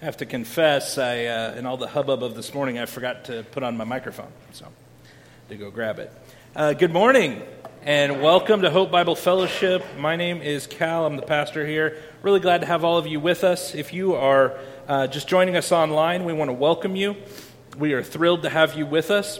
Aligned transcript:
I 0.00 0.06
have 0.06 0.16
to 0.18 0.26
confess, 0.26 0.96
I, 0.96 1.26
uh, 1.26 1.54
in 1.56 1.66
all 1.66 1.76
the 1.76 1.86
hubbub 1.86 2.22
of 2.22 2.34
this 2.34 2.54
morning, 2.54 2.78
I 2.78 2.86
forgot 2.86 3.26
to 3.26 3.42
put 3.42 3.62
on 3.62 3.76
my 3.76 3.84
microphone, 3.84 4.32
so 4.50 4.64
to 5.50 5.56
go 5.56 5.70
grab 5.70 5.98
it. 5.98 6.10
Uh, 6.56 6.72
good 6.72 6.90
morning, 6.90 7.42
and 7.82 8.22
welcome 8.22 8.62
to 8.62 8.70
Hope 8.70 8.90
Bible 8.90 9.14
Fellowship. 9.14 9.84
My 9.98 10.16
name 10.16 10.40
is 10.40 10.66
Cal. 10.66 11.04
I'm 11.04 11.16
the 11.16 11.22
pastor 11.22 11.66
here. 11.66 11.98
Really 12.22 12.40
glad 12.40 12.62
to 12.62 12.66
have 12.66 12.82
all 12.82 12.96
of 12.96 13.06
you 13.06 13.20
with 13.20 13.44
us. 13.44 13.74
If 13.74 13.92
you 13.92 14.14
are 14.14 14.56
uh, 14.88 15.06
just 15.06 15.28
joining 15.28 15.54
us 15.54 15.70
online, 15.70 16.24
we 16.24 16.32
want 16.32 16.48
to 16.48 16.54
welcome 16.54 16.96
you. 16.96 17.14
We 17.76 17.92
are 17.92 18.02
thrilled 18.02 18.44
to 18.44 18.48
have 18.48 18.78
you 18.78 18.86
with 18.86 19.10
us. 19.10 19.38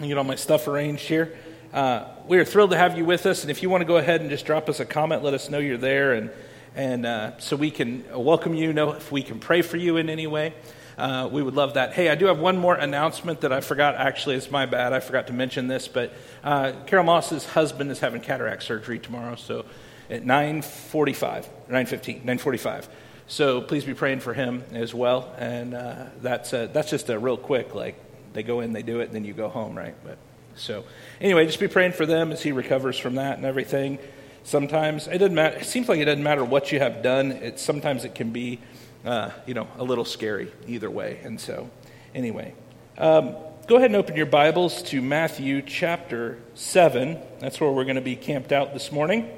I 0.00 0.08
get 0.08 0.18
all 0.18 0.24
my 0.24 0.34
stuff 0.34 0.66
arranged 0.66 1.06
here. 1.06 1.38
Uh, 1.72 2.08
we 2.26 2.38
are 2.38 2.44
thrilled 2.44 2.72
to 2.72 2.76
have 2.76 2.98
you 2.98 3.04
with 3.04 3.24
us, 3.24 3.42
and 3.42 3.52
if 3.52 3.62
you 3.62 3.70
want 3.70 3.82
to 3.82 3.86
go 3.86 3.98
ahead 3.98 4.20
and 4.20 4.30
just 4.30 4.46
drop 4.46 4.68
us 4.68 4.80
a 4.80 4.84
comment, 4.84 5.22
let 5.22 5.32
us 5.32 5.48
know 5.48 5.60
you're 5.60 5.78
there, 5.78 6.14
and 6.14 6.30
and 6.78 7.04
uh, 7.04 7.36
so 7.38 7.56
we 7.56 7.72
can 7.72 8.04
welcome 8.14 8.54
you, 8.54 8.72
know 8.72 8.92
if 8.92 9.10
we 9.10 9.24
can 9.24 9.40
pray 9.40 9.62
for 9.62 9.76
you 9.76 9.96
in 9.96 10.08
any 10.08 10.28
way. 10.28 10.54
Uh, 10.96 11.28
we 11.30 11.42
would 11.42 11.54
love 11.54 11.74
that. 11.74 11.92
Hey, 11.92 12.08
I 12.08 12.14
do 12.14 12.26
have 12.26 12.38
one 12.38 12.56
more 12.56 12.76
announcement 12.76 13.40
that 13.40 13.52
I 13.52 13.60
forgot. 13.60 13.96
Actually, 13.96 14.36
it's 14.36 14.48
my 14.48 14.64
bad. 14.64 14.92
I 14.92 15.00
forgot 15.00 15.26
to 15.26 15.32
mention 15.32 15.66
this, 15.66 15.88
but 15.88 16.12
uh, 16.44 16.72
Carol 16.86 17.04
Moss's 17.04 17.44
husband 17.44 17.90
is 17.90 17.98
having 17.98 18.20
cataract 18.20 18.62
surgery 18.62 19.00
tomorrow, 19.00 19.34
so 19.34 19.64
at 20.08 20.22
9:45, 20.22 21.48
9:15, 21.68 22.24
9:45. 22.24 22.86
So 23.26 23.60
please 23.60 23.84
be 23.84 23.94
praying 23.94 24.20
for 24.20 24.32
him 24.32 24.62
as 24.70 24.94
well. 24.94 25.34
And 25.36 25.74
uh, 25.74 26.04
that's 26.22 26.54
uh, 26.54 26.68
that's 26.72 26.90
just 26.90 27.10
a 27.10 27.18
real 27.18 27.36
quick, 27.36 27.74
like 27.74 27.96
they 28.34 28.44
go 28.44 28.60
in, 28.60 28.72
they 28.72 28.84
do 28.84 29.00
it, 29.00 29.06
and 29.06 29.14
then 29.14 29.24
you 29.24 29.34
go 29.34 29.48
home, 29.48 29.76
right? 29.76 29.96
But 30.04 30.16
so 30.54 30.84
anyway, 31.20 31.44
just 31.46 31.58
be 31.58 31.66
praying 31.66 31.92
for 31.92 32.06
them 32.06 32.30
as 32.30 32.40
he 32.40 32.52
recovers 32.52 32.96
from 32.96 33.16
that 33.16 33.36
and 33.36 33.44
everything 33.44 33.98
sometimes. 34.48 35.06
It 35.06 35.18
doesn't 35.18 35.34
matter. 35.34 35.58
It 35.58 35.66
seems 35.66 35.88
like 35.88 36.00
it 36.00 36.06
doesn't 36.06 36.22
matter 36.22 36.44
what 36.44 36.72
you 36.72 36.78
have 36.78 37.02
done. 37.02 37.32
It 37.32 37.60
sometimes 37.60 38.04
it 38.04 38.14
can 38.14 38.30
be, 38.30 38.60
uh, 39.04 39.30
you 39.46 39.54
know, 39.54 39.68
a 39.76 39.84
little 39.84 40.04
scary 40.04 40.50
either 40.66 40.90
way. 40.90 41.20
And 41.22 41.38
so, 41.38 41.70
anyway, 42.14 42.54
um, 42.96 43.36
go 43.66 43.76
ahead 43.76 43.90
and 43.90 43.96
open 43.96 44.16
your 44.16 44.26
Bibles 44.26 44.82
to 44.84 45.02
Matthew 45.02 45.60
chapter 45.62 46.38
seven. 46.54 47.18
That's 47.40 47.60
where 47.60 47.70
we're 47.70 47.84
going 47.84 47.96
to 47.96 48.02
be 48.02 48.16
camped 48.16 48.50
out 48.50 48.72
this 48.72 48.90
morning. 48.90 49.30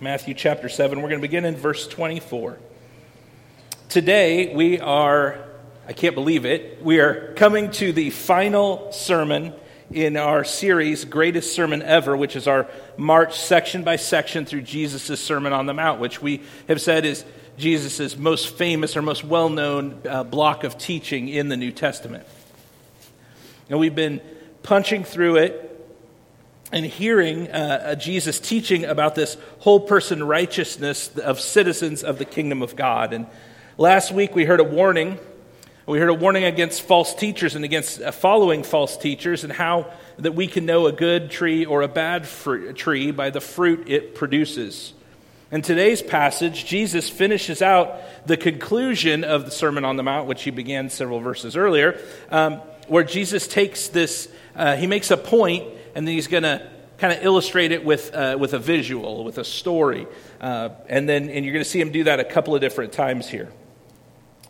Matthew 0.00 0.34
chapter 0.34 0.68
7. 0.68 1.00
We're 1.00 1.08
going 1.08 1.20
to 1.22 1.26
begin 1.26 1.46
in 1.46 1.56
verse 1.56 1.86
24. 1.88 2.58
Today, 3.88 4.54
we 4.54 4.78
are, 4.78 5.38
I 5.88 5.94
can't 5.94 6.14
believe 6.14 6.44
it, 6.44 6.82
we 6.82 6.98
are 6.98 7.32
coming 7.34 7.70
to 7.70 7.90
the 7.90 8.10
final 8.10 8.92
sermon 8.92 9.54
in 9.90 10.16
our 10.16 10.44
series, 10.44 11.04
Greatest 11.04 11.54
Sermon 11.54 11.82
Ever, 11.82 12.16
which 12.16 12.36
is 12.36 12.48
our 12.48 12.66
march 12.96 13.38
section 13.38 13.82
by 13.84 13.96
section 13.96 14.44
through 14.46 14.62
Jesus' 14.62 15.20
Sermon 15.20 15.52
on 15.52 15.66
the 15.66 15.74
Mount, 15.74 16.00
which 16.00 16.22
we 16.22 16.42
have 16.68 16.80
said 16.80 17.04
is 17.04 17.24
Jesus' 17.56 18.16
most 18.16 18.56
famous 18.56 18.96
or 18.96 19.02
most 19.02 19.24
well 19.24 19.48
known 19.48 20.00
uh, 20.08 20.24
block 20.24 20.64
of 20.64 20.78
teaching 20.78 21.28
in 21.28 21.48
the 21.48 21.56
New 21.56 21.70
Testament. 21.70 22.26
And 23.68 23.78
we've 23.78 23.94
been 23.94 24.20
punching 24.62 25.04
through 25.04 25.36
it 25.36 25.70
and 26.72 26.84
hearing 26.84 27.48
uh, 27.50 27.94
Jesus 27.94 28.40
teaching 28.40 28.84
about 28.84 29.14
this 29.14 29.36
whole 29.60 29.80
person 29.80 30.24
righteousness 30.24 31.16
of 31.18 31.38
citizens 31.38 32.02
of 32.02 32.18
the 32.18 32.24
kingdom 32.24 32.62
of 32.62 32.74
God. 32.74 33.12
And 33.12 33.26
last 33.78 34.10
week 34.10 34.34
we 34.34 34.44
heard 34.44 34.60
a 34.60 34.64
warning 34.64 35.18
we 35.86 35.98
heard 35.98 36.08
a 36.08 36.14
warning 36.14 36.44
against 36.44 36.80
false 36.82 37.14
teachers 37.14 37.54
and 37.54 37.64
against 37.64 38.00
uh, 38.00 38.10
following 38.10 38.62
false 38.62 38.96
teachers 38.96 39.44
and 39.44 39.52
how 39.52 39.92
that 40.18 40.34
we 40.34 40.46
can 40.46 40.64
know 40.64 40.86
a 40.86 40.92
good 40.92 41.30
tree 41.30 41.66
or 41.66 41.82
a 41.82 41.88
bad 41.88 42.26
tree 42.74 43.10
by 43.10 43.28
the 43.28 43.40
fruit 43.40 43.88
it 43.88 44.14
produces. 44.14 44.94
In 45.52 45.60
today's 45.60 46.00
passage, 46.00 46.64
Jesus 46.64 47.10
finishes 47.10 47.60
out 47.60 48.00
the 48.26 48.38
conclusion 48.38 49.24
of 49.24 49.44
the 49.44 49.50
Sermon 49.50 49.84
on 49.84 49.96
the 49.96 50.02
Mount, 50.02 50.26
which 50.26 50.42
he 50.42 50.50
began 50.50 50.88
several 50.88 51.20
verses 51.20 51.54
earlier, 51.54 52.00
um, 52.30 52.54
where 52.88 53.04
Jesus 53.04 53.46
takes 53.46 53.88
this, 53.88 54.28
uh, 54.56 54.76
he 54.76 54.86
makes 54.86 55.10
a 55.10 55.18
point, 55.18 55.68
and 55.94 56.08
then 56.08 56.14
he's 56.14 56.28
going 56.28 56.44
to 56.44 56.66
kind 56.96 57.12
of 57.12 57.22
illustrate 57.22 57.72
it 57.72 57.84
with, 57.84 58.14
uh, 58.14 58.38
with 58.40 58.54
a 58.54 58.58
visual, 58.58 59.22
with 59.22 59.36
a 59.36 59.44
story. 59.44 60.06
Uh, 60.40 60.70
and 60.88 61.06
then 61.06 61.28
and 61.28 61.44
you're 61.44 61.52
going 61.52 61.64
to 61.64 61.70
see 61.70 61.80
him 61.80 61.92
do 61.92 62.04
that 62.04 62.20
a 62.20 62.24
couple 62.24 62.54
of 62.54 62.62
different 62.62 62.92
times 62.94 63.28
here. 63.28 63.50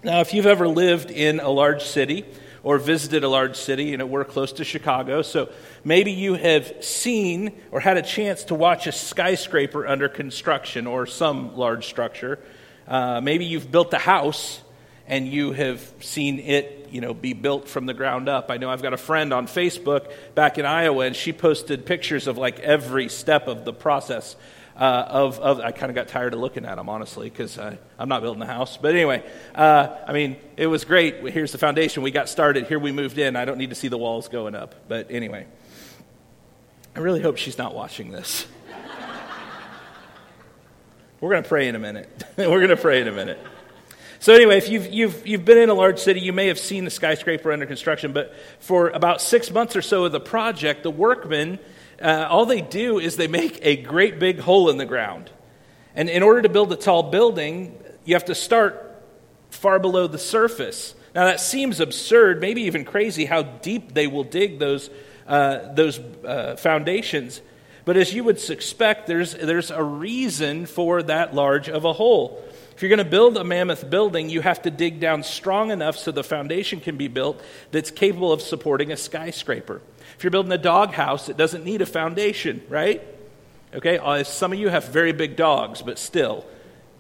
Now, 0.05 0.21
if 0.21 0.35
you've 0.35 0.45
ever 0.45 0.69
lived 0.69 1.11
in 1.11 1.41
a 1.41 1.49
large 1.49 1.83
city 1.83 2.27
or 2.63 2.77
visited 2.77 3.25
a 3.25 3.29
large 3.29 3.57
city, 3.57 3.85
you 3.85 3.97
know, 3.97 4.05
we're 4.05 4.27
close 4.27 4.53
to 4.53 4.65
Chicago, 4.65 5.23
so 5.23 5.49
maybe 5.83 6.13
you 6.13 6.35
have 6.35 6.85
seen 6.85 7.59
or 7.71 7.81
had 7.81 7.97
a 7.97 8.03
chance 8.03 8.45
to 8.45 8.55
watch 8.55 8.87
a 8.87 8.93
skyscraper 8.93 9.87
under 9.87 10.11
construction 10.11 10.87
or 10.87 11.07
some 11.07 11.57
large 11.57 11.87
structure. 11.87 12.39
Uh, 12.87 13.23
maybe 13.23 13.47
you've 13.47 13.73
built 13.73 13.95
a 13.95 13.99
house 13.99 14.61
and 15.07 15.27
you 15.27 15.53
have 15.53 15.81
seen 16.01 16.39
it, 16.39 16.89
you 16.91 17.01
know, 17.01 17.15
be 17.15 17.33
built 17.33 17.67
from 17.67 17.87
the 17.87 17.95
ground 17.95 18.29
up. 18.29 18.51
I 18.51 18.59
know 18.59 18.69
I've 18.69 18.83
got 18.83 18.93
a 18.93 18.99
friend 18.99 19.33
on 19.33 19.47
Facebook 19.47 20.13
back 20.35 20.59
in 20.59 20.67
Iowa, 20.67 21.07
and 21.07 21.17
she 21.17 21.33
posted 21.33 21.87
pictures 21.87 22.27
of 22.27 22.37
like 22.37 22.61
every 22.61 23.09
step 23.09 23.49
of 23.49 23.65
the 23.65 23.73
process 23.73 24.37
uh, 24.77 25.07
of, 25.09 25.39
of, 25.39 25.61
I 25.61 25.71
kind 25.71 25.91
of 25.91 25.95
got 25.95 26.09
tired 26.09 26.35
of 26.35 26.41
looking 26.41 26.65
at 26.65 26.77
them, 26.77 26.89
honestly, 26.89 27.31
because 27.31 27.59
I'm 27.59 28.09
not 28.09 28.23
building 28.23 28.43
a 28.43 28.47
house. 28.47 28.77
But 28.77 28.95
anyway, 28.95 29.25
uh, 29.55 29.89
I 30.07 30.12
mean, 30.12 30.37
it 30.57 30.67
was 30.67 30.85
great. 30.85 31.23
Here's 31.33 31.53
the 31.53 31.59
foundation. 31.59 32.03
We 32.03 32.11
got 32.11 32.29
started. 32.29 32.67
Here 32.67 32.79
we 32.79 32.91
moved 32.91 33.19
in. 33.19 33.37
I 33.37 33.45
don't 33.45 33.59
need 33.59 33.71
to 33.71 33.77
see 33.77 33.89
the 33.89 33.99
walls 33.99 34.29
going 34.29 34.55
up. 34.55 34.75
But 34.89 35.11
anyway, 35.11 35.47
I 36.97 37.01
really 37.01 37.21
hope 37.21 37.37
she's 37.37 37.59
not 37.59 37.75
watching 37.75 38.11
this. 38.11 38.47
We're 41.21 41.31
going 41.31 41.45
to 41.45 41.49
pray 41.49 41.69
in 41.69 41.77
a 41.77 41.81
minute. 41.81 42.25
We're 42.37 42.49
going 42.49 42.69
to 42.69 42.77
pray 42.77 43.01
in 43.01 43.09
a 43.09 43.12
minute. 43.12 43.39
So, 44.19 44.33
anyway, 44.33 44.56
if 44.56 44.71
you've, 44.71 44.93
you've, 44.93 45.27
you've 45.27 45.45
been 45.45 45.59
in 45.59 45.69
a 45.69 45.75
large 45.75 45.99
city, 45.99 46.21
you 46.21 46.33
may 46.33 46.47
have 46.47 46.59
seen 46.59 46.85
the 46.85 46.91
skyscraper 46.91 47.53
under 47.53 47.67
construction, 47.67 48.12
but 48.12 48.35
for 48.59 48.89
about 48.89 49.21
six 49.21 49.51
months 49.51 49.77
or 49.77 49.83
so 49.83 50.06
of 50.06 50.12
the 50.12 50.21
project, 50.21 50.83
the 50.83 50.91
workmen 50.91 51.59
uh, 52.00 52.27
all 52.28 52.47
they 52.47 52.60
do 52.60 52.99
is 52.99 53.16
they 53.16 53.28
make 53.28 53.59
a 53.62 53.77
great 53.77 54.19
big 54.19 54.41
hole 54.41 54.71
in 54.71 54.77
the 54.77 54.87
ground. 54.87 55.31
And 55.94 56.09
in 56.09 56.22
order 56.22 56.43
to 56.43 56.49
build 56.49 56.72
a 56.72 56.77
tall 56.77 57.05
building, 57.05 57.78
you 58.05 58.15
have 58.15 58.25
to 58.27 58.34
start 58.34 59.03
far 59.50 59.78
below 59.78 60.06
the 60.06 60.19
surface. 60.19 60.94
Now, 61.15 61.27
that 61.27 61.41
seems 61.41 61.78
absurd, 61.78 62.41
maybe 62.41 62.62
even 62.62 62.84
crazy, 62.84 63.25
how 63.25 63.43
deep 63.43 63.94
they 63.94 64.09
will 64.09 64.25
dig 64.25 64.59
those, 64.59 64.91
uh, 65.27 65.72
those 65.72 65.99
uh, 65.99 66.56
foundations. 66.56 67.41
But 67.84 67.97
as 67.97 68.12
you 68.12 68.25
would 68.25 68.41
suspect, 68.41 69.06
there's, 69.06 69.34
there's 69.34 69.71
a 69.71 69.82
reason 69.82 70.66
for 70.66 71.03
that 71.05 71.34
large 71.34 71.69
of 71.69 71.84
a 71.84 71.93
hole. 71.93 72.43
If 72.75 72.82
you're 72.82 72.88
going 72.88 72.99
to 72.99 73.05
build 73.05 73.37
a 73.37 73.44
mammoth 73.44 73.88
building, 73.88 74.28
you 74.28 74.41
have 74.41 74.62
to 74.62 74.71
dig 74.71 74.99
down 74.99 75.22
strong 75.22 75.71
enough 75.71 75.97
so 75.97 76.11
the 76.11 76.25
foundation 76.25 76.81
can 76.81 76.97
be 76.97 77.06
built 77.06 77.41
that's 77.71 77.93
capable 77.93 78.32
of 78.32 78.43
supporting 78.43 78.91
a 78.91 78.97
skyscraper. 78.97 79.81
If 80.17 80.25
you're 80.25 80.31
building 80.31 80.53
a 80.53 80.59
dog 80.59 80.93
house, 80.93 81.29
it 81.29 81.37
doesn't 81.37 81.65
need 81.65 81.83
a 81.83 81.87
foundation, 81.87 82.63
right? 82.69 83.03
Okay, 83.75 83.99
uh, 83.99 84.23
some 84.23 84.53
of 84.53 84.59
you 84.59 84.69
have 84.69 84.89
very 84.89 85.13
big 85.13 85.37
dogs, 85.37 85.83
but 85.83 85.99
still. 85.99 86.45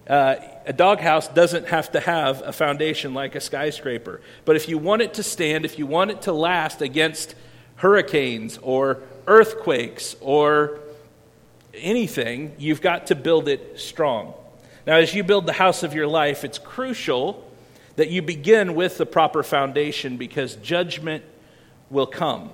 Uh, 0.08 0.36
a 0.66 0.72
doghouse 0.72 1.28
doesn't 1.28 1.68
have 1.68 1.92
to 1.92 2.00
have 2.00 2.42
a 2.42 2.52
foundation 2.52 3.14
like 3.14 3.34
a 3.34 3.40
skyscraper. 3.40 4.20
But 4.44 4.56
if 4.56 4.68
you 4.68 4.76
want 4.76 5.02
it 5.02 5.14
to 5.14 5.22
stand, 5.22 5.64
if 5.64 5.78
you 5.78 5.86
want 5.86 6.10
it 6.10 6.22
to 6.22 6.32
last 6.32 6.82
against 6.82 7.34
hurricanes 7.76 8.58
or 8.58 9.02
earthquakes 9.26 10.16
or 10.20 10.80
anything, 11.72 12.54
you've 12.58 12.80
got 12.80 13.06
to 13.08 13.14
build 13.14 13.48
it 13.48 13.78
strong. 13.78 14.34
Now, 14.86 14.96
as 14.96 15.14
you 15.14 15.24
build 15.24 15.46
the 15.46 15.52
house 15.52 15.82
of 15.82 15.94
your 15.94 16.06
life, 16.06 16.44
it's 16.44 16.58
crucial 16.58 17.50
that 17.96 18.10
you 18.10 18.20
begin 18.20 18.74
with 18.74 18.98
the 18.98 19.06
proper 19.06 19.42
foundation 19.42 20.16
because 20.16 20.56
judgment 20.56 21.24
will 21.88 22.06
come 22.06 22.50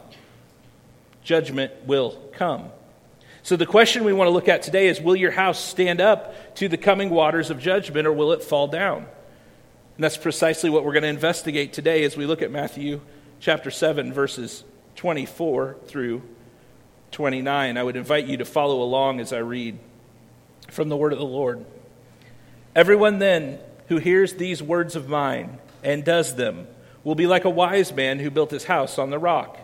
judgment 1.23 1.73
will 1.87 2.13
come. 2.33 2.71
So, 3.43 3.57
the 3.57 3.67
question 3.67 4.05
we 4.05 4.13
want 4.13 4.29
to 4.29 4.33
look 4.33 4.49
at 4.49 4.63
today 4.63 4.89
is 4.89 5.01
Will 5.01 5.17
your 5.17 5.31
house 5.31 5.63
stand 5.63 6.01
up 6.01 6.55
to 6.57 6.69
the 6.69 6.77
coming 6.77 7.11
waters 7.11 7.51
of 7.51 7.59
judgment 7.59 8.07
or 8.07 8.13
will 8.13 8.33
it 8.33 8.43
fall 8.43 8.69
down? 8.69 9.07
And 9.97 10.05
that's 10.05 10.17
precisely 10.17 10.71
what 10.71 10.85
we're 10.85 10.93
going 10.93 11.03
to 11.03 11.09
investigate 11.09 11.73
today 11.73 12.05
as 12.05 12.17
we 12.17 12.27
look 12.27 12.43
at 12.43 12.51
Matthew 12.51 13.01
chapter 13.39 13.71
7, 13.71 14.13
verses 14.13 14.65
24 14.97 15.77
through 15.87 16.23
29. 17.13 17.77
I 17.77 17.83
would 17.83 17.97
invite 17.97 18.27
you 18.27 18.37
to 18.39 18.45
follow 18.45 18.83
along 18.83 19.21
as 19.21 19.33
I 19.33 19.39
read 19.39 19.79
from 20.69 20.89
the 20.89 20.97
word 20.97 21.13
of 21.13 21.19
the 21.19 21.25
Lord. 21.25 21.65
Everyone 22.75 23.19
then 23.19 23.59
who 23.89 23.99
hears 23.99 24.35
these 24.35 24.63
words 24.63 24.97
of 24.97 25.09
mine 25.09 25.59
and 25.83 26.05
does 26.05 26.37
them 26.37 26.67
will 27.03 27.15
be 27.15 27.27
like 27.27 27.45
a 27.45 27.51
wise 27.51 27.93
man 27.93 28.19
who 28.19 28.31
built 28.31 28.51
his 28.51 28.65
house 28.65 28.99
on 28.99 29.11
the 29.11 29.19
rock. 29.19 29.59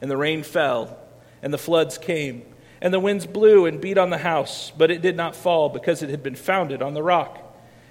And 0.00 0.10
the 0.10 0.16
rain 0.16 0.42
fell, 0.42 0.98
and 1.42 1.52
the 1.52 1.58
floods 1.58 1.98
came, 1.98 2.42
and 2.80 2.92
the 2.92 3.00
winds 3.00 3.26
blew 3.26 3.64
and 3.66 3.80
beat 3.80 3.96
on 3.96 4.10
the 4.10 4.18
house, 4.18 4.72
but 4.76 4.90
it 4.90 5.02
did 5.02 5.16
not 5.16 5.34
fall 5.34 5.68
because 5.68 6.02
it 6.02 6.10
had 6.10 6.22
been 6.22 6.34
founded 6.34 6.82
on 6.82 6.94
the 6.94 7.02
rock. 7.02 7.40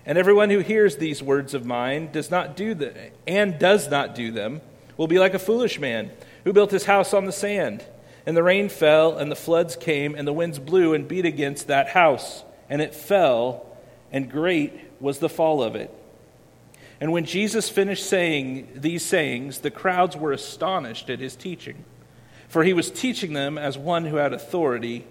And 0.06 0.18
everyone 0.18 0.50
who 0.50 0.60
hears 0.60 0.98
these 0.98 1.24
words 1.24 1.54
of 1.54 1.66
mine 1.66 2.12
does 2.12 2.30
not 2.30 2.56
do 2.56 2.74
them, 2.74 2.94
and 3.26 3.58
does 3.58 3.90
not 3.90 4.16
do 4.16 4.32
them 4.32 4.62
will 4.98 5.08
be 5.08 5.20
like 5.20 5.34
a 5.34 5.40
foolish 5.40 5.80
man 5.80 6.12
who 6.44 6.54
built 6.54 6.72
his 6.72 6.86
house 6.86 7.14
on 7.14 7.26
the 7.26 7.32
sand. 7.32 7.84
And 8.26 8.38
the 8.38 8.44
rain 8.44 8.70
fell, 8.70 9.18
and 9.18 9.32
the 9.32 9.36
floods 9.36 9.76
came, 9.76 10.16
and 10.16 10.28
the 10.28 10.34
winds 10.34 10.60
blew 10.60 10.94
and 10.94 11.08
beat 11.08 11.26
against 11.26 11.68
that 11.68 11.90
house, 11.90 12.44
and 12.70 12.82
it 12.82 12.96
fell, 12.96 13.66
and 14.12 14.32
great 14.32 14.74
was 15.02 15.20
the 15.20 15.30
fall 15.30 15.62
of 15.62 15.76
it. 15.76 15.94
And 17.02 17.12
when 17.12 17.26
Jesus 17.26 17.70
finished 17.70 18.06
saying 18.06 18.70
these 18.76 19.04
sayings, 19.04 19.60
the 19.60 19.72
crowds 19.72 20.16
were 20.16 20.32
astonished 20.32 21.10
at 21.10 21.20
his 21.20 21.36
teaching, 21.36 21.84
for 22.54 22.64
he 22.64 22.74
was 22.74 22.92
teaching 22.92 23.34
them 23.34 23.58
as 23.58 23.80
one 23.80 24.06
who 24.06 24.18
had 24.18 24.32
authority 24.32 25.08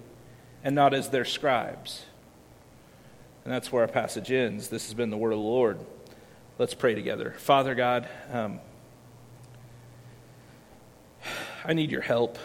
and 0.63 0.77
not 0.77 0.95
as 0.95 1.09
their 1.09 1.25
scribes. 1.25 2.05
And 3.43 3.53
that's 3.53 3.73
where 3.73 3.83
our 3.83 3.89
passage 3.89 4.31
ends. 4.31 4.69
This 4.69 4.85
has 4.87 4.95
been 4.95 5.11
the 5.11 5.17
word 5.17 5.33
of 5.33 5.41
the 5.41 5.45
Lord. 5.45 5.81
Let's 6.59 6.73
pray 6.73 6.95
together. 6.95 7.35
Father 7.39 7.75
God, 7.75 8.09
um, 8.31 8.61
I 11.65 11.73
need 11.73 11.91
your 11.91 12.01
help. 12.01 12.39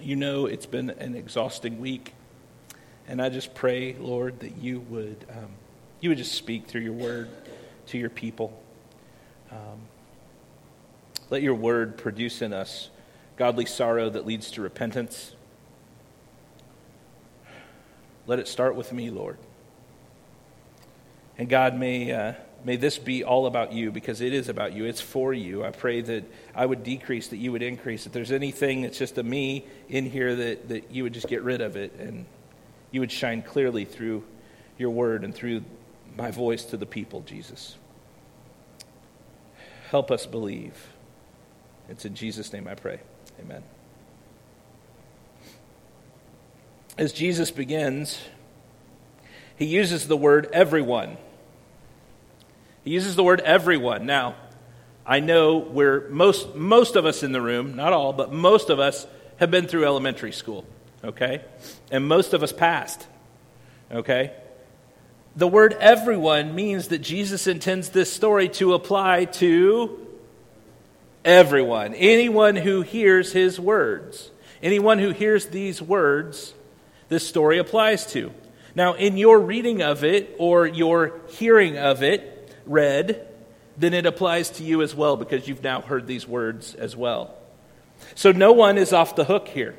You 0.00 0.16
know 0.16 0.46
it's 0.46 0.64
been 0.64 0.88
an 0.88 1.14
exhausting 1.16 1.78
week. 1.78 2.14
And 3.06 3.20
I 3.20 3.28
just 3.28 3.54
pray, 3.54 3.92
Lord, 3.92 4.40
that 4.40 4.56
you 4.56 4.80
would, 4.80 5.26
um, 5.30 5.50
you 6.00 6.08
would 6.08 6.18
just 6.18 6.32
speak 6.32 6.66
through 6.66 6.80
your 6.80 6.94
word 6.94 7.28
to 7.88 7.98
your 7.98 8.08
people. 8.08 8.58
Um, 9.52 9.82
let 11.30 11.42
your 11.42 11.54
word 11.54 11.96
produce 11.96 12.42
in 12.42 12.52
us 12.52 12.90
godly 13.36 13.66
sorrow 13.66 14.08
that 14.10 14.26
leads 14.26 14.50
to 14.52 14.62
repentance. 14.62 15.34
Let 18.26 18.38
it 18.38 18.48
start 18.48 18.74
with 18.74 18.92
me, 18.92 19.10
Lord. 19.10 19.38
And 21.38 21.48
God, 21.48 21.78
may, 21.78 22.10
uh, 22.12 22.32
may 22.64 22.76
this 22.76 22.98
be 22.98 23.22
all 23.22 23.46
about 23.46 23.72
you 23.72 23.92
because 23.92 24.20
it 24.20 24.32
is 24.32 24.48
about 24.48 24.72
you. 24.72 24.84
It's 24.86 25.02
for 25.02 25.34
you. 25.34 25.64
I 25.64 25.70
pray 25.70 26.00
that 26.00 26.24
I 26.54 26.64
would 26.64 26.82
decrease, 26.82 27.28
that 27.28 27.36
you 27.36 27.52
would 27.52 27.62
increase. 27.62 28.06
If 28.06 28.12
there's 28.12 28.32
anything 28.32 28.82
that's 28.82 28.98
just 28.98 29.18
a 29.18 29.22
me 29.22 29.66
in 29.88 30.06
here, 30.06 30.34
that, 30.34 30.68
that 30.70 30.90
you 30.90 31.02
would 31.02 31.12
just 31.12 31.28
get 31.28 31.42
rid 31.42 31.60
of 31.60 31.76
it 31.76 31.92
and 31.98 32.24
you 32.90 33.00
would 33.00 33.12
shine 33.12 33.42
clearly 33.42 33.84
through 33.84 34.24
your 34.78 34.90
word 34.90 35.24
and 35.24 35.34
through 35.34 35.62
my 36.16 36.30
voice 36.30 36.64
to 36.64 36.76
the 36.76 36.86
people, 36.86 37.20
Jesus. 37.20 37.76
Help 39.90 40.10
us 40.10 40.24
believe. 40.24 40.88
It's 41.88 42.04
in 42.04 42.14
Jesus' 42.14 42.52
name 42.52 42.66
I 42.68 42.74
pray. 42.74 43.00
Amen. 43.40 43.62
As 46.98 47.12
Jesus 47.12 47.50
begins, 47.50 48.18
he 49.56 49.66
uses 49.66 50.08
the 50.08 50.16
word 50.16 50.48
everyone. 50.52 51.18
He 52.84 52.90
uses 52.92 53.16
the 53.16 53.24
word 53.24 53.40
everyone. 53.40 54.06
Now, 54.06 54.36
I 55.04 55.20
know 55.20 55.58
we're 55.58 56.08
most 56.08 56.54
most 56.54 56.96
of 56.96 57.06
us 57.06 57.22
in 57.22 57.32
the 57.32 57.40
room, 57.40 57.76
not 57.76 57.92
all, 57.92 58.12
but 58.12 58.32
most 58.32 58.70
of 58.70 58.80
us 58.80 59.06
have 59.36 59.50
been 59.50 59.66
through 59.66 59.84
elementary 59.84 60.32
school 60.32 60.64
okay? 61.06 61.42
And 61.90 62.06
most 62.06 62.34
of 62.34 62.42
us 62.42 62.52
passed, 62.52 63.06
okay? 63.90 64.32
The 65.36 65.48
word 65.48 65.76
everyone 65.80 66.54
means 66.54 66.88
that 66.88 66.98
Jesus 66.98 67.46
intends 67.46 67.90
this 67.90 68.12
story 68.12 68.48
to 68.50 68.74
apply 68.74 69.26
to 69.26 70.05
everyone, 71.26 71.92
anyone 71.94 72.56
who 72.56 72.80
hears 72.80 73.32
his 73.32 73.60
words. 73.60 74.30
Anyone 74.62 74.98
who 74.98 75.10
hears 75.10 75.46
these 75.46 75.82
words, 75.82 76.54
this 77.08 77.28
story 77.28 77.58
applies 77.58 78.06
to. 78.12 78.32
Now, 78.74 78.94
in 78.94 79.16
your 79.16 79.38
reading 79.40 79.82
of 79.82 80.02
it 80.02 80.34
or 80.38 80.66
your 80.66 81.20
hearing 81.28 81.76
of 81.76 82.02
it 82.02 82.54
read, 82.64 83.26
then 83.76 83.92
it 83.92 84.06
applies 84.06 84.50
to 84.50 84.64
you 84.64 84.82
as 84.82 84.94
well 84.94 85.16
because 85.16 85.46
you've 85.46 85.62
now 85.62 85.82
heard 85.82 86.06
these 86.06 86.26
words 86.26 86.74
as 86.74 86.96
well. 86.96 87.34
So 88.14 88.32
no 88.32 88.52
one 88.52 88.78
is 88.78 88.92
off 88.92 89.16
the 89.16 89.24
hook 89.24 89.48
here. 89.48 89.76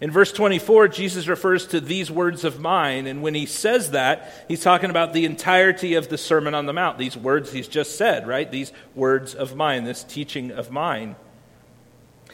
In 0.00 0.10
verse 0.10 0.30
24, 0.30 0.88
Jesus 0.88 1.26
refers 1.26 1.66
to 1.68 1.80
these 1.80 2.10
words 2.10 2.44
of 2.44 2.60
mine, 2.60 3.06
and 3.06 3.22
when 3.22 3.34
he 3.34 3.46
says 3.46 3.92
that, 3.92 4.30
he's 4.46 4.62
talking 4.62 4.90
about 4.90 5.14
the 5.14 5.24
entirety 5.24 5.94
of 5.94 6.08
the 6.08 6.18
Sermon 6.18 6.54
on 6.54 6.66
the 6.66 6.74
Mount, 6.74 6.98
these 6.98 7.16
words 7.16 7.50
he's 7.50 7.68
just 7.68 7.96
said, 7.96 8.26
right? 8.26 8.50
These 8.50 8.72
words 8.94 9.34
of 9.34 9.56
mine, 9.56 9.84
this 9.84 10.04
teaching 10.04 10.50
of 10.50 10.70
mine. 10.70 11.16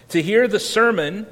To 0.09 0.21
hear 0.21 0.49
the 0.49 0.61
sermon 0.61 1.27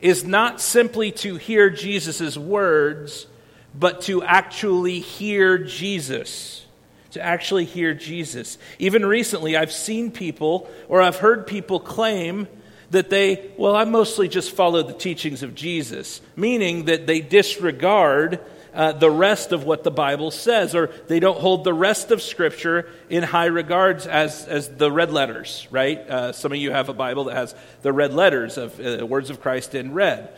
is 0.00 0.24
not 0.24 0.60
simply 0.60 1.12
to 1.12 1.36
hear 1.36 1.68
Jesus' 1.70 2.36
words, 2.36 3.26
but 3.74 4.02
to 4.02 4.22
actually 4.22 5.00
hear 5.00 5.58
Jesus. 5.58 6.64
To 7.10 7.20
actually 7.20 7.64
hear 7.64 7.92
Jesus. 7.94 8.56
Even 8.78 9.04
recently, 9.04 9.56
I've 9.56 9.72
seen 9.72 10.10
people, 10.10 10.70
or 10.88 11.02
I've 11.02 11.16
heard 11.16 11.46
people 11.46 11.80
claim 11.80 12.46
that 12.90 13.10
they, 13.10 13.50
well, 13.56 13.76
I 13.76 13.84
mostly 13.84 14.28
just 14.28 14.52
follow 14.52 14.82
the 14.82 14.92
teachings 14.92 15.42
of 15.42 15.54
Jesus, 15.54 16.20
meaning 16.36 16.86
that 16.86 17.06
they 17.06 17.20
disregard 17.20 18.40
uh, 18.74 18.92
the 18.92 19.10
rest 19.10 19.52
of 19.52 19.64
what 19.64 19.84
the 19.84 19.90
Bible 19.90 20.30
says, 20.30 20.74
or 20.74 20.88
they 21.08 21.20
don't 21.20 21.38
hold 21.38 21.64
the 21.64 21.74
rest 21.74 22.10
of 22.10 22.22
Scripture 22.22 22.88
in 23.08 23.22
high 23.22 23.46
regards 23.46 24.06
as, 24.06 24.44
as 24.46 24.68
the 24.68 24.90
red 24.90 25.10
letters, 25.12 25.66
right? 25.70 25.98
Uh, 25.98 26.32
some 26.32 26.52
of 26.52 26.58
you 26.58 26.70
have 26.70 26.88
a 26.88 26.94
Bible 26.94 27.24
that 27.24 27.36
has 27.36 27.54
the 27.82 27.92
red 27.92 28.12
letters 28.12 28.58
of 28.58 28.78
uh, 28.80 29.04
words 29.06 29.30
of 29.30 29.40
Christ 29.40 29.74
in 29.74 29.92
red. 29.92 30.28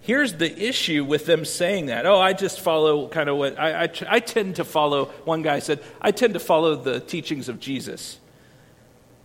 Here's 0.00 0.34
the 0.34 0.68
issue 0.68 1.04
with 1.04 1.26
them 1.26 1.44
saying 1.44 1.86
that. 1.86 2.06
Oh, 2.06 2.18
I 2.20 2.32
just 2.32 2.60
follow 2.60 3.06
kind 3.06 3.28
of 3.28 3.36
what 3.36 3.58
I, 3.58 3.84
I, 3.84 3.88
I 4.08 4.18
tend 4.18 4.56
to 4.56 4.64
follow. 4.64 5.06
One 5.24 5.42
guy 5.42 5.60
said, 5.60 5.80
I 6.00 6.10
tend 6.10 6.34
to 6.34 6.40
follow 6.40 6.74
the 6.74 6.98
teachings 6.98 7.48
of 7.48 7.60
Jesus. 7.60 8.18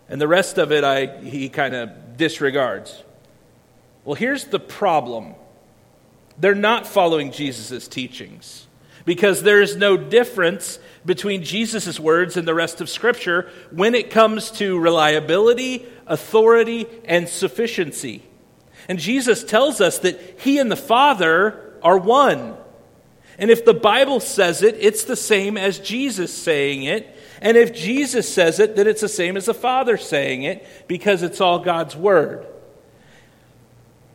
And 0.09 0.21
the 0.21 0.27
rest 0.27 0.57
of 0.57 0.71
it, 0.71 0.83
I, 0.83 1.07
he 1.21 1.49
kind 1.49 1.75
of 1.75 2.17
disregards. 2.17 3.03
Well, 4.05 4.15
here's 4.15 4.45
the 4.45 4.59
problem 4.59 5.35
they're 6.39 6.55
not 6.55 6.85
following 6.85 7.31
Jesus' 7.31 7.87
teachings 7.87 8.67
because 9.05 9.41
there 9.41 9.61
is 9.61 9.75
no 9.75 9.97
difference 9.97 10.79
between 11.05 11.43
Jesus' 11.43 11.99
words 11.99 12.37
and 12.37 12.47
the 12.47 12.53
rest 12.53 12.81
of 12.81 12.89
Scripture 12.89 13.49
when 13.71 13.95
it 13.95 14.11
comes 14.11 14.51
to 14.51 14.77
reliability, 14.77 15.85
authority, 16.05 16.85
and 17.05 17.27
sufficiency. 17.27 18.21
And 18.87 18.99
Jesus 18.99 19.43
tells 19.43 19.81
us 19.81 19.99
that 19.99 20.19
He 20.39 20.59
and 20.59 20.71
the 20.71 20.75
Father 20.75 21.73
are 21.81 21.97
one. 21.97 22.55
And 23.37 23.49
if 23.49 23.65
the 23.65 23.73
Bible 23.73 24.19
says 24.19 24.61
it, 24.63 24.75
it's 24.79 25.05
the 25.05 25.15
same 25.15 25.57
as 25.57 25.79
Jesus 25.79 26.33
saying 26.33 26.83
it. 26.83 27.16
And 27.41 27.57
if 27.57 27.73
Jesus 27.73 28.31
says 28.31 28.59
it, 28.59 28.75
then 28.75 28.87
it's 28.87 29.01
the 29.01 29.09
same 29.09 29.37
as 29.37 29.45
the 29.45 29.53
Father 29.53 29.97
saying 29.97 30.43
it 30.43 30.65
because 30.87 31.23
it's 31.23 31.39
all 31.39 31.59
God's 31.59 31.95
Word. 31.95 32.47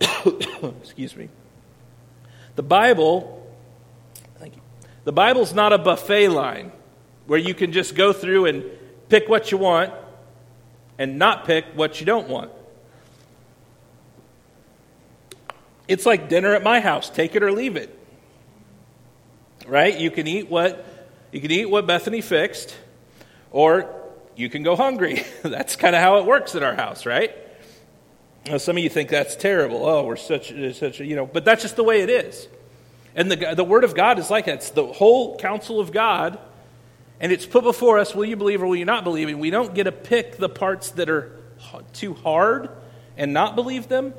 Excuse 0.83 1.17
me. 1.17 1.29
The 2.57 2.63
Bible, 2.63 3.47
thank 4.39 4.57
you. 4.57 4.63
The 5.05 5.13
Bible's 5.13 5.55
not 5.55 5.73
a 5.73 5.79
buffet 5.79 6.29
line 6.29 6.73
where 7.27 7.39
you 7.39 7.55
can 7.55 7.73
just 7.73 7.95
go 7.95 8.13
through 8.13 8.47
and 8.47 8.65
pick 9.09 9.29
what 9.29 9.53
you 9.53 9.59
want 9.59 9.93
and 10.99 11.19
not 11.19 11.45
pick 11.45 11.65
what 11.75 12.01
you 12.01 12.07
don't 12.07 12.29
want. 12.29 12.51
It's 15.89 16.07
like 16.07 16.29
dinner 16.29 16.55
at 16.55 16.63
my 16.63 16.81
house, 16.81 17.11
take 17.11 17.35
it 17.35 17.43
or 17.43 17.53
leave 17.53 17.77
it. 17.77 17.99
Right? 19.67 19.99
You 19.99 20.11
can 20.11 20.27
eat 20.27 20.49
what 20.49 20.87
you 21.31 21.41
can 21.41 21.51
eat 21.51 21.67
what 21.67 21.87
Bethany 21.87 22.21
fixed 22.21 22.77
or 23.53 23.95
you 24.35 24.49
can 24.49 24.63
go 24.63 24.77
hungry. 24.77 25.23
that's 25.43 25.77
kind 25.77 25.95
of 25.95 26.03
how 26.03 26.19
it 26.19 26.25
works 26.25 26.55
at 26.55 26.63
our 26.63 26.75
house, 26.75 27.07
right? 27.07 27.37
Now, 28.47 28.57
some 28.59 28.77
of 28.77 28.83
you 28.83 28.89
think 28.89 29.11
that's 29.11 29.37
terrible. 29.37 29.87
Oh, 29.87 30.05
we're 30.05 30.17
such, 30.17 30.53
such 30.75 31.01
a, 31.01 31.05
you 31.05 31.15
know, 31.15 31.27
but 31.27 31.45
that's 31.45 31.63
just 31.63 31.77
the 31.77 31.85
way 31.85 32.01
it 32.01 32.11
is. 32.11 32.49
And 33.15 33.31
the, 33.31 33.55
the 33.55 33.65
Word 33.65 33.85
of 33.85 33.95
God 33.95 34.19
is 34.19 34.31
like 34.31 34.47
that. 34.47 34.57
It's 34.57 34.71
the 34.71 34.87
whole 34.87 35.37
counsel 35.37 35.79
of 35.79 35.93
God, 35.93 36.39
and 37.21 37.31
it's 37.31 37.47
put 37.47 37.63
before 37.63 37.99
us 37.99 38.15
will 38.15 38.25
you 38.25 38.37
believe 38.37 38.63
or 38.63 38.67
will 38.67 38.77
you 38.77 38.85
not 38.85 39.05
believe? 39.05 39.29
And 39.29 39.39
we 39.39 39.51
don't 39.51 39.75
get 39.75 39.85
to 39.85 39.93
pick 39.93 40.39
the 40.39 40.49
parts 40.49 40.91
that 40.93 41.09
are 41.09 41.37
too 41.93 42.15
hard 42.15 42.71
and 43.17 43.33
not 43.33 43.55
believe 43.55 43.87
them. 43.89 44.15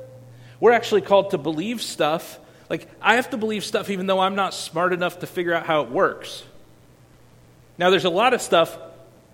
We're 0.60 0.72
actually 0.72 1.02
called 1.02 1.32
to 1.32 1.38
believe 1.38 1.82
stuff. 1.82 2.40
Like, 2.70 2.88
I 3.02 3.16
have 3.16 3.32
to 3.32 3.38
believe 3.38 3.66
stuff 3.66 3.90
even 3.90 4.06
though 4.06 4.20
I'm 4.20 4.36
not 4.36 4.54
smart 4.54 4.94
enough 4.94 5.20
to 5.20 5.28
figure 5.28 5.54
out 5.54 5.66
how 5.66 5.82
it 5.82 5.90
works. 5.90 6.44
Now, 7.78 7.90
there's 7.90 8.06
a 8.06 8.10
lot 8.10 8.34
of 8.34 8.42
stuff 8.42 8.78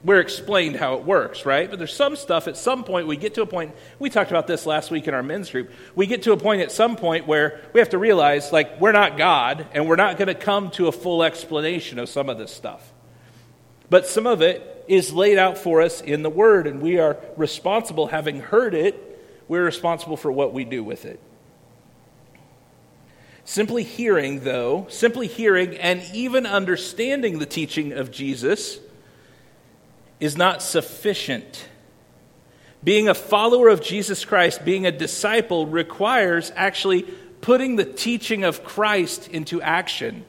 we're 0.03 0.21
explained 0.21 0.77
how 0.77 0.93
it 0.95 1.03
works, 1.03 1.45
right? 1.45 1.69
But 1.69 1.77
there's 1.77 1.95
some 1.95 2.15
stuff 2.15 2.47
at 2.47 2.55
some 2.55 2.83
point, 2.83 3.07
we 3.07 3.17
get 3.17 3.33
to 3.33 3.41
a 3.41 3.45
point, 3.45 3.75
we 3.99 4.09
talked 4.09 4.31
about 4.31 4.47
this 4.47 4.65
last 4.65 4.91
week 4.91 5.07
in 5.07 5.13
our 5.13 5.23
men's 5.23 5.51
group. 5.51 5.71
We 5.93 6.07
get 6.07 6.23
to 6.23 6.31
a 6.31 6.37
point 6.37 6.61
at 6.61 6.71
some 6.71 6.95
point 6.95 7.27
where 7.27 7.59
we 7.73 7.81
have 7.81 7.89
to 7.89 7.97
realize, 7.97 8.53
like, 8.53 8.79
we're 8.79 8.93
not 8.93 9.17
God, 9.17 9.67
and 9.73 9.87
we're 9.87 9.97
not 9.97 10.17
going 10.17 10.29
to 10.29 10.35
come 10.35 10.71
to 10.71 10.87
a 10.87 10.91
full 10.91 11.21
explanation 11.23 11.99
of 11.99 12.07
some 12.07 12.29
of 12.29 12.37
this 12.37 12.51
stuff. 12.51 12.93
But 13.89 14.07
some 14.07 14.25
of 14.25 14.41
it 14.41 14.85
is 14.87 15.11
laid 15.11 15.37
out 15.37 15.57
for 15.57 15.81
us 15.81 15.99
in 15.99 16.23
the 16.23 16.29
Word, 16.29 16.65
and 16.65 16.81
we 16.81 16.97
are 16.97 17.17
responsible, 17.35 18.07
having 18.07 18.39
heard 18.39 18.73
it, 18.73 19.05
we're 19.49 19.65
responsible 19.65 20.15
for 20.15 20.31
what 20.31 20.53
we 20.53 20.63
do 20.63 20.83
with 20.83 21.05
it. 21.05 21.19
Simply 23.43 23.83
hearing, 23.83 24.41
though, 24.41 24.85
simply 24.89 25.27
hearing 25.27 25.75
and 25.75 26.03
even 26.13 26.45
understanding 26.45 27.39
the 27.39 27.47
teaching 27.47 27.93
of 27.93 28.11
Jesus 28.11 28.79
is 30.19 30.37
not 30.37 30.61
sufficient. 30.61 31.67
Being 32.83 33.09
a 33.09 33.13
follower 33.13 33.67
of 33.69 33.81
Jesus 33.81 34.23
Christ, 34.25 34.63
being 34.63 34.85
a 34.85 34.91
disciple, 34.91 35.65
requires 35.65 36.51
actually 36.55 37.03
putting 37.41 37.75
the 37.75 37.85
teaching 37.85 38.43
of 38.43 38.63
Christ 38.63 39.27
into 39.27 39.61
action. 39.61 40.25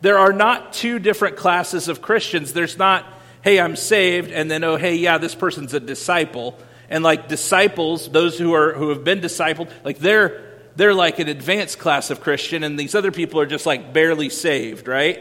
There 0.00 0.18
are 0.18 0.32
not 0.32 0.72
two 0.72 0.98
different 0.98 1.36
classes 1.36 1.88
of 1.88 2.02
Christians. 2.02 2.52
There's 2.52 2.78
not, 2.78 3.04
hey, 3.42 3.60
I'm 3.60 3.76
saved, 3.76 4.30
and 4.30 4.50
then, 4.50 4.62
oh, 4.64 4.76
hey, 4.76 4.96
yeah, 4.96 5.18
this 5.18 5.34
person's 5.34 5.74
a 5.74 5.80
disciple. 5.80 6.58
And 6.90 7.04
like 7.04 7.28
disciples, 7.28 8.08
those 8.08 8.38
who 8.38 8.54
are 8.54 8.72
who 8.72 8.88
have 8.88 9.04
been 9.04 9.20
discipled, 9.20 9.70
like 9.84 9.98
they're 9.98 10.42
they're 10.76 10.94
like 10.94 11.18
an 11.18 11.28
advanced 11.28 11.78
class 11.78 12.10
of 12.10 12.20
Christian, 12.22 12.62
and 12.62 12.78
these 12.78 12.94
other 12.94 13.12
people 13.12 13.40
are 13.40 13.46
just 13.46 13.66
like 13.66 13.92
barely 13.92 14.30
saved, 14.30 14.88
right? 14.88 15.20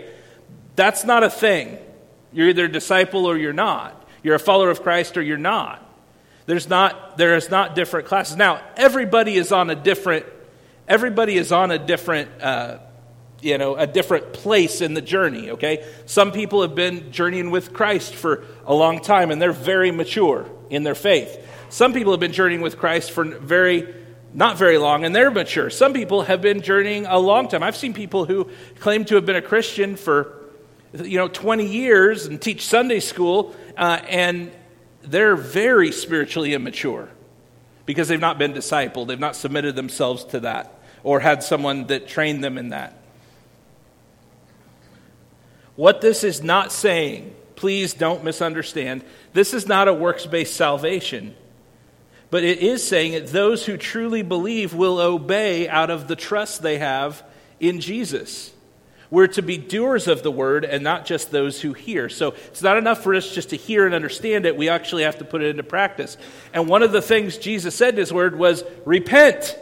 That's 0.78 1.04
not 1.04 1.24
a 1.24 1.30
thing. 1.30 1.78
You're 2.34 2.50
either 2.50 2.66
a 2.66 2.72
disciple 2.72 3.26
or 3.26 3.38
you're 3.38 3.54
not. 3.54 4.08
You're 4.24 4.36
a 4.36 4.40
follower 4.40 4.70
of 4.70 4.84
Christ 4.84 5.18
or 5.18 5.22
you're 5.22 5.38
not. 5.38 5.84
There's 6.46 6.70
not 6.70 7.18
there 7.18 7.36
is 7.36 7.50
not 7.50 7.76
different 7.76 8.08
classes. 8.08 8.38
Now, 8.38 8.62
everybody 8.76 9.36
is 9.36 9.52
on 9.52 9.70
a 9.70 9.76
different 9.76 10.26
everybody 10.88 11.38
is 11.38 11.52
on 11.52 11.72
a 11.72 11.78
different 11.78 12.30
uh, 12.42 12.80
you 13.42 13.58
know 13.58 13.76
a 13.76 13.86
different 13.86 14.34
place 14.34 14.82
in 14.82 14.94
the 14.94 15.02
journey 15.02 15.52
okay 15.52 15.86
some 16.06 16.32
people 16.32 16.62
have 16.62 16.74
been 16.74 17.12
journeying 17.12 17.52
with 17.52 17.74
christ 17.74 18.16
for 18.16 18.44
a 18.66 18.74
long 18.74 19.00
time 19.02 19.32
and 19.32 19.42
they're 19.42 19.52
very 19.52 19.92
mature 19.92 20.50
in 20.70 20.84
their 20.84 20.96
faith 20.96 21.46
some 21.70 21.94
people 21.94 22.14
have 22.14 22.20
been 22.20 22.32
journeying 22.32 22.62
with 22.62 22.78
christ 22.78 23.12
for 23.12 23.26
very 23.26 23.94
not 24.34 24.58
very 24.58 24.78
long 24.78 25.06
and 25.06 25.16
they're 25.16 25.30
mature 25.30 25.70
some 25.70 25.94
people 25.94 26.24
have 26.24 26.42
been 26.42 26.62
journeying 26.62 27.06
a 27.06 27.20
long 27.20 27.48
time 27.48 27.62
i've 27.62 27.78
seen 27.78 27.94
people 27.94 28.26
who 28.26 28.50
claim 28.80 29.06
to 29.06 29.16
have 29.16 29.26
been 29.26 29.36
a 29.36 29.42
christian 29.42 29.96
for 29.96 30.34
you 30.94 31.18
know 31.18 31.28
20 31.28 31.66
years 31.66 32.26
and 32.26 32.42
teach 32.42 32.66
sunday 32.66 33.00
school 33.00 33.56
uh, 33.76 34.00
and 34.08 34.52
they're 35.04 35.36
very 35.36 35.92
spiritually 35.92 36.54
immature 36.54 37.10
because 37.86 38.08
they've 38.08 38.20
not 38.20 38.38
been 38.38 38.54
discipled 38.54 39.08
they've 39.08 39.20
not 39.20 39.36
submitted 39.36 39.76
themselves 39.76 40.24
to 40.24 40.40
that 40.40 40.78
or 41.08 41.22
had 41.22 41.42
someone 41.42 41.88
that 41.88 42.06
trained 42.06 42.44
them 42.44 42.58
in 42.58 42.70
that. 42.70 42.94
What 45.78 46.02
this 46.02 46.24
is 46.24 46.44
not 46.44 46.74
saying, 46.74 47.34
please 47.56 47.94
don't 47.94 48.26
misunderstand, 48.26 49.06
this 49.32 49.54
is 49.54 49.68
not 49.68 49.88
a 49.88 49.94
works 49.94 50.26
based 50.26 50.56
salvation. 50.56 51.34
But 52.30 52.44
it 52.44 52.60
is 52.60 52.86
saying 52.86 53.14
that 53.14 53.28
those 53.28 53.66
who 53.66 53.78
truly 53.78 54.22
believe 54.22 54.74
will 54.74 55.00
obey 55.00 55.70
out 55.70 55.90
of 55.90 56.10
the 56.10 56.16
trust 56.18 56.62
they 56.62 56.78
have 56.78 57.24
in 57.58 57.80
Jesus. 57.80 58.52
We're 59.10 59.28
to 59.28 59.42
be 59.42 59.58
doers 59.58 60.08
of 60.08 60.22
the 60.22 60.32
word 60.32 60.66
and 60.66 60.84
not 60.84 61.06
just 61.06 61.32
those 61.32 61.62
who 61.62 61.74
hear. 61.74 62.10
So 62.10 62.30
it's 62.48 62.62
not 62.62 62.78
enough 62.78 63.04
for 63.04 63.16
us 63.16 63.34
just 63.34 63.50
to 63.52 63.56
hear 63.56 63.86
and 63.86 63.96
understand 63.96 64.46
it. 64.46 64.58
We 64.58 64.70
actually 64.70 65.04
have 65.04 65.20
to 65.20 65.26
put 65.26 65.42
it 65.42 65.50
into 65.50 65.64
practice. 65.64 66.18
And 66.54 66.68
one 66.68 66.84
of 66.84 66.92
the 66.92 67.02
things 67.02 67.38
Jesus 67.38 67.74
said 67.76 67.94
in 67.94 68.00
his 68.00 68.12
word 68.12 68.38
was 68.38 68.64
repent 68.86 69.58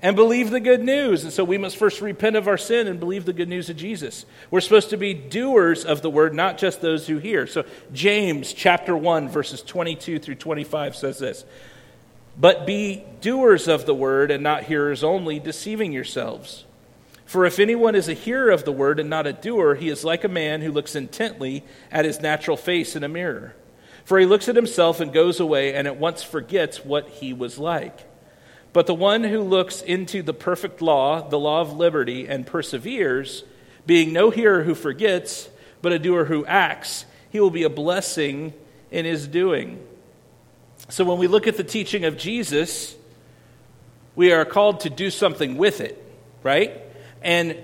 and 0.00 0.16
believe 0.16 0.50
the 0.50 0.60
good 0.60 0.82
news. 0.82 1.24
And 1.24 1.32
so 1.32 1.44
we 1.44 1.58
must 1.58 1.76
first 1.76 2.00
repent 2.00 2.36
of 2.36 2.48
our 2.48 2.56
sin 2.56 2.86
and 2.86 3.00
believe 3.00 3.24
the 3.24 3.32
good 3.32 3.48
news 3.48 3.68
of 3.68 3.76
Jesus. 3.76 4.24
We're 4.50 4.60
supposed 4.60 4.90
to 4.90 4.96
be 4.96 5.12
doers 5.12 5.84
of 5.84 6.02
the 6.02 6.10
word, 6.10 6.34
not 6.34 6.56
just 6.56 6.80
those 6.80 7.06
who 7.06 7.18
hear. 7.18 7.46
So 7.46 7.64
James 7.92 8.52
chapter 8.52 8.96
1 8.96 9.28
verses 9.28 9.62
22 9.62 10.18
through 10.18 10.36
25 10.36 10.96
says 10.96 11.18
this. 11.18 11.44
But 12.40 12.66
be 12.66 13.04
doers 13.20 13.66
of 13.66 13.84
the 13.84 13.94
word 13.94 14.30
and 14.30 14.42
not 14.44 14.62
hearers 14.62 15.02
only, 15.02 15.40
deceiving 15.40 15.92
yourselves. 15.92 16.64
For 17.28 17.44
if 17.44 17.58
anyone 17.58 17.94
is 17.94 18.08
a 18.08 18.14
hearer 18.14 18.48
of 18.48 18.64
the 18.64 18.72
word 18.72 18.98
and 18.98 19.10
not 19.10 19.26
a 19.26 19.34
doer, 19.34 19.74
he 19.74 19.90
is 19.90 20.02
like 20.02 20.24
a 20.24 20.28
man 20.28 20.62
who 20.62 20.72
looks 20.72 20.96
intently 20.96 21.62
at 21.92 22.06
his 22.06 22.22
natural 22.22 22.56
face 22.56 22.96
in 22.96 23.04
a 23.04 23.08
mirror. 23.08 23.54
For 24.06 24.18
he 24.18 24.24
looks 24.24 24.48
at 24.48 24.56
himself 24.56 24.98
and 24.98 25.12
goes 25.12 25.38
away 25.38 25.74
and 25.74 25.86
at 25.86 25.98
once 25.98 26.22
forgets 26.22 26.86
what 26.86 27.06
he 27.10 27.34
was 27.34 27.58
like. 27.58 27.98
But 28.72 28.86
the 28.86 28.94
one 28.94 29.24
who 29.24 29.42
looks 29.42 29.82
into 29.82 30.22
the 30.22 30.32
perfect 30.32 30.80
law, 30.80 31.28
the 31.28 31.38
law 31.38 31.60
of 31.60 31.76
liberty, 31.76 32.26
and 32.26 32.46
perseveres, 32.46 33.44
being 33.84 34.14
no 34.14 34.30
hearer 34.30 34.62
who 34.62 34.74
forgets, 34.74 35.50
but 35.82 35.92
a 35.92 35.98
doer 35.98 36.24
who 36.24 36.46
acts, 36.46 37.04
he 37.28 37.40
will 37.40 37.50
be 37.50 37.64
a 37.64 37.68
blessing 37.68 38.54
in 38.90 39.04
his 39.04 39.28
doing. 39.28 39.86
So 40.88 41.04
when 41.04 41.18
we 41.18 41.26
look 41.26 41.46
at 41.46 41.58
the 41.58 41.62
teaching 41.62 42.06
of 42.06 42.16
Jesus, 42.16 42.96
we 44.16 44.32
are 44.32 44.46
called 44.46 44.80
to 44.80 44.88
do 44.88 45.10
something 45.10 45.58
with 45.58 45.82
it, 45.82 46.02
right? 46.42 46.87
And 47.22 47.56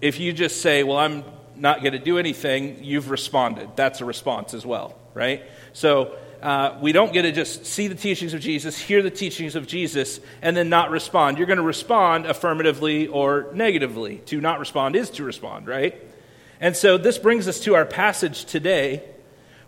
if 0.00 0.20
you 0.20 0.32
just 0.32 0.60
say, 0.60 0.82
well, 0.82 0.96
I'm 0.96 1.24
not 1.56 1.80
going 1.80 1.92
to 1.92 1.98
do 1.98 2.18
anything, 2.18 2.82
you've 2.82 3.10
responded. 3.10 3.70
That's 3.76 4.00
a 4.00 4.04
response 4.04 4.54
as 4.54 4.64
well, 4.64 4.96
right? 5.14 5.42
So 5.72 6.16
uh, 6.42 6.78
we 6.80 6.92
don't 6.92 7.12
get 7.12 7.22
to 7.22 7.32
just 7.32 7.66
see 7.66 7.88
the 7.88 7.94
teachings 7.94 8.32
of 8.34 8.40
Jesus, 8.40 8.78
hear 8.78 9.02
the 9.02 9.10
teachings 9.10 9.56
of 9.56 9.66
Jesus, 9.66 10.20
and 10.40 10.56
then 10.56 10.68
not 10.68 10.90
respond. 10.90 11.36
You're 11.36 11.48
going 11.48 11.58
to 11.58 11.64
respond 11.64 12.26
affirmatively 12.26 13.08
or 13.08 13.50
negatively. 13.54 14.18
To 14.26 14.40
not 14.40 14.60
respond 14.60 14.94
is 14.94 15.10
to 15.10 15.24
respond, 15.24 15.66
right? 15.66 16.00
And 16.60 16.76
so 16.76 16.96
this 16.96 17.18
brings 17.18 17.48
us 17.48 17.60
to 17.60 17.74
our 17.74 17.84
passage 17.84 18.44
today, 18.44 19.02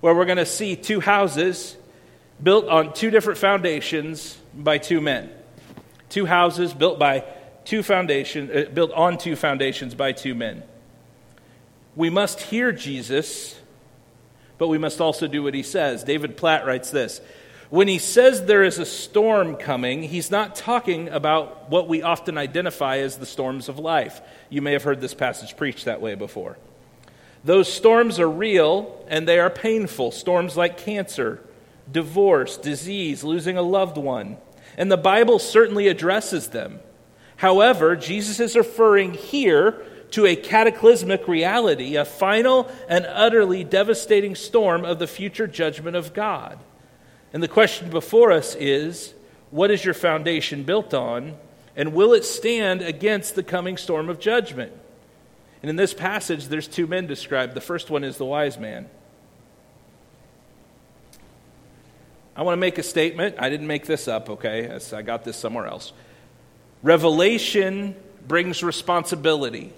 where 0.01 0.15
we're 0.15 0.25
going 0.25 0.39
to 0.39 0.47
see 0.47 0.77
two 0.77 1.01
houses 1.01 1.77
built 2.43 2.69
on 2.69 2.93
two 2.95 3.11
different 3.11 3.39
foundations 3.39 4.39
by 4.55 4.79
two 4.79 5.01
men. 5.01 5.31
Two 6.09 6.27
houses 6.27 6.73
built 6.73 6.99
by 6.99 7.25
two 7.71 7.83
foundations, 7.83 8.50
uh, 8.50 8.69
built 8.73 8.93
on 8.93 9.17
two 9.17 9.37
foundations 9.37 9.95
by 9.95 10.12
two 10.12 10.35
men. 10.35 10.62
We 11.97 12.11
must 12.11 12.41
hear 12.41 12.71
Jesus 12.71 13.61
but 14.61 14.69
we 14.69 14.77
must 14.77 15.00
also 15.00 15.27
do 15.27 15.43
what 15.43 15.55
he 15.55 15.62
says. 15.62 16.05
David 16.05 16.37
Platt 16.37 16.67
writes 16.67 16.91
this 16.91 17.23
When 17.71 17.89
he 17.89 17.99
says 17.99 18.45
there 18.45 18.62
is 18.62 18.79
a 18.79 18.85
storm 18.85 19.57
coming, 19.57 20.03
he's 20.03 20.31
not 20.31 20.55
talking 20.55 21.09
about 21.09 21.71
what 21.71 21.89
we 21.89 22.03
often 22.03 22.37
identify 22.37 22.99
as 22.99 23.17
the 23.17 23.25
storms 23.25 23.71
of 23.71 23.79
life. 23.79 24.21
You 24.50 24.61
may 24.61 24.73
have 24.73 24.83
heard 24.83 25.00
this 25.00 25.15
passage 25.15 25.57
preached 25.57 25.87
that 25.87 26.03
way 26.03 26.15
before. 26.15 26.59
Those 27.43 27.73
storms 27.73 28.21
are 28.21 28.29
real 28.29 29.03
and 29.09 29.27
they 29.27 29.39
are 29.41 29.49
painful. 29.49 30.11
Storms 30.11 30.59
like 30.59 30.77
cancer, 30.77 31.43
divorce, 31.91 32.59
disease, 32.59 33.25
losing 33.25 33.57
a 33.57 33.62
loved 33.62 33.97
one. 33.97 34.37
And 34.77 34.93
the 34.93 34.99
Bible 34.99 35.39
certainly 35.39 35.89
addresses 35.89 36.49
them. 36.49 36.81
However, 37.40 37.97
Jesus 37.97 38.38
is 38.38 38.54
referring 38.54 39.14
here 39.14 39.82
to 40.11 40.26
a 40.26 40.37
cataclysmic 40.37 41.26
reality, 41.26 41.97
a 41.97 42.04
final 42.04 42.70
and 42.87 43.06
utterly 43.06 43.64
devastating 43.64 44.35
storm 44.35 44.85
of 44.85 44.99
the 44.99 45.06
future 45.06 45.47
judgment 45.47 45.97
of 45.97 46.12
God. 46.12 46.59
And 47.32 47.42
the 47.42 47.49
question 47.49 47.88
before 47.88 48.30
us 48.30 48.54
is 48.56 49.14
what 49.50 49.70
is 49.70 49.82
your 49.82 49.94
foundation 49.94 50.64
built 50.64 50.92
on? 50.92 51.38
And 51.75 51.94
will 51.94 52.12
it 52.12 52.26
stand 52.26 52.82
against 52.82 53.37
the 53.37 53.42
coming 53.42 53.78
storm 53.78 54.11
of 54.11 54.20
judgment? 54.20 54.75
And 55.62 55.70
in 55.70 55.76
this 55.76 55.94
passage, 55.94 56.49
there's 56.49 56.68
two 56.68 56.87
men 56.87 57.06
described. 57.06 57.54
The 57.54 57.62
first 57.62 57.88
one 57.88 58.04
is 58.04 58.18
the 58.18 58.26
wise 58.26 58.59
man. 58.59 58.90
I 62.37 62.42
want 62.42 62.52
to 62.52 62.61
make 62.61 62.76
a 62.76 62.82
statement. 62.82 63.37
I 63.38 63.49
didn't 63.49 63.66
make 63.66 63.87
this 63.87 64.09
up, 64.09 64.28
okay? 64.28 64.78
I 64.92 65.00
got 65.00 65.25
this 65.25 65.38
somewhere 65.38 65.66
else. 65.66 65.94
Revelation 66.83 67.95
brings 68.27 68.63
responsibility. 68.63 69.73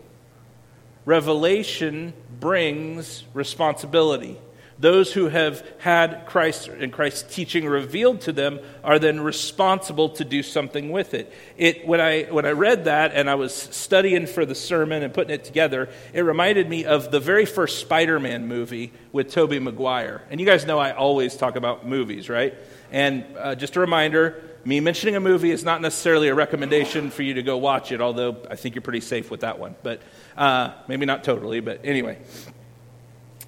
Revelation 1.05 2.13
brings 2.39 3.25
responsibility. 3.35 4.39
Those 4.79 5.13
who 5.13 5.29
have 5.29 5.65
had 5.79 6.27
Christ 6.27 6.67
and 6.67 6.93
Christ's 6.93 7.33
teaching 7.33 7.67
revealed 7.67 8.23
to 8.23 8.33
them 8.33 8.59
are 8.83 8.99
then 8.99 9.21
responsible 9.21 10.09
to 10.11 10.25
do 10.25 10.43
something 10.43 10.91
with 10.91 11.15
it. 11.15 11.33
it 11.57 11.87
when, 11.87 12.01
I, 12.01 12.25
when 12.25 12.47
I 12.47 12.51
read 12.51 12.87
that 12.87 13.13
and 13.15 13.31
I 13.31 13.37
was 13.37 13.55
studying 13.55 14.27
for 14.27 14.45
the 14.45 14.57
sermon 14.57 15.05
and 15.05 15.15
putting 15.15 15.33
it 15.33 15.45
together, 15.45 15.89
it 16.13 16.23
reminded 16.23 16.69
me 16.69 16.85
of 16.85 17.13
the 17.13 17.21
very 17.21 17.47
first 17.47 17.79
Spider 17.79 18.19
Man 18.19 18.49
movie 18.49 18.93
with 19.13 19.31
Tobey 19.31 19.61
Maguire. 19.61 20.23
And 20.31 20.41
you 20.41 20.47
guys 20.47 20.67
know 20.67 20.81
I 20.81 20.93
always 20.93 21.37
talk 21.37 21.55
about 21.55 21.87
movies, 21.87 22.29
right? 22.29 22.55
And 22.91 23.25
uh, 23.39 23.55
just 23.55 23.77
a 23.77 23.81
reminder 23.81 24.43
me 24.65 24.81
mentioning 24.81 25.17
a 25.17 25.21
movie 25.21 25.51
is 25.51 25.65
not 25.65 25.81
necessarily 25.81 26.29
a 26.29 26.35
recommendation 26.35 27.11
for 27.11 27.23
you 27.23 27.35
to 27.35 27.43
go 27.43 27.57
watch 27.57 27.93
it, 27.93 28.01
although 28.01 28.37
I 28.51 28.57
think 28.57 28.75
you're 28.75 28.83
pretty 28.83 29.01
safe 29.01 29.31
with 29.31 29.41
that 29.41 29.59
one. 29.59 29.75
But 29.83 30.01
uh, 30.37 30.73
maybe 30.89 31.07
not 31.07 31.25
totally, 31.25 31.61
but 31.61 31.81
anyway. 31.85 32.19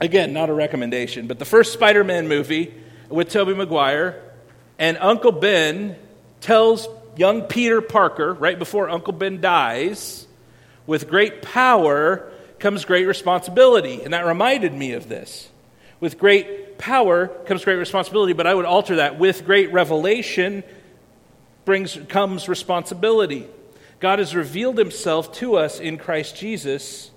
Again, 0.01 0.33
not 0.33 0.51
a 0.51 0.55
recommendation. 0.55 1.27
But 1.27 1.39
the 1.39 1.45
first 1.45 1.73
Spider 1.73 2.03
Man 2.05 2.27
movie 2.27 2.75
with 3.09 3.29
Tobey 3.29 3.55
Maguire, 3.55 4.21
and 4.79 4.99
Uncle 4.99 5.33
Ben 5.33 5.97
tells 6.41 6.89
young 7.17 7.43
Peter 7.43 7.81
Parker, 7.81 8.35
right 8.35 8.59
before 8.59 8.91
Uncle 8.91 9.13
Ben 9.13 9.41
dies, 9.41 10.27
with 10.87 11.09
great 11.09 11.43
power 11.43 12.31
comes 12.59 12.85
great 12.85 13.07
responsibility. 13.07 14.03
And 14.03 14.15
that 14.15 14.27
reminded 14.27 14.73
me 14.73 14.93
of 14.93 15.09
this. 15.09 15.49
With 16.01 16.19
great 16.19 16.77
power 16.77 17.29
comes 17.29 17.65
great 17.65 17.77
responsibility, 17.77 18.33
but 18.33 18.47
I 18.47 18.55
would 18.55 18.65
alter 18.65 18.97
that. 18.97 19.19
With 19.19 19.45
great 19.47 19.73
revelation 19.73 20.65
brings, 21.65 21.99
comes 22.09 22.49
responsibility. 22.49 23.47
God 24.01 24.19
has 24.19 24.35
revealed 24.35 24.79
himself 24.79 25.33
to 25.35 25.57
us 25.57 25.81
in 25.81 25.97
Christ 25.97 26.37
Jesus, 26.37 27.11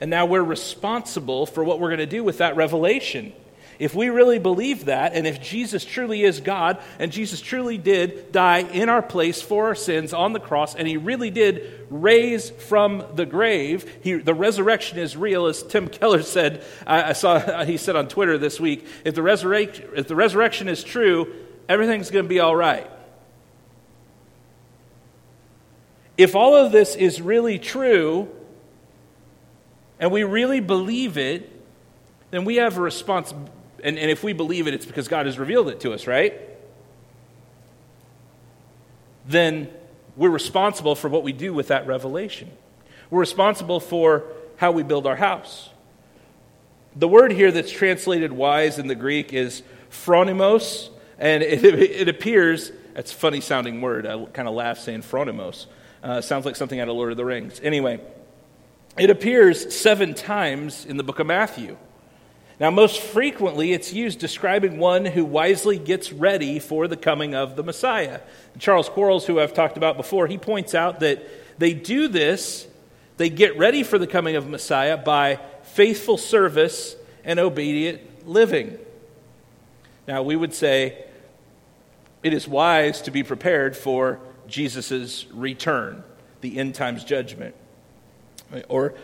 and 0.00 0.10
now 0.10 0.26
we're 0.26 0.42
responsible 0.42 1.46
for 1.46 1.62
what 1.62 1.78
we're 1.78 1.88
going 1.88 1.98
to 1.98 2.06
do 2.06 2.24
with 2.24 2.38
that 2.38 2.56
revelation. 2.56 3.32
If 3.78 3.94
we 3.94 4.10
really 4.10 4.38
believe 4.38 4.84
that, 4.84 5.14
and 5.14 5.26
if 5.26 5.40
Jesus 5.40 5.84
truly 5.84 6.22
is 6.22 6.40
God, 6.40 6.80
and 6.98 7.10
Jesus 7.10 7.40
truly 7.40 7.78
did 7.78 8.30
die 8.30 8.60
in 8.60 8.88
our 8.88 9.02
place 9.02 9.42
for 9.42 9.66
our 9.66 9.74
sins 9.74 10.12
on 10.12 10.32
the 10.32 10.40
cross, 10.40 10.74
and 10.74 10.86
he 10.86 10.96
really 10.96 11.30
did 11.30 11.86
raise 11.90 12.50
from 12.50 13.04
the 13.14 13.26
grave, 13.26 13.98
he, 14.02 14.14
the 14.14 14.34
resurrection 14.34 14.98
is 14.98 15.16
real, 15.16 15.46
as 15.46 15.62
Tim 15.62 15.88
Keller 15.88 16.22
said. 16.22 16.64
I, 16.86 17.10
I 17.10 17.12
saw 17.12 17.64
he 17.64 17.76
said 17.76 17.96
on 17.96 18.08
Twitter 18.08 18.38
this 18.38 18.60
week. 18.60 18.86
If 19.04 19.14
the, 19.14 19.22
resurrect, 19.22 19.80
if 19.96 20.06
the 20.06 20.16
resurrection 20.16 20.68
is 20.68 20.84
true, 20.84 21.32
everything's 21.68 22.10
going 22.10 22.24
to 22.24 22.28
be 22.28 22.40
all 22.40 22.54
right. 22.54 22.88
If 26.16 26.34
all 26.34 26.54
of 26.54 26.72
this 26.72 26.94
is 26.94 27.20
really 27.20 27.58
true, 27.58 28.28
and 29.98 30.10
we 30.10 30.24
really 30.24 30.60
believe 30.60 31.16
it, 31.16 31.48
then 32.30 32.44
we 32.44 32.56
have 32.56 32.76
a 32.76 32.80
response. 32.80 33.32
And, 33.82 33.98
and 33.98 34.10
if 34.10 34.22
we 34.22 34.32
believe 34.32 34.66
it, 34.66 34.74
it's 34.74 34.86
because 34.86 35.08
God 35.08 35.26
has 35.26 35.38
revealed 35.38 35.68
it 35.68 35.80
to 35.80 35.92
us, 35.92 36.06
right? 36.06 36.34
Then 39.26 39.68
we're 40.16 40.30
responsible 40.30 40.94
for 40.94 41.08
what 41.08 41.22
we 41.22 41.32
do 41.32 41.54
with 41.54 41.68
that 41.68 41.86
revelation. 41.86 42.50
We're 43.10 43.20
responsible 43.20 43.80
for 43.80 44.24
how 44.56 44.72
we 44.72 44.82
build 44.82 45.06
our 45.06 45.16
house. 45.16 45.70
The 46.94 47.08
word 47.08 47.32
here 47.32 47.50
that's 47.50 47.70
translated 47.70 48.32
wise 48.32 48.78
in 48.78 48.86
the 48.86 48.94
Greek 48.94 49.32
is 49.32 49.62
phronimos, 49.90 50.90
and 51.18 51.42
it, 51.42 51.64
it 51.64 52.08
appears, 52.08 52.72
it's 52.94 53.12
a 53.12 53.14
funny 53.14 53.40
sounding 53.40 53.80
word. 53.80 54.06
I 54.06 54.24
kind 54.26 54.48
of 54.48 54.54
laugh 54.54 54.78
saying 54.78 55.02
phronimos. 55.02 55.66
Uh, 56.02 56.20
sounds 56.20 56.44
like 56.44 56.56
something 56.56 56.80
out 56.80 56.88
of 56.88 56.96
Lord 56.96 57.12
of 57.12 57.16
the 57.16 57.24
Rings. 57.24 57.60
Anyway, 57.62 58.00
it 58.98 59.08
appears 59.08 59.74
seven 59.74 60.14
times 60.14 60.84
in 60.84 60.96
the 60.96 61.04
book 61.04 61.20
of 61.20 61.26
Matthew. 61.26 61.76
Now, 62.58 62.70
most 62.70 63.00
frequently, 63.00 63.72
it's 63.72 63.92
used 63.92 64.18
describing 64.18 64.78
one 64.78 65.04
who 65.04 65.24
wisely 65.24 65.78
gets 65.78 66.12
ready 66.12 66.58
for 66.58 66.86
the 66.88 66.96
coming 66.96 67.34
of 67.34 67.56
the 67.56 67.62
Messiah. 67.62 68.20
Charles 68.58 68.88
Quarles, 68.88 69.26
who 69.26 69.40
I've 69.40 69.54
talked 69.54 69.76
about 69.76 69.96
before, 69.96 70.26
he 70.26 70.38
points 70.38 70.74
out 70.74 71.00
that 71.00 71.24
they 71.58 71.72
do 71.72 72.08
this, 72.08 72.66
they 73.16 73.30
get 73.30 73.56
ready 73.56 73.82
for 73.82 73.98
the 73.98 74.06
coming 74.06 74.36
of 74.36 74.48
Messiah 74.48 74.96
by 74.96 75.38
faithful 75.62 76.18
service 76.18 76.96
and 77.24 77.38
obedient 77.38 78.28
living. 78.28 78.78
Now, 80.06 80.22
we 80.22 80.36
would 80.36 80.52
say 80.52 81.04
it 82.22 82.32
is 82.32 82.46
wise 82.46 83.02
to 83.02 83.10
be 83.10 83.22
prepared 83.22 83.76
for 83.76 84.20
Jesus' 84.52 85.26
return, 85.32 86.04
the 86.42 86.58
end 86.58 86.76
times 86.76 87.02
judgment, 87.02 87.56
or 88.68 88.94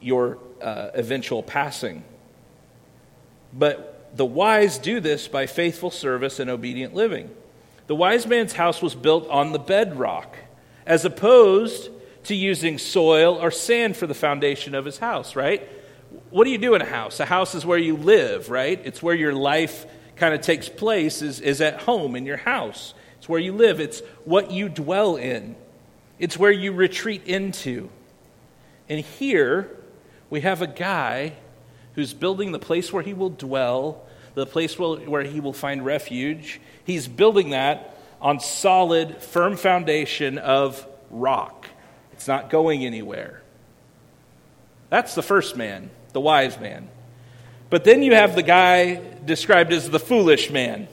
your 0.00 0.38
uh, 0.60 0.90
eventual 0.94 1.42
passing. 1.42 2.04
But 3.52 4.10
the 4.14 4.26
wise 4.26 4.78
do 4.78 5.00
this 5.00 5.28
by 5.28 5.46
faithful 5.46 5.90
service 5.90 6.40
and 6.40 6.50
obedient 6.50 6.94
living. 6.94 7.30
The 7.86 7.94
wise 7.94 8.26
man's 8.26 8.52
house 8.52 8.82
was 8.82 8.94
built 8.94 9.28
on 9.28 9.52
the 9.52 9.58
bedrock, 9.58 10.36
as 10.84 11.04
opposed 11.04 11.90
to 12.24 12.34
using 12.34 12.78
soil 12.78 13.40
or 13.40 13.50
sand 13.50 13.96
for 13.96 14.06
the 14.06 14.14
foundation 14.14 14.74
of 14.74 14.84
his 14.84 14.98
house, 14.98 15.36
right? 15.36 15.66
What 16.30 16.44
do 16.44 16.50
you 16.50 16.58
do 16.58 16.74
in 16.74 16.82
a 16.82 16.86
house? 16.86 17.20
A 17.20 17.24
house 17.24 17.54
is 17.54 17.64
where 17.64 17.78
you 17.78 17.96
live, 17.96 18.50
right? 18.50 18.80
It's 18.84 19.02
where 19.02 19.14
your 19.14 19.32
life 19.32 19.86
kind 20.16 20.34
of 20.34 20.40
takes 20.40 20.68
place, 20.68 21.22
is, 21.22 21.40
is 21.40 21.60
at 21.60 21.82
home 21.82 22.16
in 22.16 22.26
your 22.26 22.38
house. 22.38 22.94
It's 23.26 23.28
where 23.28 23.40
you 23.40 23.54
live, 23.54 23.80
it's 23.80 24.02
what 24.24 24.52
you 24.52 24.68
dwell 24.68 25.16
in, 25.16 25.56
it's 26.20 26.38
where 26.38 26.52
you 26.52 26.70
retreat 26.70 27.24
into. 27.24 27.90
And 28.88 29.04
here 29.04 29.68
we 30.30 30.42
have 30.42 30.62
a 30.62 30.68
guy 30.68 31.32
who's 31.96 32.14
building 32.14 32.52
the 32.52 32.60
place 32.60 32.92
where 32.92 33.02
he 33.02 33.14
will 33.14 33.30
dwell, 33.30 34.06
the 34.34 34.46
place 34.46 34.78
where 34.78 35.24
he 35.24 35.40
will 35.40 35.52
find 35.52 35.84
refuge. 35.84 36.60
He's 36.84 37.08
building 37.08 37.50
that 37.50 37.98
on 38.20 38.38
solid, 38.38 39.20
firm 39.20 39.56
foundation 39.56 40.38
of 40.38 40.86
rock. 41.10 41.66
It's 42.12 42.28
not 42.28 42.48
going 42.48 42.86
anywhere. 42.86 43.42
That's 44.88 45.16
the 45.16 45.22
first 45.24 45.56
man, 45.56 45.90
the 46.12 46.20
wise 46.20 46.60
man. 46.60 46.88
But 47.70 47.82
then 47.82 48.04
you 48.04 48.14
have 48.14 48.36
the 48.36 48.44
guy 48.44 49.02
described 49.24 49.72
as 49.72 49.90
the 49.90 49.98
foolish 49.98 50.48
man. 50.48 50.86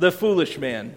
The 0.00 0.10
foolish 0.10 0.58
man. 0.58 0.96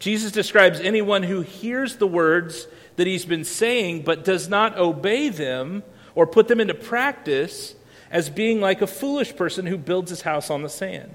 Jesus 0.00 0.32
describes 0.32 0.80
anyone 0.80 1.22
who 1.22 1.42
hears 1.42 1.96
the 1.96 2.06
words 2.06 2.66
that 2.96 3.06
he's 3.06 3.26
been 3.26 3.44
saying 3.44 4.02
but 4.02 4.24
does 4.24 4.48
not 4.48 4.76
obey 4.76 5.28
them 5.28 5.82
or 6.14 6.26
put 6.26 6.48
them 6.48 6.58
into 6.58 6.74
practice 6.74 7.74
as 8.10 8.28
being 8.28 8.60
like 8.60 8.82
a 8.82 8.86
foolish 8.86 9.36
person 9.36 9.66
who 9.66 9.78
builds 9.78 10.10
his 10.10 10.22
house 10.22 10.50
on 10.50 10.62
the 10.62 10.68
sand. 10.68 11.14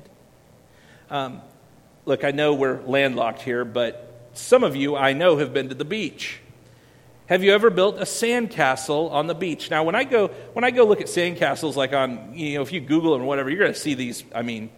Um, 1.09 1.41
look, 2.05 2.23
I 2.23 2.31
know 2.31 2.53
we're 2.53 2.81
landlocked 2.83 3.41
here, 3.41 3.65
but 3.65 4.29
some 4.33 4.63
of 4.63 4.75
you 4.75 4.95
I 4.95 5.13
know 5.13 5.37
have 5.37 5.51
been 5.51 5.69
to 5.69 5.75
the 5.75 5.85
beach. 5.85 6.39
Have 7.27 7.43
you 7.43 7.53
ever 7.53 7.71
built 7.71 7.97
a 7.97 8.03
sandcastle 8.03 9.11
on 9.11 9.25
the 9.25 9.33
beach? 9.33 9.71
Now, 9.71 9.83
when 9.83 9.95
I 9.95 10.03
go 10.03 10.27
when 10.53 10.63
I 10.63 10.69
go 10.69 10.85
look 10.85 11.01
at 11.01 11.07
sandcastles, 11.07 11.75
like 11.75 11.91
on 11.91 12.35
you 12.35 12.55
know, 12.55 12.61
if 12.61 12.71
you 12.71 12.79
Google 12.81 13.13
them 13.13 13.23
or 13.23 13.25
whatever, 13.25 13.49
you're 13.49 13.59
going 13.59 13.73
to 13.73 13.79
see 13.79 13.95
these. 13.95 14.23
I 14.33 14.43
mean, 14.43 14.69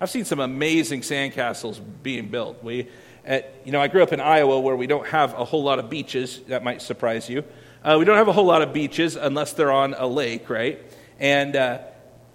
I've 0.00 0.10
seen 0.10 0.24
some 0.24 0.38
amazing 0.38 1.00
sandcastles 1.00 1.80
being 2.02 2.28
built. 2.28 2.62
We, 2.62 2.88
at, 3.26 3.54
you 3.64 3.72
know, 3.72 3.80
I 3.80 3.88
grew 3.88 4.02
up 4.02 4.12
in 4.12 4.20
Iowa 4.20 4.60
where 4.60 4.76
we 4.76 4.86
don't 4.86 5.06
have 5.08 5.34
a 5.34 5.44
whole 5.44 5.62
lot 5.62 5.78
of 5.78 5.90
beaches. 5.90 6.40
That 6.48 6.62
might 6.64 6.80
surprise 6.80 7.28
you. 7.28 7.44
Uh, 7.82 7.96
we 7.98 8.04
don't 8.04 8.16
have 8.16 8.28
a 8.28 8.32
whole 8.32 8.46
lot 8.46 8.62
of 8.62 8.72
beaches 8.72 9.16
unless 9.16 9.52
they're 9.52 9.72
on 9.72 9.94
a 9.94 10.06
lake, 10.06 10.48
right? 10.48 10.80
And 11.18 11.54
uh, 11.56 11.80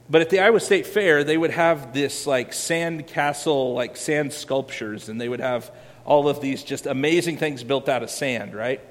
but 0.09 0.21
at 0.21 0.29
the 0.29 0.39
Iowa 0.39 0.59
State 0.59 0.87
Fair, 0.87 1.23
they 1.23 1.37
would 1.37 1.51
have 1.51 1.93
this 1.93 2.27
like 2.27 2.51
sand 2.51 3.07
castle, 3.07 3.73
like 3.73 3.95
sand 3.95 4.33
sculptures, 4.33 5.07
and 5.07 5.19
they 5.19 5.29
would 5.29 5.39
have 5.39 5.71
all 6.03 6.27
of 6.27 6.41
these 6.41 6.63
just 6.63 6.85
amazing 6.85 7.37
things 7.37 7.63
built 7.63 7.87
out 7.87 8.03
of 8.03 8.09
sand, 8.09 8.53
right? 8.53 8.81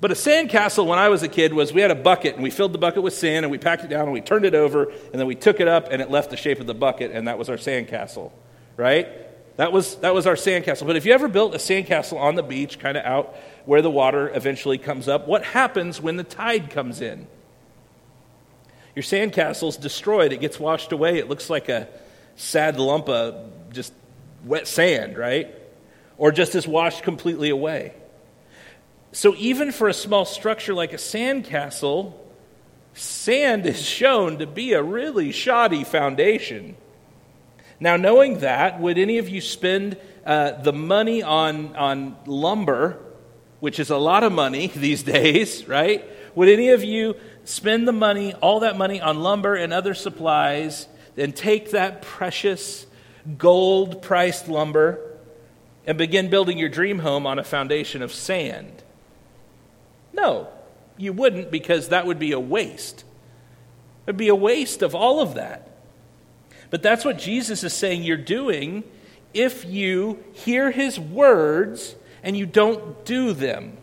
But 0.00 0.12
a 0.12 0.14
sand 0.14 0.48
castle 0.48 0.86
when 0.86 0.98
I 0.98 1.08
was 1.08 1.22
a 1.22 1.28
kid 1.28 1.52
was 1.52 1.72
we 1.72 1.80
had 1.80 1.90
a 1.90 1.96
bucket 1.96 2.34
and 2.34 2.42
we 2.42 2.50
filled 2.50 2.72
the 2.72 2.78
bucket 2.78 3.02
with 3.02 3.14
sand 3.14 3.44
and 3.44 3.50
we 3.50 3.58
packed 3.58 3.84
it 3.84 3.88
down 3.88 4.04
and 4.04 4.12
we 4.12 4.20
turned 4.20 4.44
it 4.44 4.54
over 4.54 4.84
and 4.84 5.14
then 5.14 5.26
we 5.26 5.34
took 5.34 5.60
it 5.60 5.68
up 5.68 5.88
and 5.90 6.00
it 6.00 6.10
left 6.10 6.30
the 6.30 6.36
shape 6.36 6.60
of 6.60 6.66
the 6.66 6.74
bucket 6.74 7.10
and 7.10 7.26
that 7.26 7.36
was 7.36 7.48
our 7.48 7.58
sand 7.58 7.88
castle, 7.88 8.32
right? 8.76 9.08
That 9.58 9.72
was, 9.72 9.96
that 9.96 10.14
was 10.14 10.28
our 10.28 10.36
sandcastle. 10.36 10.86
But 10.86 10.94
if 10.94 11.04
you 11.04 11.12
ever 11.12 11.26
built 11.26 11.52
a 11.52 11.58
sandcastle 11.58 12.16
on 12.16 12.36
the 12.36 12.44
beach, 12.44 12.78
kind 12.78 12.96
of 12.96 13.04
out 13.04 13.34
where 13.64 13.82
the 13.82 13.90
water 13.90 14.30
eventually 14.32 14.78
comes 14.78 15.08
up, 15.08 15.26
what 15.26 15.42
happens 15.42 16.00
when 16.00 16.14
the 16.14 16.22
tide 16.22 16.70
comes 16.70 17.00
in? 17.00 17.26
Your 18.94 19.02
sandcastle's 19.02 19.76
destroyed. 19.76 20.32
It 20.32 20.40
gets 20.40 20.60
washed 20.60 20.92
away. 20.92 21.18
It 21.18 21.28
looks 21.28 21.50
like 21.50 21.68
a 21.68 21.88
sad 22.36 22.78
lump 22.78 23.08
of 23.08 23.50
just 23.72 23.92
wet 24.44 24.68
sand, 24.68 25.18
right? 25.18 25.52
Or 26.18 26.30
just 26.30 26.54
is 26.54 26.68
washed 26.68 27.02
completely 27.02 27.50
away. 27.50 27.94
So, 29.10 29.34
even 29.38 29.72
for 29.72 29.88
a 29.88 29.94
small 29.94 30.24
structure 30.24 30.72
like 30.72 30.92
a 30.92 30.98
sandcastle, 30.98 32.12
sand 32.94 33.66
is 33.66 33.82
shown 33.82 34.38
to 34.38 34.46
be 34.46 34.74
a 34.74 34.82
really 34.82 35.32
shoddy 35.32 35.82
foundation. 35.82 36.76
Now, 37.80 37.96
knowing 37.96 38.40
that, 38.40 38.80
would 38.80 38.98
any 38.98 39.18
of 39.18 39.28
you 39.28 39.40
spend 39.40 39.96
uh, 40.26 40.52
the 40.62 40.72
money 40.72 41.22
on, 41.22 41.76
on 41.76 42.16
lumber, 42.26 42.98
which 43.60 43.78
is 43.78 43.90
a 43.90 43.96
lot 43.96 44.24
of 44.24 44.32
money 44.32 44.66
these 44.74 45.02
days, 45.02 45.66
right? 45.68 46.04
Would 46.34 46.48
any 46.48 46.70
of 46.70 46.84
you 46.84 47.16
spend 47.44 47.88
the 47.88 47.92
money, 47.92 48.34
all 48.34 48.60
that 48.60 48.76
money, 48.76 49.00
on 49.00 49.20
lumber 49.20 49.54
and 49.54 49.72
other 49.72 49.94
supplies, 49.94 50.86
and 51.16 51.34
take 51.34 51.70
that 51.70 52.02
precious 52.02 52.86
gold 53.36 54.02
priced 54.02 54.48
lumber 54.48 55.00
and 55.86 55.98
begin 55.98 56.28
building 56.30 56.58
your 56.58 56.68
dream 56.68 57.00
home 57.00 57.26
on 57.26 57.38
a 57.38 57.44
foundation 57.44 58.02
of 58.02 58.12
sand? 58.12 58.82
No, 60.12 60.48
you 60.96 61.12
wouldn't 61.12 61.50
because 61.50 61.88
that 61.88 62.06
would 62.06 62.18
be 62.18 62.32
a 62.32 62.40
waste. 62.40 63.00
It 64.06 64.12
would 64.12 64.16
be 64.16 64.28
a 64.28 64.34
waste 64.34 64.82
of 64.82 64.94
all 64.94 65.20
of 65.20 65.34
that. 65.34 65.67
But 66.70 66.82
that's 66.82 67.04
what 67.04 67.18
Jesus 67.18 67.64
is 67.64 67.72
saying 67.72 68.02
you're 68.02 68.16
doing 68.16 68.84
if 69.34 69.64
you 69.64 70.22
hear 70.32 70.70
his 70.70 70.98
words 70.98 71.94
and 72.22 72.36
you 72.36 72.46
don't 72.46 73.04
do 73.04 73.32
them. 73.32 73.76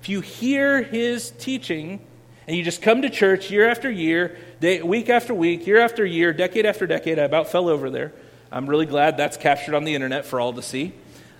If 0.00 0.08
you 0.08 0.20
hear 0.20 0.82
his 0.82 1.30
teaching 1.32 2.00
and 2.46 2.56
you 2.56 2.62
just 2.62 2.82
come 2.82 3.02
to 3.02 3.10
church 3.10 3.50
year 3.50 3.68
after 3.68 3.90
year, 3.90 4.36
day, 4.60 4.82
week 4.82 5.08
after 5.08 5.34
week, 5.34 5.66
year 5.66 5.78
after 5.78 6.04
year, 6.04 6.32
decade 6.32 6.66
after 6.66 6.86
decade. 6.86 7.18
I 7.18 7.22
about 7.22 7.48
fell 7.48 7.68
over 7.68 7.90
there. 7.90 8.12
I'm 8.50 8.68
really 8.68 8.86
glad 8.86 9.16
that's 9.16 9.36
captured 9.36 9.74
on 9.74 9.84
the 9.84 9.94
internet 9.94 10.24
for 10.24 10.40
all 10.40 10.52
to 10.54 10.62
see. 10.62 10.92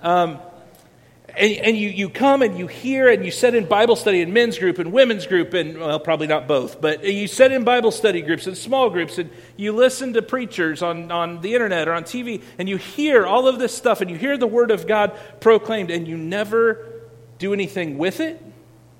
Um, 0.03 0.38
and, 1.36 1.52
and 1.52 1.76
you, 1.76 1.88
you 1.88 2.08
come 2.08 2.42
and 2.42 2.58
you 2.58 2.66
hear 2.66 3.08
and 3.08 3.24
you 3.24 3.30
sit 3.30 3.54
in 3.54 3.66
Bible 3.66 3.96
study 3.96 4.22
and 4.22 4.32
men's 4.32 4.58
group 4.58 4.78
and 4.78 4.92
women's 4.92 5.26
group 5.26 5.54
and, 5.54 5.78
well, 5.78 6.00
probably 6.00 6.26
not 6.26 6.46
both, 6.46 6.80
but 6.80 7.04
you 7.04 7.26
sit 7.26 7.52
in 7.52 7.64
Bible 7.64 7.90
study 7.90 8.22
groups 8.22 8.46
and 8.46 8.56
small 8.56 8.90
groups 8.90 9.18
and 9.18 9.30
you 9.56 9.72
listen 9.72 10.12
to 10.14 10.22
preachers 10.22 10.82
on, 10.82 11.10
on 11.10 11.40
the 11.40 11.54
internet 11.54 11.88
or 11.88 11.92
on 11.92 12.04
TV 12.04 12.42
and 12.58 12.68
you 12.68 12.76
hear 12.76 13.26
all 13.26 13.48
of 13.48 13.58
this 13.58 13.76
stuff 13.76 14.00
and 14.00 14.10
you 14.10 14.16
hear 14.16 14.36
the 14.36 14.46
Word 14.46 14.70
of 14.70 14.86
God 14.86 15.18
proclaimed 15.40 15.90
and 15.90 16.06
you 16.06 16.16
never 16.16 16.86
do 17.38 17.52
anything 17.52 17.98
with 17.98 18.20
it. 18.20 18.42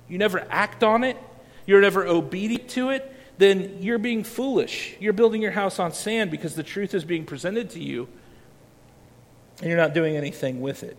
You 0.07 0.17
never 0.17 0.45
act 0.49 0.83
on 0.83 1.03
it 1.03 1.17
you're 1.65 1.81
never 1.81 2.05
obedient 2.05 2.69
to 2.71 2.89
it, 2.89 3.15
then 3.37 3.77
you're 3.79 3.97
being 3.97 4.23
foolish. 4.23 4.95
You're 4.99 5.13
building 5.13 5.41
your 5.41 5.51
house 5.51 5.79
on 5.79 5.93
sand 5.93 6.31
because 6.31 6.55
the 6.55 6.63
truth 6.63 6.93
is 6.93 7.05
being 7.05 7.25
presented 7.25 7.69
to 7.71 7.79
you 7.79 8.07
and 9.59 9.69
you're 9.69 9.77
not 9.77 9.93
doing 9.93 10.15
anything 10.15 10.61
with 10.61 10.83
it. 10.83 10.97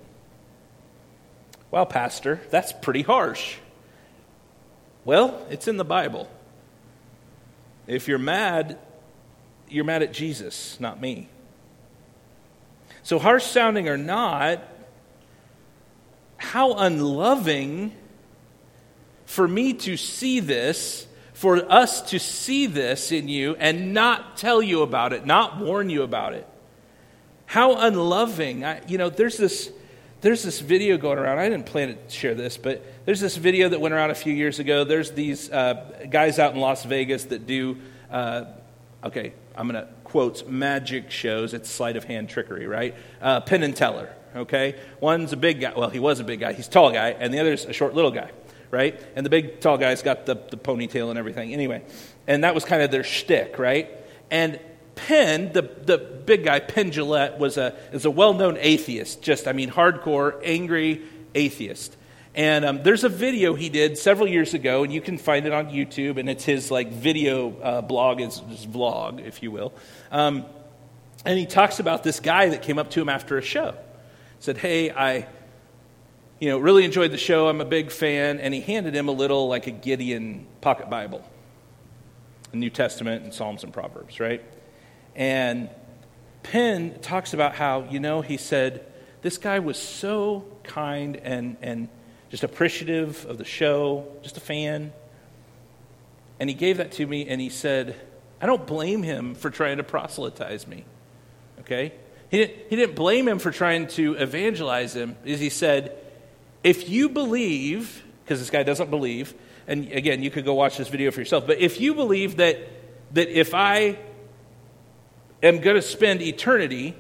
Well, 1.72 1.86
Pastor, 1.86 2.40
that's 2.50 2.70
pretty 2.70 3.00
harsh. 3.02 3.56
Well, 5.06 5.44
it's 5.50 5.66
in 5.66 5.78
the 5.78 5.84
Bible. 5.84 6.28
If 7.86 8.08
you're 8.08 8.18
mad, 8.18 8.78
you're 9.68 9.84
mad 9.84 10.02
at 10.02 10.12
Jesus, 10.12 10.78
not 10.78 11.00
me. 11.00 11.28
So, 13.02 13.18
harsh 13.18 13.44
sounding 13.44 13.88
or 13.88 13.96
not, 13.96 14.62
how 16.36 16.74
unloving 16.74 17.96
for 19.24 19.48
me 19.48 19.72
to 19.72 19.96
see 19.96 20.40
this, 20.40 21.06
for 21.32 21.56
us 21.72 22.02
to 22.10 22.18
see 22.18 22.66
this 22.66 23.10
in 23.12 23.28
you 23.28 23.56
and 23.58 23.94
not 23.94 24.36
tell 24.36 24.62
you 24.62 24.82
about 24.82 25.14
it, 25.14 25.24
not 25.24 25.56
warn 25.58 25.88
you 25.88 26.02
about 26.02 26.34
it. 26.34 26.46
How 27.46 27.76
unloving. 27.76 28.62
I, 28.62 28.86
you 28.86 28.98
know, 28.98 29.08
there's 29.08 29.38
this, 29.38 29.72
there's 30.22 30.42
this 30.42 30.60
video 30.60 30.96
going 30.96 31.18
around. 31.18 31.38
I 31.38 31.48
didn't 31.48 31.66
plan 31.66 31.88
to 31.88 32.10
share 32.10 32.34
this, 32.34 32.56
but 32.56 32.84
there's 33.04 33.20
this 33.20 33.36
video 33.36 33.68
that 33.68 33.80
went 33.80 33.92
around 33.92 34.10
a 34.10 34.14
few 34.14 34.32
years 34.32 34.60
ago. 34.60 34.84
There's 34.84 35.10
these 35.10 35.50
uh, 35.50 36.06
guys 36.08 36.38
out 36.38 36.54
in 36.54 36.60
Las 36.60 36.84
Vegas 36.84 37.24
that 37.24 37.46
do, 37.46 37.76
uh, 38.10 38.44
okay, 39.04 39.34
I'm 39.56 39.68
going 39.68 39.84
to 39.84 39.92
quotes 40.04 40.46
magic 40.46 41.10
shows. 41.10 41.54
It's 41.54 41.68
sleight 41.68 41.96
of 41.96 42.04
hand 42.04 42.28
trickery, 42.28 42.68
right? 42.68 42.94
Uh, 43.20 43.40
Penn 43.40 43.64
and 43.64 43.74
Teller, 43.74 44.14
okay? 44.36 44.78
One's 45.00 45.32
a 45.32 45.36
big 45.36 45.60
guy. 45.60 45.72
Well, 45.76 45.90
he 45.90 45.98
was 45.98 46.20
a 46.20 46.24
big 46.24 46.38
guy. 46.38 46.52
He's 46.52 46.68
a 46.68 46.70
tall 46.70 46.92
guy, 46.92 47.10
and 47.10 47.34
the 47.34 47.40
other's 47.40 47.64
a 47.64 47.72
short 47.72 47.94
little 47.94 48.12
guy, 48.12 48.30
right? 48.70 49.00
And 49.16 49.26
the 49.26 49.30
big 49.30 49.58
tall 49.60 49.76
guy's 49.76 50.02
got 50.02 50.24
the, 50.24 50.34
the 50.34 50.56
ponytail 50.56 51.10
and 51.10 51.18
everything. 51.18 51.52
Anyway, 51.52 51.82
and 52.28 52.44
that 52.44 52.54
was 52.54 52.64
kind 52.64 52.80
of 52.80 52.92
their 52.92 53.04
shtick, 53.04 53.58
right? 53.58 53.90
And 54.30 54.60
Penn, 55.06 55.52
the, 55.52 55.62
the 55.62 55.98
big 55.98 56.44
guy, 56.44 56.60
Penn 56.60 56.92
Jillette, 56.92 57.38
was 57.38 57.56
a, 57.56 57.74
is 57.92 58.04
a 58.04 58.10
well 58.10 58.34
known 58.34 58.56
atheist, 58.60 59.20
just, 59.20 59.48
I 59.48 59.52
mean, 59.52 59.70
hardcore, 59.70 60.40
angry 60.44 61.02
atheist. 61.34 61.96
And 62.34 62.64
um, 62.64 62.82
there's 62.82 63.04
a 63.04 63.08
video 63.08 63.54
he 63.54 63.68
did 63.68 63.98
several 63.98 64.28
years 64.28 64.54
ago, 64.54 64.84
and 64.84 64.92
you 64.92 65.00
can 65.00 65.18
find 65.18 65.44
it 65.44 65.52
on 65.52 65.66
YouTube, 65.70 66.18
and 66.18 66.30
it's 66.30 66.44
his 66.44 66.70
like 66.70 66.90
video 66.90 67.60
uh, 67.60 67.80
blog, 67.82 68.20
his, 68.20 68.38
his, 68.48 68.64
vlog, 68.64 69.26
if 69.26 69.42
you 69.42 69.50
will. 69.50 69.74
Um, 70.10 70.46
and 71.24 71.38
he 71.38 71.46
talks 71.46 71.78
about 71.80 72.04
this 72.04 72.20
guy 72.20 72.50
that 72.50 72.62
came 72.62 72.78
up 72.78 72.90
to 72.90 73.00
him 73.00 73.08
after 73.08 73.36
a 73.36 73.42
show. 73.42 73.74
Said, 74.38 74.56
"Hey, 74.56 74.90
I, 74.90 75.26
you 76.40 76.48
know, 76.48 76.58
really 76.58 76.84
enjoyed 76.84 77.10
the 77.10 77.18
show. 77.18 77.48
I'm 77.48 77.60
a 77.60 77.66
big 77.66 77.90
fan." 77.90 78.40
And 78.40 78.54
he 78.54 78.60
handed 78.60 78.94
him 78.94 79.08
a 79.08 79.12
little 79.12 79.48
like 79.48 79.66
a 79.66 79.70
Gideon 79.70 80.46
pocket 80.62 80.88
Bible, 80.88 81.22
the 82.50 82.56
New 82.56 82.70
Testament 82.70 83.24
and 83.24 83.34
Psalms 83.34 83.62
and 83.62 83.74
Proverbs, 83.74 84.20
right? 84.20 84.42
And 85.14 85.68
Penn 86.42 86.98
talks 87.00 87.34
about 87.34 87.54
how, 87.54 87.84
you 87.90 88.00
know, 88.00 88.20
he 88.20 88.36
said, 88.36 88.84
this 89.22 89.38
guy 89.38 89.60
was 89.60 89.78
so 89.78 90.44
kind 90.64 91.16
and, 91.16 91.56
and 91.62 91.88
just 92.30 92.42
appreciative 92.42 93.24
of 93.26 93.38
the 93.38 93.44
show, 93.44 94.06
just 94.22 94.36
a 94.36 94.40
fan. 94.40 94.92
And 96.40 96.50
he 96.50 96.54
gave 96.54 96.78
that 96.78 96.92
to 96.92 97.06
me 97.06 97.28
and 97.28 97.40
he 97.40 97.48
said, 97.48 97.94
I 98.40 98.46
don't 98.46 98.66
blame 98.66 99.02
him 99.02 99.34
for 99.34 99.50
trying 99.50 99.76
to 99.76 99.84
proselytize 99.84 100.66
me. 100.66 100.84
Okay? 101.60 101.92
He 102.30 102.38
didn't, 102.38 102.56
he 102.70 102.76
didn't 102.76 102.96
blame 102.96 103.28
him 103.28 103.38
for 103.38 103.52
trying 103.52 103.86
to 103.88 104.14
evangelize 104.14 104.96
him. 104.96 105.16
Is 105.24 105.38
he 105.38 105.50
said, 105.50 105.96
if 106.64 106.88
you 106.88 107.08
believe, 107.08 108.02
because 108.24 108.40
this 108.40 108.50
guy 108.50 108.62
doesn't 108.62 108.90
believe, 108.90 109.34
and 109.68 109.92
again, 109.92 110.22
you 110.22 110.30
could 110.30 110.44
go 110.44 110.54
watch 110.54 110.76
this 110.76 110.88
video 110.88 111.10
for 111.12 111.20
yourself, 111.20 111.46
but 111.46 111.60
if 111.60 111.80
you 111.80 111.94
believe 111.94 112.38
that, 112.38 112.58
that 113.12 113.28
if 113.28 113.54
I 113.54 113.98
am 115.42 115.60
going 115.60 115.76
to 115.76 115.82
spend 115.82 116.22
eternity 116.22 116.94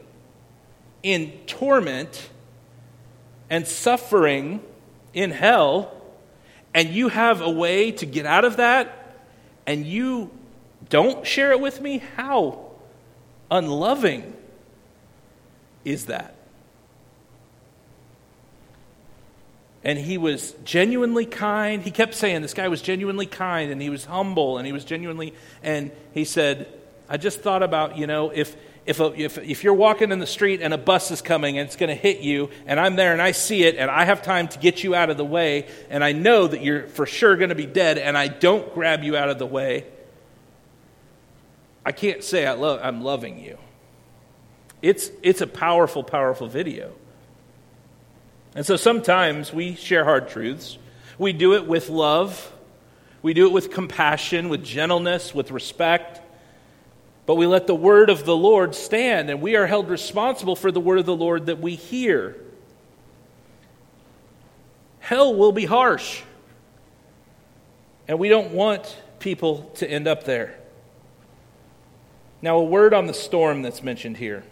in 1.02 1.32
torment 1.46 2.28
and 3.48 3.66
suffering 3.66 4.60
in 5.14 5.30
hell, 5.30 5.94
and 6.74 6.88
you 6.88 7.08
have 7.08 7.40
a 7.40 7.50
way 7.50 7.92
to 7.92 8.06
get 8.06 8.24
out 8.24 8.44
of 8.44 8.56
that, 8.56 9.16
and 9.66 9.86
you 9.86 10.30
don't 10.88 11.26
share 11.26 11.52
it 11.52 11.60
with 11.60 11.80
me, 11.80 11.98
how 12.16 12.70
unloving 13.50 14.34
is 15.84 16.06
that? 16.06 16.34
And 19.84 19.98
he 19.98 20.16
was 20.16 20.54
genuinely 20.64 21.26
kind. 21.26 21.82
He 21.82 21.90
kept 21.90 22.14
saying 22.14 22.42
this 22.42 22.54
guy 22.54 22.68
was 22.68 22.80
genuinely 22.80 23.26
kind 23.26 23.72
and 23.72 23.82
he 23.82 23.90
was 23.90 24.04
humble 24.04 24.56
and 24.56 24.64
he 24.66 24.72
was 24.72 24.84
genuinely, 24.84 25.34
and 25.62 25.90
he 26.12 26.24
said, 26.24 26.68
I 27.12 27.18
just 27.18 27.42
thought 27.42 27.62
about, 27.62 27.98
you 27.98 28.06
know, 28.06 28.30
if, 28.30 28.56
if, 28.86 28.98
a, 28.98 29.12
if, 29.20 29.36
if 29.36 29.64
you're 29.64 29.74
walking 29.74 30.12
in 30.12 30.18
the 30.18 30.26
street 30.26 30.62
and 30.62 30.72
a 30.72 30.78
bus 30.78 31.10
is 31.10 31.20
coming 31.20 31.58
and 31.58 31.66
it's 31.66 31.76
going 31.76 31.90
to 31.90 31.94
hit 31.94 32.20
you, 32.20 32.48
and 32.64 32.80
I'm 32.80 32.96
there 32.96 33.12
and 33.12 33.20
I 33.20 33.32
see 33.32 33.64
it 33.64 33.76
and 33.76 33.90
I 33.90 34.06
have 34.06 34.22
time 34.22 34.48
to 34.48 34.58
get 34.58 34.82
you 34.82 34.94
out 34.94 35.10
of 35.10 35.18
the 35.18 35.24
way, 35.24 35.68
and 35.90 36.02
I 36.02 36.12
know 36.12 36.46
that 36.46 36.62
you're 36.62 36.86
for 36.86 37.04
sure 37.04 37.36
going 37.36 37.50
to 37.50 37.54
be 37.54 37.66
dead, 37.66 37.98
and 37.98 38.16
I 38.16 38.28
don't 38.28 38.72
grab 38.72 39.04
you 39.04 39.14
out 39.14 39.28
of 39.28 39.38
the 39.38 39.44
way, 39.44 39.84
I 41.84 41.92
can't 41.92 42.24
say 42.24 42.46
I 42.46 42.54
love, 42.54 42.80
I'm 42.82 43.04
loving 43.04 43.38
you. 43.38 43.58
It's, 44.80 45.10
it's 45.22 45.42
a 45.42 45.46
powerful, 45.46 46.02
powerful 46.02 46.48
video. 46.48 46.94
And 48.54 48.64
so 48.64 48.76
sometimes 48.76 49.52
we 49.52 49.74
share 49.74 50.04
hard 50.04 50.30
truths. 50.30 50.78
We 51.18 51.34
do 51.34 51.56
it 51.56 51.66
with 51.66 51.90
love, 51.90 52.50
we 53.20 53.34
do 53.34 53.46
it 53.46 53.52
with 53.52 53.70
compassion, 53.70 54.48
with 54.48 54.64
gentleness, 54.64 55.34
with 55.34 55.50
respect. 55.50 56.21
But 57.24 57.36
we 57.36 57.46
let 57.46 57.66
the 57.66 57.74
word 57.74 58.10
of 58.10 58.24
the 58.24 58.36
Lord 58.36 58.74
stand, 58.74 59.30
and 59.30 59.40
we 59.40 59.54
are 59.56 59.66
held 59.66 59.88
responsible 59.88 60.56
for 60.56 60.72
the 60.72 60.80
word 60.80 60.98
of 60.98 61.06
the 61.06 61.16
Lord 61.16 61.46
that 61.46 61.60
we 61.60 61.76
hear. 61.76 62.36
Hell 64.98 65.34
will 65.34 65.52
be 65.52 65.64
harsh, 65.64 66.22
and 68.08 68.18
we 68.18 68.28
don't 68.28 68.52
want 68.52 68.96
people 69.18 69.70
to 69.76 69.88
end 69.88 70.08
up 70.08 70.24
there. 70.24 70.58
Now, 72.40 72.58
a 72.58 72.64
word 72.64 72.92
on 72.92 73.06
the 73.06 73.14
storm 73.14 73.62
that's 73.62 73.84
mentioned 73.84 74.16
here. 74.16 74.42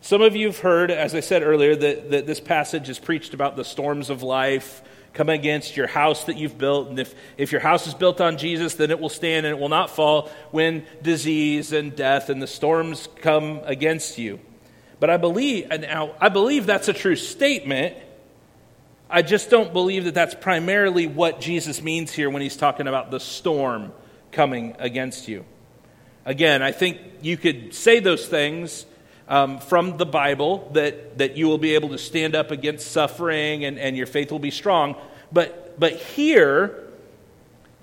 Some 0.00 0.22
of 0.22 0.34
you 0.34 0.46
have 0.46 0.58
heard, 0.60 0.90
as 0.90 1.14
I 1.14 1.20
said 1.20 1.42
earlier, 1.42 1.76
that, 1.76 2.10
that 2.10 2.26
this 2.26 2.40
passage 2.40 2.88
is 2.88 2.98
preached 2.98 3.34
about 3.34 3.56
the 3.56 3.64
storms 3.64 4.08
of 4.08 4.22
life 4.22 4.82
come 5.12 5.28
against 5.28 5.76
your 5.76 5.86
house 5.86 6.24
that 6.24 6.36
you've 6.36 6.58
built. 6.58 6.88
And 6.88 6.98
if, 6.98 7.14
if 7.36 7.52
your 7.52 7.60
house 7.60 7.86
is 7.86 7.94
built 7.94 8.20
on 8.20 8.38
Jesus, 8.38 8.74
then 8.74 8.90
it 8.90 8.98
will 8.98 9.08
stand 9.08 9.46
and 9.46 9.56
it 9.56 9.60
will 9.60 9.68
not 9.68 9.90
fall 9.90 10.30
when 10.50 10.86
disease 11.02 11.72
and 11.72 11.94
death 11.94 12.30
and 12.30 12.40
the 12.40 12.46
storms 12.46 13.08
come 13.16 13.60
against 13.64 14.18
you. 14.18 14.40
But 15.00 15.10
I 15.10 15.16
believe, 15.16 15.68
now, 15.68 16.14
I 16.20 16.28
believe 16.28 16.64
that's 16.66 16.88
a 16.88 16.92
true 16.92 17.16
statement. 17.16 17.96
I 19.10 19.22
just 19.22 19.50
don't 19.50 19.72
believe 19.72 20.04
that 20.04 20.14
that's 20.14 20.34
primarily 20.34 21.06
what 21.06 21.40
Jesus 21.40 21.82
means 21.82 22.12
here 22.12 22.30
when 22.30 22.40
he's 22.40 22.56
talking 22.56 22.86
about 22.86 23.10
the 23.10 23.20
storm 23.20 23.92
coming 24.30 24.76
against 24.78 25.28
you. 25.28 25.44
Again, 26.24 26.62
I 26.62 26.72
think 26.72 26.98
you 27.20 27.36
could 27.36 27.74
say 27.74 27.98
those 27.98 28.26
things 28.26 28.86
um, 29.32 29.60
from 29.60 29.96
the 29.96 30.04
Bible 30.04 30.70
that, 30.74 31.16
that 31.16 31.38
you 31.38 31.46
will 31.46 31.56
be 31.56 31.74
able 31.74 31.88
to 31.88 31.98
stand 31.98 32.34
up 32.36 32.50
against 32.50 32.92
suffering 32.92 33.64
and, 33.64 33.78
and 33.78 33.96
your 33.96 34.04
faith 34.04 34.30
will 34.30 34.38
be 34.38 34.50
strong. 34.50 34.94
But, 35.32 35.80
but 35.80 35.94
here, 35.94 36.78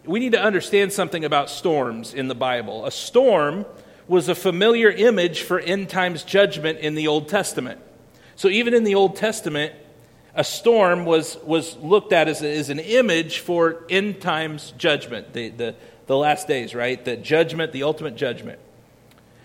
we 0.05 0.19
need 0.19 0.33
to 0.33 0.41
understand 0.41 0.93
something 0.93 1.25
about 1.25 1.49
storms 1.49 2.13
in 2.13 2.27
the 2.27 2.35
Bible. 2.35 2.85
A 2.85 2.91
storm 2.91 3.65
was 4.07 4.29
a 4.29 4.35
familiar 4.35 4.91
image 4.91 5.41
for 5.41 5.59
end 5.59 5.89
times 5.89 6.23
judgment 6.23 6.79
in 6.79 6.93
the 6.93 7.07
Old 7.07 7.27
Testament. 7.27 7.81
So 8.35 8.47
even 8.47 8.75
in 8.75 8.83
the 8.83 8.93
Old 8.93 9.15
Testament, 9.15 9.73
a 10.35 10.43
storm 10.43 11.03
was, 11.03 11.35
was 11.37 11.75
looked 11.77 12.13
at 12.13 12.27
as, 12.27 12.43
a, 12.43 12.57
as 12.59 12.69
an 12.69 12.77
image 12.77 13.39
for 13.39 13.85
end 13.89 14.21
times 14.21 14.71
judgment, 14.77 15.33
the, 15.33 15.49
the, 15.49 15.75
the 16.05 16.15
last 16.15 16.47
days, 16.47 16.75
right? 16.75 17.03
The 17.03 17.17
judgment, 17.17 17.71
the 17.71 17.81
ultimate 17.81 18.15
judgment. 18.15 18.59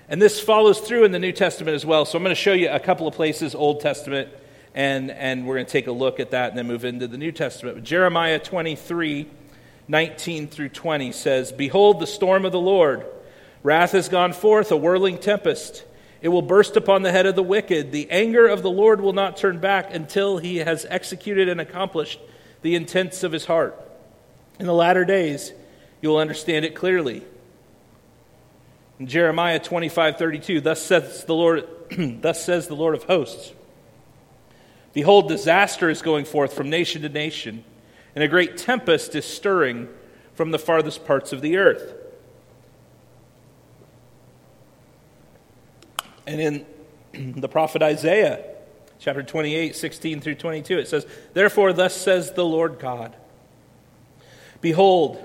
And 0.08 0.20
this 0.20 0.40
follows 0.40 0.80
through 0.80 1.04
in 1.04 1.12
the 1.12 1.18
New 1.18 1.32
Testament 1.32 1.74
as 1.74 1.86
well. 1.86 2.04
So 2.04 2.18
I'm 2.18 2.24
going 2.24 2.34
to 2.34 2.40
show 2.40 2.52
you 2.52 2.68
a 2.68 2.80
couple 2.80 3.08
of 3.08 3.14
places, 3.14 3.54
Old 3.54 3.80
Testament, 3.80 4.28
and, 4.74 5.10
and 5.10 5.46
we're 5.46 5.54
going 5.54 5.66
to 5.66 5.72
take 5.72 5.86
a 5.86 5.92
look 5.92 6.20
at 6.20 6.32
that 6.32 6.50
and 6.50 6.58
then 6.58 6.66
move 6.66 6.84
into 6.84 7.06
the 7.06 7.16
New 7.16 7.32
Testament. 7.32 7.76
But 7.76 7.84
Jeremiah 7.84 8.38
23, 8.38 9.26
19 9.88 10.48
through 10.48 10.68
20 10.70 11.12
says, 11.12 11.52
Behold, 11.52 12.00
the 12.00 12.06
storm 12.06 12.44
of 12.44 12.52
the 12.52 12.60
Lord. 12.60 13.06
Wrath 13.62 13.92
has 13.92 14.10
gone 14.10 14.34
forth, 14.34 14.70
a 14.70 14.76
whirling 14.76 15.16
tempest. 15.16 15.84
It 16.20 16.28
will 16.28 16.42
burst 16.42 16.76
upon 16.76 17.02
the 17.02 17.12
head 17.12 17.24
of 17.24 17.34
the 17.34 17.42
wicked. 17.42 17.90
The 17.90 18.10
anger 18.10 18.46
of 18.46 18.62
the 18.62 18.70
Lord 18.70 19.00
will 19.00 19.12
not 19.14 19.38
turn 19.38 19.58
back 19.58 19.94
until 19.94 20.36
he 20.36 20.58
has 20.58 20.86
executed 20.88 21.48
and 21.48 21.60
accomplished 21.60 22.20
the 22.60 22.74
intents 22.74 23.22
of 23.22 23.32
his 23.32 23.46
heart. 23.46 23.78
In 24.58 24.66
the 24.66 24.74
latter 24.74 25.04
days, 25.04 25.52
you 26.02 26.10
will 26.10 26.18
understand 26.18 26.64
it 26.66 26.74
clearly. 26.74 27.24
In 29.04 29.08
Jeremiah 29.08 29.58
25, 29.58 30.16
32, 30.16 30.60
thus 30.62 30.80
says 30.80 31.24
the 31.24 31.34
Lord, 31.34 31.68
thus 32.22 32.42
says 32.42 32.68
the 32.68 32.74
Lord 32.74 32.94
of 32.94 33.02
hosts. 33.02 33.52
Behold, 34.94 35.28
disaster 35.28 35.90
is 35.90 36.00
going 36.00 36.24
forth 36.24 36.54
from 36.54 36.70
nation 36.70 37.02
to 37.02 37.10
nation, 37.10 37.64
and 38.14 38.24
a 38.24 38.28
great 38.28 38.56
tempest 38.56 39.14
is 39.14 39.26
stirring 39.26 39.90
from 40.32 40.52
the 40.52 40.58
farthest 40.58 41.04
parts 41.04 41.34
of 41.34 41.42
the 41.42 41.58
earth. 41.58 41.92
And 46.26 46.40
in 46.40 46.66
the 47.42 47.48
prophet 47.50 47.82
Isaiah, 47.82 48.42
chapter 48.98 49.22
28, 49.22 49.76
16 49.76 50.22
through 50.22 50.36
22, 50.36 50.78
it 50.78 50.88
says, 50.88 51.06
Therefore, 51.34 51.74
thus 51.74 51.94
says 51.94 52.32
the 52.32 52.46
Lord 52.46 52.78
God 52.78 53.14
Behold, 54.62 55.22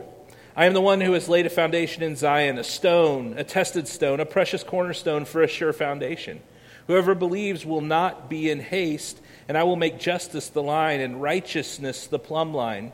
I 0.60 0.66
am 0.66 0.74
the 0.74 0.82
one 0.82 1.00
who 1.00 1.14
has 1.14 1.30
laid 1.30 1.46
a 1.46 1.50
foundation 1.50 2.04
in 2.04 2.18
Zion, 2.18 2.58
a 2.58 2.66
stone, 2.66 3.36
a 3.38 3.46
tested 3.46 3.88
stone, 3.88 4.20
a 4.20 4.26
precious 4.26 4.62
cornerstone 4.62 5.24
for 5.24 5.42
a 5.42 5.48
sure 5.48 5.72
foundation. 5.72 6.42
Whoever 6.88 7.16
believes 7.16 7.66
will 7.66 7.80
not 7.80 8.30
be 8.30 8.50
in 8.50 8.60
haste, 8.60 9.22
and 9.48 9.58
I 9.58 9.64
will 9.64 9.78
make 9.78 10.00
justice 10.00 10.50
the 10.50 10.62
line 10.62 11.00
and 11.00 11.22
righteousness 11.22 12.08
the 12.08 12.20
plumb 12.20 12.54
line. 12.54 12.92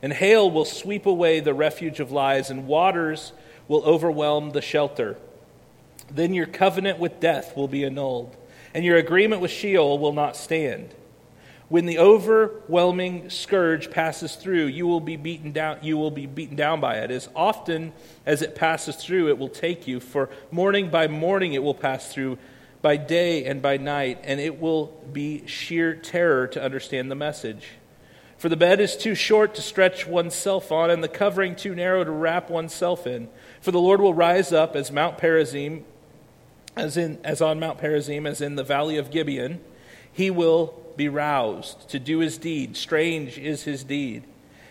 And 0.00 0.10
hail 0.10 0.50
will 0.50 0.64
sweep 0.64 1.04
away 1.04 1.40
the 1.40 1.52
refuge 1.52 2.00
of 2.00 2.12
lies, 2.12 2.48
and 2.48 2.66
waters 2.66 3.34
will 3.68 3.84
overwhelm 3.84 4.52
the 4.52 4.62
shelter. 4.62 5.18
Then 6.10 6.32
your 6.32 6.46
covenant 6.46 6.98
with 6.98 7.20
death 7.20 7.54
will 7.54 7.68
be 7.68 7.84
annulled, 7.84 8.34
and 8.72 8.86
your 8.86 8.96
agreement 8.96 9.42
with 9.42 9.50
Sheol 9.50 9.98
will 9.98 10.14
not 10.14 10.34
stand. 10.34 10.94
When 11.72 11.86
the 11.86 12.00
overwhelming 12.00 13.30
scourge 13.30 13.90
passes 13.90 14.36
through, 14.36 14.66
you 14.66 14.86
will 14.86 15.00
be 15.00 15.16
beaten 15.16 15.52
down, 15.52 15.78
you 15.80 15.96
will 15.96 16.10
be 16.10 16.26
beaten 16.26 16.54
down 16.54 16.82
by 16.82 16.96
it. 16.96 17.10
As 17.10 17.30
often 17.34 17.94
as 18.26 18.42
it 18.42 18.54
passes 18.54 18.96
through, 18.96 19.30
it 19.30 19.38
will 19.38 19.48
take 19.48 19.86
you, 19.86 19.98
for 19.98 20.28
morning 20.50 20.90
by 20.90 21.08
morning 21.08 21.54
it 21.54 21.62
will 21.62 21.72
pass 21.72 22.12
through, 22.12 22.36
by 22.82 22.98
day 22.98 23.46
and 23.46 23.62
by 23.62 23.78
night, 23.78 24.18
and 24.22 24.38
it 24.38 24.60
will 24.60 24.88
be 25.14 25.46
sheer 25.46 25.94
terror 25.94 26.46
to 26.48 26.62
understand 26.62 27.10
the 27.10 27.14
message. 27.14 27.66
For 28.36 28.50
the 28.50 28.56
bed 28.58 28.78
is 28.78 28.94
too 28.94 29.14
short 29.14 29.54
to 29.54 29.62
stretch 29.62 30.06
oneself 30.06 30.70
on, 30.70 30.90
and 30.90 31.02
the 31.02 31.08
covering 31.08 31.56
too 31.56 31.74
narrow 31.74 32.04
to 32.04 32.10
wrap 32.10 32.50
oneself 32.50 33.06
in. 33.06 33.30
For 33.62 33.70
the 33.70 33.80
Lord 33.80 34.02
will 34.02 34.12
rise 34.12 34.52
up 34.52 34.76
as 34.76 34.92
Mount 34.92 35.16
Perazim, 35.16 35.84
as, 36.76 36.98
in, 36.98 37.18
as 37.24 37.40
on 37.40 37.58
Mount 37.58 37.78
Perazim, 37.78 38.26
as 38.26 38.42
in 38.42 38.56
the 38.56 38.62
valley 38.62 38.98
of 38.98 39.10
Gibeon. 39.10 39.58
He 40.12 40.30
will 40.30 40.81
be 40.96 41.08
roused 41.08 41.88
to 41.90 41.98
do 41.98 42.18
his 42.18 42.38
deed. 42.38 42.76
Strange 42.76 43.38
is 43.38 43.64
his 43.64 43.84
deed. 43.84 44.24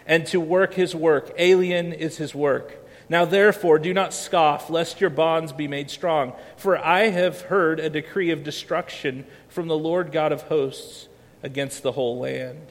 And 0.06 0.26
to 0.28 0.40
work 0.40 0.74
his 0.74 0.96
work. 0.96 1.32
Alien 1.38 1.94
is 1.94 2.18
his 2.18 2.34
work. 2.34 2.78
Now, 3.10 3.26
therefore, 3.26 3.78
do 3.78 3.94
not 3.94 4.14
scoff, 4.14 4.70
lest 4.70 5.02
your 5.02 5.10
bonds 5.10 5.52
be 5.52 5.68
made 5.68 5.90
strong. 5.90 6.34
For 6.56 6.78
I 6.78 7.10
have 7.10 7.42
heard 7.42 7.80
a 7.80 7.90
decree 7.90 8.32
of 8.32 8.44
destruction 8.44 9.26
from 9.50 9.68
the 9.68 9.78
Lord 9.78 10.12
God 10.12 10.32
of 10.32 10.44
hosts 10.44 11.10
against 11.44 11.84
the 11.84 11.92
whole 11.92 12.20
land. 12.20 12.68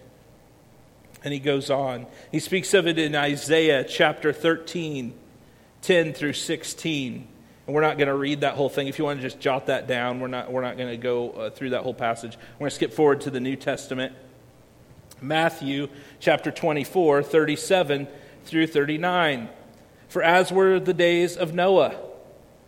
And 1.22 1.34
he 1.34 1.40
goes 1.40 1.68
on. 1.68 2.06
He 2.32 2.40
speaks 2.40 2.72
of 2.72 2.86
it 2.86 2.98
in 2.98 3.14
Isaiah 3.14 3.84
chapter 3.84 4.32
13, 4.32 5.12
10 5.82 6.12
through 6.14 6.32
16. 6.32 7.28
And 7.70 7.74
we're 7.76 7.82
not 7.82 7.98
going 7.98 8.08
to 8.08 8.16
read 8.16 8.40
that 8.40 8.54
whole 8.54 8.68
thing. 8.68 8.88
If 8.88 8.98
you 8.98 9.04
want 9.04 9.20
to 9.20 9.22
just 9.22 9.38
jot 9.38 9.66
that 9.66 9.86
down, 9.86 10.18
we're 10.18 10.26
not, 10.26 10.50
we're 10.50 10.60
not 10.60 10.76
going 10.76 10.88
to 10.88 10.96
go 10.96 11.30
uh, 11.30 11.50
through 11.50 11.70
that 11.70 11.84
whole 11.84 11.94
passage. 11.94 12.36
We're 12.54 12.64
going 12.64 12.70
to 12.70 12.74
skip 12.74 12.92
forward 12.92 13.20
to 13.20 13.30
the 13.30 13.38
New 13.38 13.54
Testament. 13.54 14.12
Matthew 15.20 15.86
chapter 16.18 16.50
24, 16.50 17.22
37 17.22 18.08
through 18.44 18.66
39. 18.66 19.50
For 20.08 20.20
as 20.20 20.50
were 20.50 20.80
the 20.80 20.92
days 20.92 21.36
of 21.36 21.54
Noah, 21.54 21.94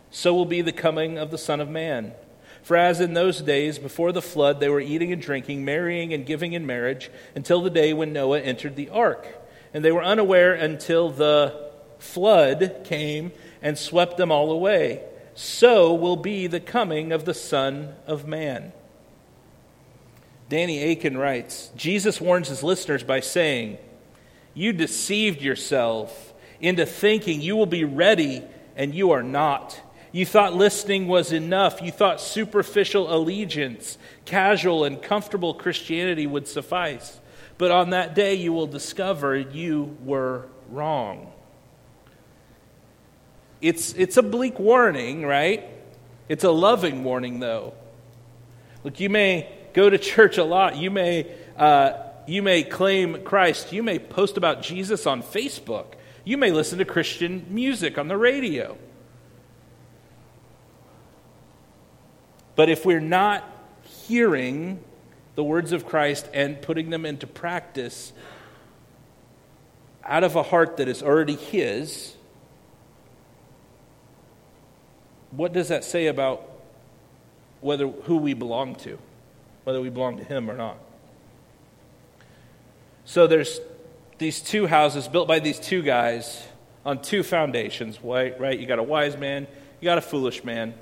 so 0.09 0.33
will 0.33 0.45
be 0.45 0.61
the 0.61 0.71
coming 0.71 1.17
of 1.17 1.31
the 1.31 1.37
Son 1.37 1.59
of 1.59 1.67
Man. 1.67 2.13
For 2.61 2.77
as 2.77 3.01
in 3.01 3.13
those 3.13 3.41
days 3.41 3.79
before 3.79 4.13
the 4.13 4.21
flood, 4.21 4.61
they 4.61 4.69
were 4.69 4.79
eating 4.79 5.11
and 5.11 5.21
drinking, 5.21 5.65
marrying 5.65 6.13
and 6.13 6.25
giving 6.25 6.53
in 6.53 6.65
marriage, 6.65 7.11
until 7.35 7.61
the 7.61 7.69
day 7.69 7.91
when 7.91 8.13
Noah 8.13 8.39
entered 8.39 8.77
the 8.77 8.87
ark. 8.87 9.27
And 9.73 9.83
they 9.83 9.91
were 9.91 10.01
unaware 10.01 10.53
until 10.53 11.09
the 11.09 11.73
flood 11.99 12.81
came 12.85 13.33
and 13.63 13.77
swept 13.77 14.17
them 14.17 14.31
all 14.31 14.51
away. 14.51 15.01
So 15.33 15.95
will 15.95 16.17
be 16.17 16.45
the 16.45 16.59
coming 16.59 17.11
of 17.11 17.25
the 17.25 17.33
Son 17.33 17.95
of 18.05 18.27
Man. 18.27 18.73
Danny 20.49 20.91
Akin 20.91 21.17
writes 21.17 21.71
Jesus 21.75 22.21
warns 22.21 22.49
his 22.49 22.61
listeners 22.61 23.01
by 23.03 23.21
saying, 23.21 23.79
You 24.53 24.73
deceived 24.73 25.41
yourself 25.41 26.33
into 26.59 26.85
thinking 26.85 27.41
you 27.41 27.55
will 27.55 27.65
be 27.65 27.83
ready, 27.83 28.43
and 28.75 28.93
you 28.93 29.11
are 29.11 29.23
not. 29.23 29.81
You 30.11 30.25
thought 30.27 30.53
listening 30.53 31.07
was 31.07 31.31
enough. 31.31 31.81
You 31.81 31.91
thought 31.91 32.21
superficial 32.21 33.11
allegiance, 33.11 33.97
casual 34.25 34.83
and 34.83 35.01
comfortable 35.01 35.55
Christianity 35.55 36.27
would 36.27 36.47
suffice. 36.47 37.19
But 37.57 37.71
on 37.71 37.89
that 37.89 38.13
day, 38.13 38.35
you 38.35 38.53
will 38.53 38.67
discover 38.67 39.35
you 39.35 39.97
were 40.03 40.47
wrong. 40.69 41.32
It's, 43.63 43.93
it's 43.93 44.17
a 44.17 44.21
bleak 44.21 44.59
warning, 44.59 45.25
right? 45.25 45.63
It's 46.27 46.43
a 46.43 46.51
loving 46.51 47.05
warning, 47.05 47.39
though. 47.39 47.73
Look, 48.83 48.99
you 48.99 49.09
may 49.09 49.49
go 49.71 49.89
to 49.89 49.97
church 49.97 50.37
a 50.37 50.43
lot. 50.43 50.75
You 50.75 50.91
may, 50.91 51.33
uh, 51.55 51.93
you 52.27 52.41
may 52.41 52.63
claim 52.63 53.23
Christ. 53.23 53.71
You 53.71 53.81
may 53.81 53.99
post 53.99 54.35
about 54.35 54.63
Jesus 54.63 55.07
on 55.07 55.23
Facebook. 55.23 55.93
You 56.25 56.37
may 56.37 56.51
listen 56.51 56.77
to 56.79 56.85
Christian 56.85 57.45
music 57.49 57.97
on 57.97 58.09
the 58.09 58.17
radio. 58.17 58.77
But 62.57 62.67
if 62.67 62.85
we're 62.85 62.99
not 62.99 63.49
hearing 63.83 64.83
the 65.35 65.43
words 65.43 65.71
of 65.71 65.85
Christ 65.85 66.27
and 66.33 66.61
putting 66.61 66.89
them 66.89 67.05
into 67.05 67.27
practice 67.27 68.11
out 70.03 70.25
of 70.25 70.35
a 70.35 70.43
heart 70.43 70.75
that 70.77 70.89
is 70.89 71.01
already 71.01 71.35
His, 71.35 72.17
what 75.35 75.53
does 75.53 75.69
that 75.69 75.83
say 75.83 76.07
about 76.07 76.49
whether 77.61 77.87
who 77.87 78.17
we 78.17 78.33
belong 78.33 78.75
to, 78.75 78.97
whether 79.63 79.81
we 79.81 79.89
belong 79.89 80.17
to 80.17 80.23
Him 80.23 80.49
or 80.49 80.55
not? 80.55 80.77
So 83.05 83.27
there's 83.27 83.59
these 84.17 84.39
two 84.39 84.67
houses 84.67 85.07
built 85.07 85.27
by 85.27 85.39
these 85.39 85.59
two 85.59 85.81
guys 85.81 86.45
on 86.85 87.01
two 87.01 87.23
foundations, 87.23 87.99
right? 88.03 88.39
right? 88.39 88.57
You 88.57 88.65
got 88.65 88.79
a 88.79 88.83
wise 88.83 89.17
man, 89.17 89.47
you 89.79 89.85
got 89.85 89.97
a 89.97 90.01
foolish 90.01 90.43
man. 90.43 90.73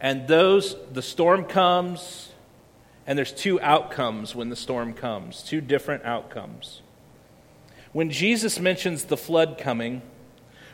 And 0.00 0.26
those, 0.26 0.76
the 0.92 1.02
storm 1.02 1.44
comes, 1.44 2.30
and 3.06 3.18
there's 3.18 3.32
two 3.32 3.60
outcomes 3.60 4.34
when 4.34 4.48
the 4.48 4.56
storm 4.56 4.94
comes, 4.94 5.42
two 5.42 5.60
different 5.60 6.04
outcomes. 6.04 6.80
When 7.92 8.10
Jesus 8.10 8.58
mentions 8.58 9.04
the 9.04 9.16
flood 9.16 9.58
coming, 9.58 10.00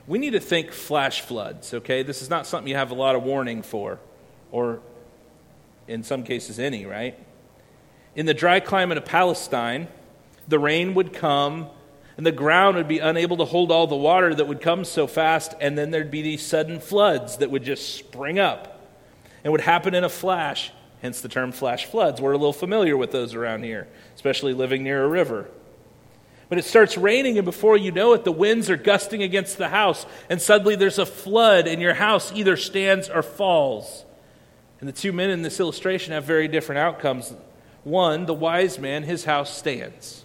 we 0.07 0.19
need 0.19 0.31
to 0.31 0.41
think 0.41 0.73
flash 0.73 1.21
floods, 1.23 1.75
okay? 1.75 2.03
This 2.03 2.23
is 2.23 2.31
not 2.31 2.47
something 2.47 2.69
you 2.69 2.77
have 2.77 2.91
a 2.91 2.95
lot 2.95 3.17
of 3.17 3.23
warning 3.23 3.63
for, 3.63 3.99
or 4.53 4.81
in 5.89 6.03
some 6.03 6.23
cases, 6.23 6.59
any, 6.59 6.87
right? 6.87 7.19
In 8.15 8.27
the 8.27 8.35
dry 8.35 8.61
climate 8.61 8.99
of 8.99 9.05
Palestine, 9.05 9.89
the 10.49 10.59
rain 10.59 10.95
would 10.95 11.13
come 11.13 11.69
and 12.17 12.25
the 12.25 12.33
ground 12.33 12.77
would 12.77 12.89
be 12.89 12.99
unable 12.99 13.37
to 13.37 13.45
hold 13.45 13.71
all 13.71 13.87
the 13.87 13.97
water 13.97 14.35
that 14.35 14.49
would 14.49 14.63
come 14.63 14.85
so 14.85 15.07
fast, 15.07 15.55
and 15.61 15.77
then 15.77 15.91
there'd 15.91 16.11
be 16.11 16.23
these 16.23 16.45
sudden 16.45 16.81
floods 16.81 17.37
that 17.39 17.51
would 17.51 17.63
just 17.63 17.95
spring 17.95 18.39
up 18.39 18.81
and 19.45 19.53
would 19.53 19.61
happen 19.61 19.95
in 19.95 20.03
a 20.03 20.09
flash, 20.09 20.73
hence 21.03 21.21
the 21.21 21.29
term 21.29 21.53
flash 21.53 21.85
floods. 21.85 22.21
We're 22.21 22.33
a 22.33 22.39
little 22.39 22.55
familiar 22.55 22.97
with 22.97 23.13
those 23.13 23.35
around 23.35 23.65
here, 23.65 23.87
especially 24.15 24.55
living 24.55 24.83
near 24.83 25.05
a 25.05 25.09
river. 25.09 25.51
But 26.49 26.59
it 26.59 26.65
starts 26.65 26.97
raining, 26.97 27.39
and 27.39 27.45
before 27.45 27.77
you 27.77 27.91
know 27.91 28.13
it, 28.13 28.25
the 28.25 28.33
winds 28.33 28.71
are 28.71 28.77
gusting 28.77 29.23
against 29.23 29.59
the 29.59 29.69
house, 29.69 30.07
and 30.31 30.41
suddenly 30.41 30.77
there's 30.77 30.99
a 30.99 31.07
flood, 31.07 31.67
and 31.67 31.83
your 31.83 31.95
house 31.95 32.33
either 32.33 32.57
stands 32.57 33.09
or 33.09 33.23
falls. 33.23 34.05
And 34.79 34.89
the 34.89 34.93
two 34.93 35.13
men 35.13 35.31
in 35.31 35.43
this 35.43 35.59
illustration 35.59 36.13
have 36.13 36.25
very 36.25 36.47
different 36.47 36.79
outcomes. 36.79 37.35
One, 37.83 38.27
the 38.27 38.35
wise 38.35 38.79
man, 38.79 39.03
his 39.03 39.25
house 39.25 39.57
stands. 39.57 40.25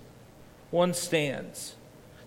One 0.70 0.94
stands. 0.94 1.76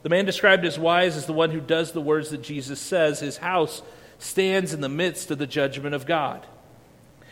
The 0.03 0.09
man 0.09 0.25
described 0.25 0.65
as 0.65 0.79
wise 0.79 1.17
is 1.17 1.27
the 1.27 1.33
one 1.33 1.51
who 1.51 1.61
does 1.61 1.93
the 1.93 2.01
words 2.01 2.31
that 2.31 2.43
Jesus 2.43 2.81
says. 2.81 3.21
His 3.21 3.39
house 3.39 3.83
stands 4.19 4.75
in 4.75 4.81
the 4.81 4.89
midst 4.89 5.31
of 5.31 5.39
the 5.39 5.47
judgment 5.47 5.95
of 5.95 6.07
God. 6.07 6.47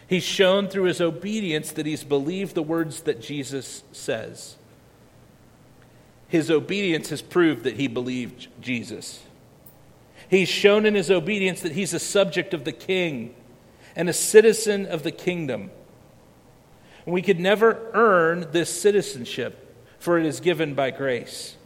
He's 0.07 0.25
shown 0.25 0.69
through 0.69 0.85
his 0.85 1.01
obedience 1.01 1.73
that 1.73 1.87
he's 1.87 2.05
believed 2.05 2.55
the 2.55 2.63
words 2.63 3.03
that 3.03 3.21
Jesus 3.21 3.83
says. 3.93 4.57
His 6.33 6.51
obedience 6.51 7.11
has 7.11 7.21
proved 7.21 7.65
that 7.65 7.77
he 7.77 7.89
believed 7.89 8.49
Jesus. 8.59 9.23
He's 10.31 10.49
shown 10.49 10.87
in 10.87 10.95
his 10.95 11.11
obedience 11.11 11.61
that 11.61 11.73
he's 11.73 11.93
a 11.93 11.99
subject 11.99 12.55
of 12.55 12.65
the 12.65 12.73
king 12.73 13.35
and 13.95 14.09
a 14.09 14.15
citizen 14.15 14.87
of 14.87 15.03
the 15.03 15.11
kingdom. 15.11 15.71
we 17.05 17.21
could 17.21 17.39
never 17.39 17.91
earn 17.93 18.47
this 18.51 18.73
citizenship, 18.73 19.77
for 19.99 20.19
it 20.19 20.25
is 20.25 20.41
given 20.41 20.73
by 20.73 20.91
grace. 20.91 21.57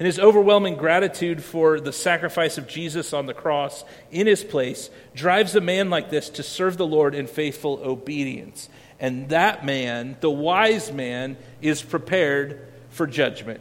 And 0.00 0.06
his 0.06 0.18
overwhelming 0.18 0.74
gratitude 0.74 1.40
for 1.40 1.78
the 1.78 1.92
sacrifice 1.92 2.58
of 2.58 2.66
Jesus 2.66 3.12
on 3.12 3.26
the 3.26 3.34
cross 3.34 3.84
in 4.10 4.26
his 4.26 4.42
place 4.42 4.90
drives 5.14 5.54
a 5.54 5.60
man 5.60 5.90
like 5.90 6.10
this 6.10 6.28
to 6.30 6.42
serve 6.42 6.76
the 6.76 6.88
Lord 6.88 7.14
in 7.14 7.28
faithful 7.28 7.80
obedience. 7.84 8.68
And 8.98 9.28
that 9.28 9.64
man, 9.64 10.16
the 10.18 10.28
wise 10.28 10.90
man, 10.90 11.36
is 11.62 11.82
prepared 11.82 12.73
for 12.94 13.08
judgment. 13.08 13.60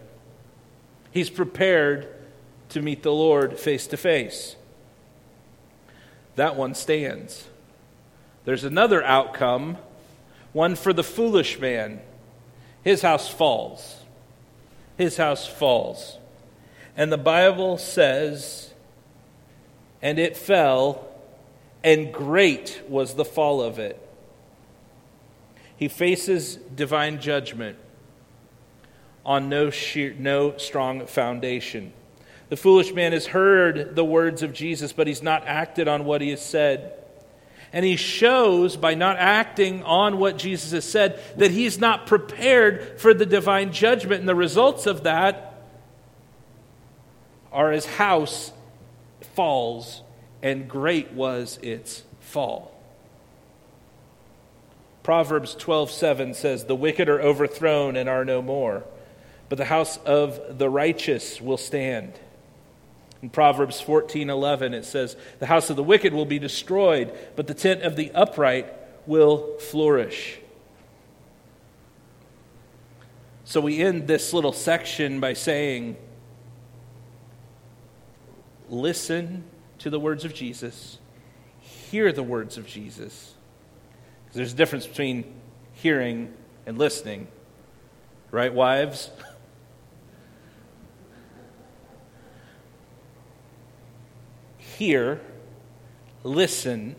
He's 1.10 1.32
prepared 1.32 2.08
to 2.70 2.82
meet 2.82 3.02
the 3.02 3.12
Lord 3.12 3.60
face 3.60 3.88
to 3.88 3.98
face. 3.98 4.56
That 6.36 6.56
one 6.56 6.76
stands. 6.76 7.48
There's 8.46 8.64
another 8.64 9.04
outcome, 9.04 9.78
one 10.52 10.76
for 10.76 10.94
the 10.94 11.04
foolish 11.04 11.60
man. 11.60 12.00
His 12.84 13.02
house 13.02 13.28
falls. 13.28 14.02
His 14.98 15.18
house 15.18 15.48
falls. 15.48 16.18
And 16.96 17.12
the 17.12 17.18
Bible 17.18 17.80
says, 17.80 18.72
and 20.00 20.20
it 20.20 20.38
fell, 20.38 21.08
and 21.84 22.14
great 22.14 22.82
was 22.88 23.16
the 23.16 23.26
fall 23.26 23.64
of 23.64 23.80
it. 23.80 24.00
He 25.76 25.88
faces 25.88 26.56
divine 26.56 27.20
judgment 27.20 27.78
on 29.26 29.50
no, 29.50 29.70
sheer, 29.70 30.14
no 30.18 30.58
strong 30.58 31.06
foundation. 31.06 31.94
The 32.50 32.58
foolish 32.58 32.94
man 32.94 33.14
has 33.14 33.28
heard 33.28 33.96
the 33.96 34.06
words 34.06 34.44
of 34.44 34.54
Jesus, 34.54 34.94
but 34.94 35.08
he's 35.08 35.24
not 35.24 35.48
acted 35.48 35.88
on 35.88 36.06
what 36.06 36.22
he 36.22 36.30
has 36.30 36.42
said. 36.42 36.94
And 37.72 37.84
he 37.84 37.96
shows 37.96 38.78
by 38.78 38.94
not 38.94 39.18
acting 39.18 39.82
on 39.84 40.20
what 40.20 40.38
Jesus 40.38 40.72
has 40.72 40.86
said 40.86 41.20
that 41.38 41.50
he's 41.50 41.80
not 41.80 42.06
prepared 42.06 43.00
for 43.00 43.14
the 43.14 43.26
divine 43.26 43.72
judgment. 43.72 44.20
And 44.20 44.30
the 44.30 44.36
results 44.36 44.86
of 44.86 45.04
that 45.04 45.56
are 47.52 47.72
his 47.72 47.86
house 47.86 48.52
falls, 49.36 50.02
and 50.44 50.70
great 50.70 51.14
was 51.14 51.58
its 51.64 52.04
fall. 52.20 52.72
Proverbs 55.02 55.56
12:7 55.56 56.34
says, 56.34 56.66
"The 56.66 56.76
wicked 56.76 57.10
are 57.10 57.22
overthrown 57.22 57.96
and 57.96 58.08
are 58.08 58.24
no 58.24 58.42
more, 58.42 58.84
but 59.54 59.60
the 59.60 59.66
house 59.66 59.98
of 59.98 60.58
the 60.58 60.68
righteous 60.68 61.40
will 61.40 61.58
stand." 61.58 62.14
In 63.22 63.30
Proverbs 63.30 63.80
14:11 63.80 64.74
it 64.74 64.84
says, 64.84 65.16
"The 65.38 65.46
house 65.46 65.70
of 65.70 65.76
the 65.76 65.84
wicked 65.84 66.12
will 66.12 66.26
be 66.26 66.40
destroyed, 66.40 67.14
but 67.36 67.46
the 67.46 67.54
tent 67.54 67.84
of 67.84 67.96
the 67.96 68.10
upright 68.16 68.74
will 69.06 69.60
flourish." 69.60 70.40
So 73.46 73.62
we 73.62 73.80
end 73.80 74.08
this 74.08 74.34
little 74.34 74.54
section 74.54 75.20
by 75.20 75.34
saying, 75.34 75.98
listen 78.70 79.44
to 79.78 79.92
the 79.92 80.00
words 80.00 80.26
of 80.26 80.34
Jesus, 80.34 80.98
hear 81.60 82.12
the 82.12 82.24
words 82.24 82.58
of 82.58 82.66
Jesus. 82.66 83.36
Because 84.26 84.36
there's 84.38 84.54
a 84.54 84.56
difference 84.56 84.88
between 84.88 85.32
hearing 85.74 86.34
and 86.66 86.80
listening. 86.80 87.28
Right, 88.32 88.52
wives? 88.52 89.12
hear, 94.78 95.22
listen, 96.24 96.96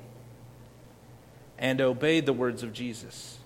and 1.59 1.81
obey 1.81 2.21
the 2.21 2.33
words 2.33 2.63
of 2.63 2.73
Jesus. 2.73 3.39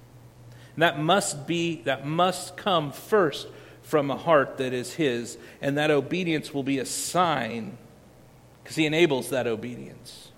And 0.75 0.83
that 0.83 0.99
must 0.99 1.47
be, 1.47 1.83
that 1.83 2.07
must 2.07 2.57
come 2.57 2.93
first 2.93 3.49
from 3.83 4.11
a 4.11 4.17
heart 4.17 4.59
that 4.59 4.73
is 4.73 4.95
His, 4.95 5.39
and 5.61 5.79
that 5.79 5.91
obedience 5.91 6.53
will 6.53 6.63
be 6.63 6.79
a 6.79 6.87
sign 6.87 7.79
because 8.63 8.77
He 8.77 8.87
enables 8.87 9.31
that 9.31 9.47
obedience. 9.47 10.29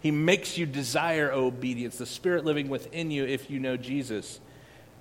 He 0.00 0.10
makes 0.10 0.58
you 0.58 0.66
desire 0.66 1.30
obedience. 1.30 1.98
The 1.98 2.06
Spirit 2.06 2.44
living 2.44 2.68
within 2.68 3.10
you, 3.10 3.24
if 3.24 3.50
you 3.50 3.60
know 3.60 3.76
Jesus, 3.76 4.40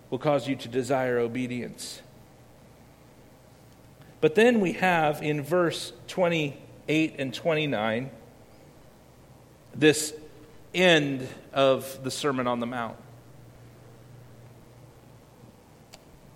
will 0.10 0.20
cause 0.20 0.48
you 0.48 0.56
to 0.58 0.68
desire 0.68 1.18
obedience. 1.18 2.02
But 4.20 4.36
then 4.36 4.60
we 4.60 4.74
have 4.74 5.24
in 5.24 5.42
verse 5.42 5.94
20 6.08 6.56
8 6.92 7.16
and 7.20 7.34
29, 7.34 8.12
this 9.74 10.14
end 10.76 11.26
of 11.54 12.04
the 12.04 12.12
Sermon 12.12 12.48
on 12.48 12.60
the 12.60 12.66
Mount. 12.66 12.98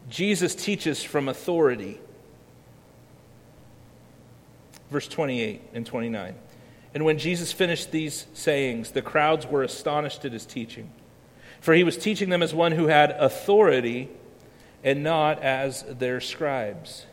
Jesus 0.10 0.56
teaches 0.56 1.04
from 1.04 1.28
authority. 1.28 2.00
Verse 4.90 5.10
28 5.10 5.62
and 5.74 5.86
29. 5.86 6.36
And 6.94 7.04
when 7.04 7.18
Jesus 7.18 7.52
finished 7.52 7.92
these 7.92 8.26
sayings, 8.34 8.92
the 8.92 9.02
crowds 9.02 9.46
were 9.46 9.62
astonished 9.62 10.24
at 10.24 10.32
his 10.32 10.46
teaching. 10.46 10.90
For 11.60 11.74
he 11.74 11.84
was 11.84 11.98
teaching 11.98 12.30
them 12.30 12.42
as 12.42 12.54
one 12.54 12.72
who 12.72 12.88
had 12.88 13.12
authority 13.12 14.10
and 14.86 15.04
not 15.04 15.44
as 15.44 15.84
their 15.84 16.22
scribes 16.22 17.08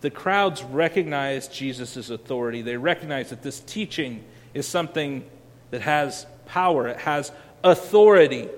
the 0.00 0.10
crowds 0.10 0.62
recognize 0.62 1.48
Jesus' 1.48 2.10
authority. 2.10 2.62
They 2.62 2.76
recognize 2.76 3.30
that 3.30 3.42
this 3.42 3.60
teaching 3.60 4.24
is 4.54 4.66
something 4.66 5.24
that 5.70 5.82
has 5.82 6.26
power, 6.46 6.88
it 6.88 6.98
has 6.98 7.32
authority. 7.64 8.48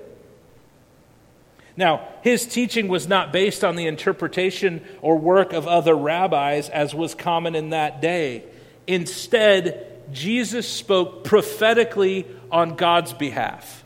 Now, 1.77 2.09
his 2.23 2.45
teaching 2.45 2.89
was 2.89 3.07
not 3.07 3.33
based 3.33 3.63
on 3.63 3.77
the 3.77 3.87
interpretation 3.87 4.85
or 5.01 5.17
work 5.17 5.53
of 5.53 5.69
other 5.69 5.97
rabbis, 5.97 6.69
as 6.69 6.93
was 6.93 7.15
common 7.15 7.55
in 7.55 7.71
that 7.71 8.03
day. 8.03 8.43
Instead, 8.89 9.87
Jesus 10.13 10.69
spoke 10.69 11.23
prophetically 11.23 12.27
on 12.51 12.75
God's 12.75 13.13
behalf. 13.13 13.85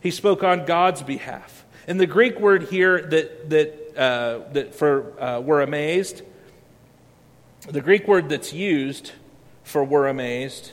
He 0.00 0.10
spoke 0.10 0.44
on 0.44 0.66
God's 0.66 1.02
behalf. 1.02 1.64
And 1.86 1.98
the 1.98 2.06
Greek 2.06 2.38
word 2.38 2.64
here 2.64 3.00
that, 3.00 3.48
that, 3.48 3.98
uh, 3.98 4.52
that 4.52 4.74
for 4.74 5.18
uh, 5.18 5.40
were 5.40 5.62
amazed 5.62 6.20
the 7.68 7.80
Greek 7.80 8.06
word 8.06 8.28
that's 8.28 8.52
used 8.52 9.12
for 9.62 9.84
were 9.84 10.08
amazed 10.08 10.72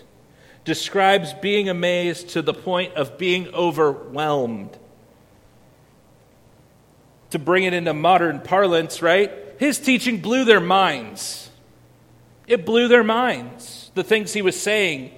describes 0.64 1.34
being 1.34 1.70
amazed 1.70 2.30
to 2.30 2.42
the 2.42 2.54
point 2.54 2.94
of 2.94 3.18
being 3.18 3.48
overwhelmed. 3.50 4.78
To 7.32 7.40
bring 7.40 7.64
it 7.64 7.74
into 7.74 7.94
modern 7.94 8.42
parlance, 8.42 9.02
right? 9.02 9.32
His 9.58 9.80
teaching 9.80 10.22
blew 10.22 10.44
their 10.44 10.60
minds. 10.60 11.50
It 12.46 12.66
blew 12.66 12.88
their 12.88 13.04
minds. 13.04 13.92
The 13.96 14.04
things 14.04 14.34
he 14.34 14.42
was 14.42 14.60
saying 14.60 15.12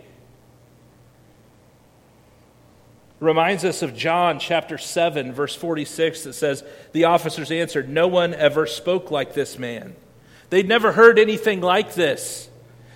reminds 3.19 3.65
us 3.65 3.81
of 3.81 3.95
John 3.95 4.37
chapter 4.39 4.77
7, 4.77 5.33
verse 5.33 5.55
46, 5.55 6.23
that 6.23 6.33
says, 6.33 6.63
The 6.91 7.05
officers 7.05 7.51
answered, 7.51 7.89
No 7.89 8.07
one 8.07 8.33
ever 8.33 8.67
spoke 8.67 9.11
like 9.11 9.33
this 9.33 9.57
man. 9.57 9.95
They'd 10.53 10.67
never 10.67 10.91
heard 10.91 11.17
anything 11.17 11.61
like 11.61 11.95
this. 11.95 12.47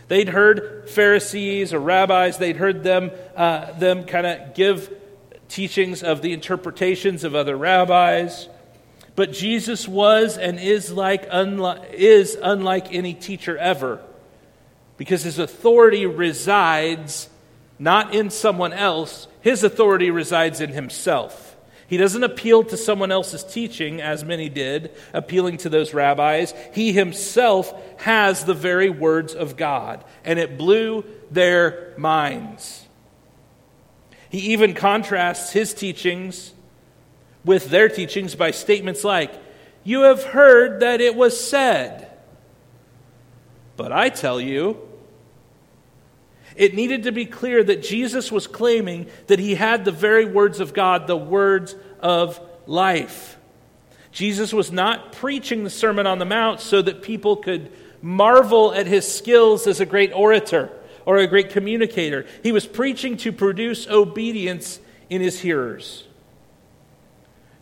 They'd 0.09 0.29
heard 0.29 0.87
Pharisees 0.91 1.73
or 1.73 1.79
rabbis, 1.79 2.37
they'd 2.37 2.55
heard 2.55 2.83
them, 2.83 3.09
uh, 3.35 3.71
them 3.71 4.03
kind 4.03 4.27
of 4.27 4.53
give 4.53 4.95
teachings 5.49 6.03
of 6.03 6.21
the 6.21 6.33
interpretations 6.33 7.23
of 7.23 7.33
other 7.33 7.57
rabbis. 7.57 8.47
But 9.15 9.33
Jesus 9.33 9.87
was 9.87 10.37
and 10.37 10.59
is, 10.59 10.91
like, 10.91 11.27
unlike, 11.31 11.93
is 11.93 12.37
unlike 12.39 12.93
any 12.93 13.15
teacher 13.15 13.57
ever 13.57 14.03
because 14.97 15.23
his 15.23 15.39
authority 15.39 16.05
resides 16.05 17.27
not 17.79 18.13
in 18.13 18.29
someone 18.29 18.71
else, 18.73 19.27
his 19.41 19.63
authority 19.63 20.11
resides 20.11 20.61
in 20.61 20.69
himself. 20.69 21.46
He 21.87 21.95
doesn't 21.95 22.23
appeal 22.23 22.65
to 22.65 22.77
someone 22.77 23.11
else's 23.11 23.45
teaching, 23.45 24.01
as 24.01 24.23
many 24.25 24.49
did, 24.49 24.91
appealing 25.13 25.57
to 25.59 25.69
those 25.69 25.93
rabbis. 25.93 26.53
He 26.73 26.91
himself 26.91 27.73
has 28.01 28.43
the 28.43 28.53
very 28.53 28.89
words 28.89 29.33
of 29.33 29.55
God, 29.55 30.03
and 30.25 30.37
it 30.37 30.57
blew 30.57 31.05
their 31.31 31.93
minds. 31.97 32.85
He 34.29 34.51
even 34.51 34.73
contrasts 34.73 35.53
his 35.53 35.73
teachings 35.73 36.53
with 37.45 37.69
their 37.69 37.87
teachings 37.87 38.35
by 38.35 38.51
statements 38.51 39.05
like, 39.05 39.31
You 39.85 40.01
have 40.01 40.23
heard 40.23 40.81
that 40.81 40.99
it 40.99 41.15
was 41.15 41.39
said, 41.39 42.11
but 43.77 43.93
I 43.93 44.09
tell 44.09 44.41
you, 44.41 44.86
it 46.57 46.73
needed 46.73 47.03
to 47.03 47.11
be 47.11 47.25
clear 47.25 47.63
that 47.63 47.83
Jesus 47.83 48.31
was 48.31 48.47
claiming 48.47 49.05
that 49.27 49.37
he 49.37 49.53
had 49.53 49.85
the 49.85 49.91
very 49.91 50.25
words 50.25 50.59
of 50.59 50.73
God, 50.73 51.05
the 51.05 51.15
words 51.15 51.75
of 51.99 52.41
life. 52.65 53.37
Jesus 54.11 54.51
was 54.51 54.71
not 54.71 55.13
preaching 55.13 55.63
the 55.63 55.69
Sermon 55.69 56.07
on 56.07 56.17
the 56.17 56.25
Mount 56.25 56.59
so 56.59 56.81
that 56.81 57.03
people 57.03 57.35
could 57.35 57.71
marvel 58.01 58.73
at 58.73 58.87
his 58.87 59.07
skills 59.07 59.67
as 59.67 59.79
a 59.79 59.85
great 59.85 60.11
orator 60.13 60.71
or 61.05 61.17
a 61.17 61.27
great 61.27 61.51
communicator. 61.51 62.25
He 62.41 62.51
was 62.51 62.65
preaching 62.65 63.17
to 63.17 63.31
produce 63.31 63.87
obedience 63.87 64.79
in 65.11 65.21
his 65.21 65.39
hearers. 65.39 66.05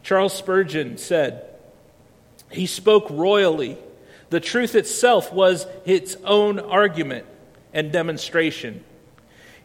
Charles 0.04 0.34
Spurgeon 0.34 0.98
said, 0.98 1.44
He 2.50 2.66
spoke 2.66 3.08
royally. 3.10 3.78
The 4.30 4.40
truth 4.40 4.74
itself 4.74 5.34
was 5.34 5.68
its 5.86 6.16
own 6.24 6.60
argument 6.60 7.26
and 7.76 7.92
demonstration. 7.92 8.84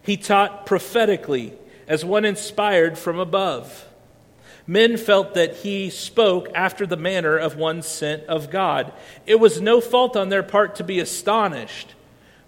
He 0.03 0.19
taught 0.19 0.67
prophetically 0.67 1.55
as 1.89 2.05
one 2.05 2.27
inspired 2.27 2.99
from 2.99 3.19
above. 3.19 3.87
Men 4.67 4.97
felt 4.97 5.35
that 5.35 5.57
he 5.57 5.91
spoke 5.91 6.49
after 6.55 6.87
the 6.87 6.97
manner 6.97 7.39
of 7.39 7.57
one 7.57 7.83
sent 7.83 8.25
of 8.25 8.51
God. 8.51 8.93
It 9.27 9.41
was 9.41 9.61
no 9.61 9.81
fault 9.81 10.17
on 10.17 10.29
their 10.29 10.43
part 10.43 10.75
to 10.77 10.85
be 10.85 11.01
astonished, 11.01 11.95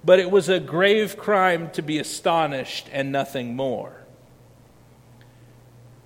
but 0.05 0.19
it 0.19 0.31
was 0.31 0.49
a 0.49 0.61
grave 0.61 1.17
crime 1.17 1.71
to 1.71 1.83
be 1.83 1.99
astonished 1.99 2.89
and 2.93 3.11
nothing 3.11 3.57
more. 3.57 4.02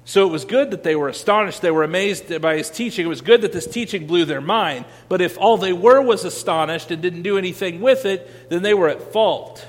So 0.09 0.25
it 0.25 0.31
was 0.31 0.45
good 0.45 0.71
that 0.71 0.85
they 0.85 0.95
were 0.95 1.09
astonished, 1.09 1.63
they 1.63 1.73
were 1.73 1.83
amazed 1.83 2.41
by 2.41 2.57
his 2.57 2.71
teaching. 2.71 3.05
It 3.05 3.09
was 3.09 3.23
good 3.23 3.41
that 3.41 3.53
this 3.53 3.67
teaching 3.67 4.07
blew 4.07 4.25
their 4.25 4.41
mind. 4.41 4.85
But 5.09 5.21
if 5.21 5.37
all 5.37 5.59
they 5.59 5.73
were 5.73 6.01
was 6.01 6.25
astonished 6.25 6.93
and 6.93 7.03
didn't 7.03 7.23
do 7.23 7.37
anything 7.37 7.81
with 7.81 8.07
it, 8.07 8.49
then 8.49 8.63
they 8.63 8.73
were 8.73 8.89
at 8.89 9.13
fault. 9.13 9.67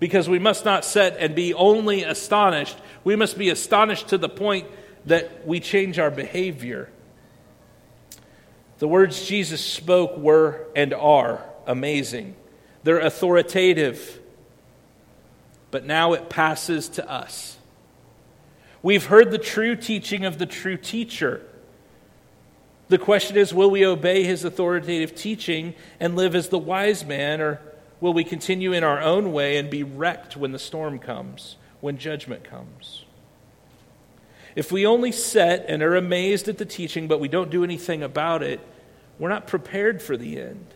Because 0.00 0.26
we 0.26 0.38
must 0.38 0.64
not 0.64 0.86
set 0.86 1.18
and 1.18 1.34
be 1.34 1.52
only 1.52 2.02
astonished. 2.02 2.78
We 3.04 3.14
must 3.14 3.36
be 3.36 3.50
astonished 3.50 4.08
to 4.08 4.16
the 4.16 4.28
point 4.30 4.66
that 5.04 5.46
we 5.46 5.60
change 5.60 5.98
our 5.98 6.10
behavior. 6.10 6.88
The 8.78 8.88
words 8.88 9.26
Jesus 9.26 9.62
spoke 9.62 10.16
were 10.16 10.66
and 10.74 10.94
are 10.94 11.44
amazing, 11.66 12.36
they're 12.84 13.00
authoritative. 13.00 14.18
But 15.70 15.84
now 15.84 16.14
it 16.14 16.30
passes 16.30 16.88
to 16.90 17.06
us. 17.06 17.57
We've 18.82 19.06
heard 19.06 19.30
the 19.30 19.38
true 19.38 19.74
teaching 19.76 20.24
of 20.24 20.38
the 20.38 20.46
true 20.46 20.76
teacher. 20.76 21.42
The 22.88 22.98
question 22.98 23.36
is 23.36 23.52
will 23.52 23.70
we 23.70 23.84
obey 23.84 24.24
his 24.24 24.44
authoritative 24.44 25.14
teaching 25.14 25.74
and 26.00 26.16
live 26.16 26.34
as 26.34 26.48
the 26.48 26.58
wise 26.58 27.04
man, 27.04 27.40
or 27.40 27.60
will 28.00 28.14
we 28.14 28.24
continue 28.24 28.72
in 28.72 28.84
our 28.84 29.00
own 29.00 29.32
way 29.32 29.56
and 29.56 29.68
be 29.68 29.82
wrecked 29.82 30.36
when 30.36 30.52
the 30.52 30.58
storm 30.58 30.98
comes, 30.98 31.56
when 31.80 31.98
judgment 31.98 32.44
comes? 32.44 33.04
If 34.54 34.72
we 34.72 34.86
only 34.86 35.12
sit 35.12 35.64
and 35.68 35.82
are 35.82 35.96
amazed 35.96 36.48
at 36.48 36.58
the 36.58 36.64
teaching, 36.64 37.06
but 37.06 37.20
we 37.20 37.28
don't 37.28 37.50
do 37.50 37.62
anything 37.62 38.02
about 38.02 38.42
it, 38.42 38.60
we're 39.18 39.28
not 39.28 39.46
prepared 39.46 40.00
for 40.00 40.16
the 40.16 40.40
end. 40.40 40.66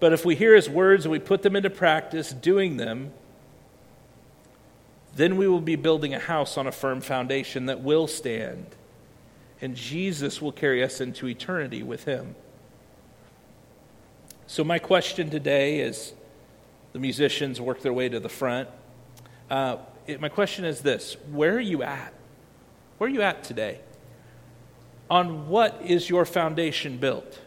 But 0.00 0.12
if 0.12 0.24
we 0.24 0.34
hear 0.34 0.54
his 0.54 0.68
words 0.68 1.04
and 1.04 1.12
we 1.12 1.18
put 1.18 1.42
them 1.42 1.56
into 1.56 1.70
practice, 1.70 2.32
doing 2.32 2.76
them, 2.76 3.12
then 5.16 5.36
we 5.36 5.46
will 5.46 5.60
be 5.60 5.76
building 5.76 6.12
a 6.12 6.18
house 6.18 6.58
on 6.58 6.66
a 6.66 6.72
firm 6.72 7.00
foundation 7.00 7.66
that 7.66 7.80
will 7.80 8.06
stand, 8.06 8.66
and 9.60 9.76
Jesus 9.76 10.42
will 10.42 10.52
carry 10.52 10.82
us 10.82 11.00
into 11.00 11.28
eternity 11.28 11.82
with 11.82 12.04
him. 12.04 12.34
So, 14.46 14.64
my 14.64 14.78
question 14.78 15.30
today 15.30 15.80
is 15.80 16.14
the 16.92 16.98
musicians 16.98 17.60
work 17.60 17.80
their 17.82 17.92
way 17.92 18.08
to 18.08 18.20
the 18.20 18.28
front. 18.28 18.68
Uh, 19.48 19.76
it, 20.06 20.20
my 20.20 20.28
question 20.28 20.64
is 20.64 20.80
this 20.80 21.16
Where 21.30 21.56
are 21.56 21.60
you 21.60 21.82
at? 21.82 22.12
Where 22.98 23.08
are 23.08 23.12
you 23.12 23.22
at 23.22 23.44
today? 23.44 23.80
On 25.08 25.48
what 25.48 25.80
is 25.84 26.08
your 26.08 26.24
foundation 26.24 26.98
built? 26.98 27.40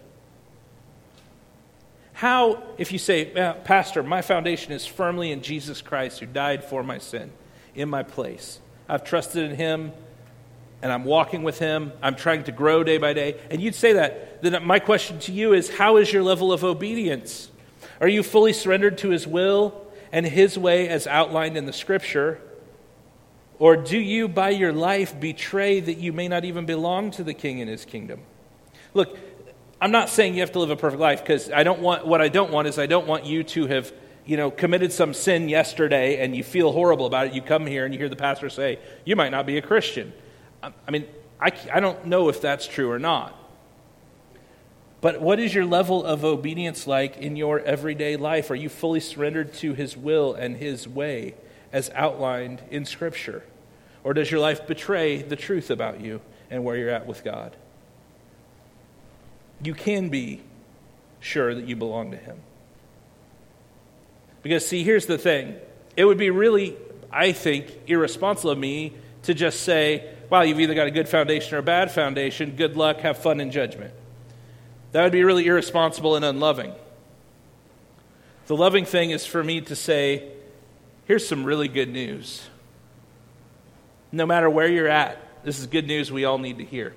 How, 2.13 2.63
if 2.77 2.91
you 2.91 2.97
say, 2.97 3.25
Pastor, 3.63 4.01
my 4.01 4.21
foundation 4.21 4.71
is 4.71 4.87
firmly 4.87 5.31
in 5.31 5.41
Jesus 5.41 5.81
Christ 5.81 6.19
who 6.19 6.25
died 6.25 6.63
for 6.63 6.81
my 6.81 6.97
sin 6.97 7.31
in 7.77 7.87
my 7.87 8.03
place. 8.03 8.59
I've 8.89 9.05
trusted 9.05 9.49
in 9.49 9.55
Him 9.55 9.93
and 10.81 10.91
I'm 10.91 11.05
walking 11.05 11.43
with 11.43 11.59
Him. 11.59 11.93
I'm 12.01 12.15
trying 12.15 12.43
to 12.45 12.51
grow 12.51 12.83
day 12.83 12.97
by 12.97 13.13
day. 13.13 13.39
And 13.49 13.61
you'd 13.61 13.75
say 13.75 13.93
that. 13.93 14.41
Then 14.41 14.65
my 14.65 14.79
question 14.79 15.19
to 15.19 15.31
you 15.31 15.53
is 15.53 15.69
how 15.69 15.97
is 15.97 16.11
your 16.11 16.23
level 16.23 16.51
of 16.51 16.63
obedience? 16.63 17.49
Are 18.01 18.07
you 18.07 18.23
fully 18.23 18.53
surrendered 18.53 18.97
to 18.99 19.09
His 19.09 19.25
will 19.25 19.87
and 20.11 20.25
His 20.25 20.57
way 20.57 20.89
as 20.89 21.07
outlined 21.07 21.55
in 21.55 21.65
the 21.65 21.73
Scripture? 21.73 22.41
Or 23.59 23.75
do 23.75 23.97
you, 23.97 24.27
by 24.27 24.49
your 24.49 24.73
life, 24.73 25.19
betray 25.19 25.79
that 25.79 25.97
you 25.97 26.13
may 26.13 26.27
not 26.27 26.45
even 26.45 26.65
belong 26.65 27.11
to 27.11 27.23
the 27.23 27.33
King 27.33 27.61
and 27.61 27.69
His 27.69 27.85
kingdom? 27.85 28.21
Look, 28.93 29.17
I'm 29.81 29.91
not 29.91 30.09
saying 30.09 30.33
you 30.35 30.41
have 30.41 30.51
to 30.53 30.59
live 30.59 30.71
a 30.71 30.75
perfect 30.75 30.99
life 30.99 31.21
because 31.21 31.51
I 31.51 31.63
don't 31.63 31.81
want 31.81 32.05
what 32.05 32.21
I 32.21 32.29
don't 32.29 32.51
want 32.51 32.67
is 32.67 32.79
I 32.79 32.87
don't 32.87 33.07
want 33.07 33.25
you 33.25 33.43
to 33.43 33.67
have 33.67 33.91
you 34.27 34.35
know, 34.35 34.51
committed 34.51 34.91
some 34.91 35.13
sin 35.13 35.47
yesterday 35.47 36.23
and 36.23 36.35
you 36.35 36.43
feel 36.43 36.73
horrible 36.73 37.05
about 37.05 37.27
it, 37.27 37.33
you 37.33 37.41
come 37.41 37.65
here 37.65 37.85
and 37.85 37.93
you 37.93 37.97
hear 37.97 38.09
the 38.09 38.15
pastor 38.15 38.49
say, 38.49 38.77
You 39.05 39.15
might 39.15 39.29
not 39.29 39.45
be 39.45 39.57
a 39.57 39.61
Christian. 39.61 40.13
Um, 40.61 40.73
I 40.85 40.91
mean, 40.91 41.07
I, 41.39 41.51
I 41.73 41.79
don't 41.79 42.05
know 42.05 42.27
if 42.27 42.41
that's 42.41 42.67
true 42.67 42.91
or 42.91 42.99
not. 42.99 43.33
But 44.99 45.21
what 45.21 45.39
is 45.39 45.53
your 45.53 45.65
level 45.65 46.03
of 46.03 46.25
obedience 46.25 46.87
like 46.87 47.17
in 47.17 47.37
your 47.37 47.59
everyday 47.61 48.17
life? 48.17 48.51
Are 48.51 48.55
you 48.55 48.67
fully 48.67 48.99
surrendered 48.99 49.53
to 49.55 49.73
His 49.73 49.95
will 49.95 50.33
and 50.33 50.57
His 50.57 50.87
way 50.87 51.35
as 51.71 51.89
outlined 51.95 52.61
in 52.69 52.83
Scripture? 52.83 53.43
Or 54.03 54.13
does 54.13 54.29
your 54.29 54.41
life 54.41 54.67
betray 54.67 55.21
the 55.21 55.35
truth 55.35 55.69
about 55.69 56.01
you 56.01 56.19
and 56.49 56.65
where 56.65 56.75
you're 56.75 56.89
at 56.89 57.07
with 57.07 57.23
God? 57.23 57.55
You 59.63 59.73
can 59.73 60.09
be 60.09 60.41
sure 61.19 61.55
that 61.55 61.65
you 61.65 61.75
belong 61.75 62.11
to 62.11 62.17
Him. 62.17 62.41
Because, 64.47 64.65
see, 64.65 64.81
here's 64.81 65.07
the 65.07 65.17
thing 65.17 65.57
it 65.97 66.05
would 66.05 66.17
be 66.17 66.29
really, 66.29 66.77
I 67.11 67.33
think, 67.33 67.69
irresponsible 67.85 68.51
of 68.51 68.57
me 68.57 68.93
to 69.23 69.33
just 69.33 69.59
say, 69.63 70.09
wow, 70.29 70.39
you've 70.39 70.61
either 70.61 70.73
got 70.73 70.87
a 70.87 70.91
good 70.91 71.09
foundation 71.09 71.55
or 71.55 71.57
a 71.57 71.63
bad 71.63 71.91
foundation. 71.91 72.55
Good 72.55 72.77
luck, 72.77 73.01
have 73.01 73.17
fun 73.17 73.41
in 73.41 73.51
judgment. 73.51 73.93
That 74.93 75.03
would 75.03 75.11
be 75.11 75.25
really 75.25 75.45
irresponsible 75.47 76.15
and 76.15 76.23
unloving. 76.23 76.73
The 78.45 78.55
loving 78.55 78.85
thing 78.85 79.11
is 79.11 79.25
for 79.25 79.43
me 79.43 79.59
to 79.59 79.75
say, 79.75 80.31
here's 81.03 81.27
some 81.27 81.43
really 81.43 81.67
good 81.67 81.89
news. 81.89 82.47
No 84.13 84.25
matter 84.25 84.49
where 84.49 84.69
you're 84.69 84.87
at, 84.87 85.43
this 85.43 85.59
is 85.59 85.67
good 85.67 85.87
news 85.87 86.09
we 86.09 86.23
all 86.23 86.37
need 86.37 86.59
to 86.59 86.63
hear. 86.63 86.95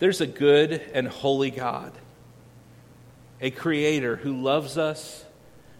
There's 0.00 0.20
a 0.20 0.26
good 0.26 0.82
and 0.92 1.06
holy 1.06 1.52
God 1.52 1.92
a 3.40 3.50
creator 3.50 4.16
who 4.16 4.40
loves 4.40 4.76
us, 4.76 5.24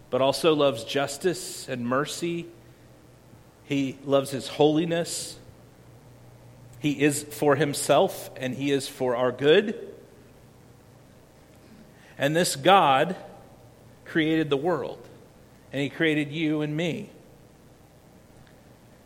but 0.09 0.21
also 0.21 0.53
loves 0.53 0.83
justice 0.83 1.67
and 1.69 1.85
mercy. 1.85 2.47
He 3.65 3.97
loves 4.03 4.31
his 4.31 4.47
holiness. 4.47 5.37
He 6.79 7.01
is 7.01 7.23
for 7.23 7.55
himself 7.55 8.31
and 8.35 8.55
he 8.55 8.71
is 8.71 8.87
for 8.87 9.15
our 9.15 9.31
good. 9.31 9.87
And 12.17 12.35
this 12.35 12.55
God 12.55 13.15
created 14.05 14.49
the 14.49 14.57
world, 14.57 14.99
and 15.71 15.81
he 15.81 15.89
created 15.89 16.31
you 16.31 16.61
and 16.61 16.75
me. 16.75 17.09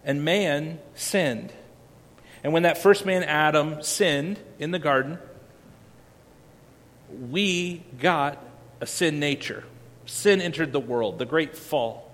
And 0.03 0.25
man 0.25 0.79
sinned. 0.95 1.53
And 2.43 2.51
when 2.51 2.63
that 2.63 2.77
first 2.77 3.05
man, 3.05 3.23
Adam, 3.23 3.81
sinned 3.81 4.39
in 4.59 4.71
the 4.71 4.79
garden, 4.79 5.17
we 7.29 7.83
got 7.99 8.37
a 8.85 8.87
sin 8.87 9.19
nature. 9.19 9.63
Sin 10.05 10.39
entered 10.39 10.71
the 10.71 10.79
world, 10.79 11.17
the 11.17 11.25
great 11.25 11.57
fall, 11.57 12.11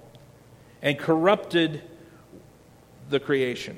and 0.81 0.97
corrupted 0.97 1.81
the 3.09 3.19
creation. 3.19 3.77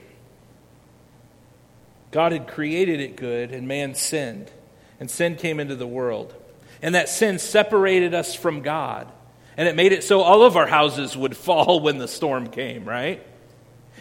God 2.12 2.34
had 2.34 2.48
created 2.48 3.00
it 3.00 3.16
good, 3.16 3.52
and 3.52 3.68
man 3.68 3.96
sinned. 3.96 4.52
And 5.00 5.10
sin 5.10 5.38
came 5.38 5.60
into 5.60 5.76
the 5.76 5.88
world. 5.88 6.36
And 6.84 6.94
that 6.94 7.10
sin 7.10 7.40
separated 7.40 8.14
us 8.14 8.36
from 8.36 8.62
God. 8.62 9.12
And 9.58 9.68
it 9.68 9.76
made 9.76 9.92
it 9.92 10.04
so 10.04 10.22
all 10.22 10.44
of 10.44 10.56
our 10.56 10.68
houses 10.68 11.18
would 11.18 11.36
fall 11.48 11.80
when 11.80 11.98
the 11.98 12.08
storm 12.08 12.48
came, 12.48 12.86
right? 12.86 13.26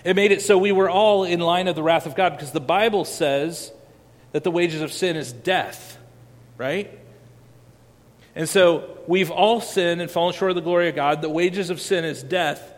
It 0.04 0.16
made 0.16 0.32
it 0.32 0.42
so 0.42 0.58
we 0.58 0.70
were 0.70 0.90
all 0.90 1.24
in 1.24 1.40
line 1.40 1.66
of 1.66 1.76
the 1.76 1.82
wrath 1.82 2.04
of 2.04 2.14
God 2.14 2.32
because 2.32 2.52
the 2.52 2.60
Bible 2.60 3.06
says 3.06 3.72
that 4.32 4.44
the 4.44 4.50
wages 4.50 4.82
of 4.82 4.92
sin 4.92 5.16
is 5.16 5.32
death, 5.32 5.96
right? 6.58 6.98
And 8.34 8.48
so 8.48 8.98
we've 9.06 9.30
all 9.30 9.60
sinned 9.60 10.00
and 10.00 10.10
fallen 10.10 10.34
short 10.34 10.50
of 10.50 10.54
the 10.54 10.62
glory 10.62 10.88
of 10.88 10.94
God. 10.94 11.22
The 11.22 11.28
wages 11.28 11.70
of 11.70 11.80
sin 11.80 12.04
is 12.04 12.22
death. 12.22 12.72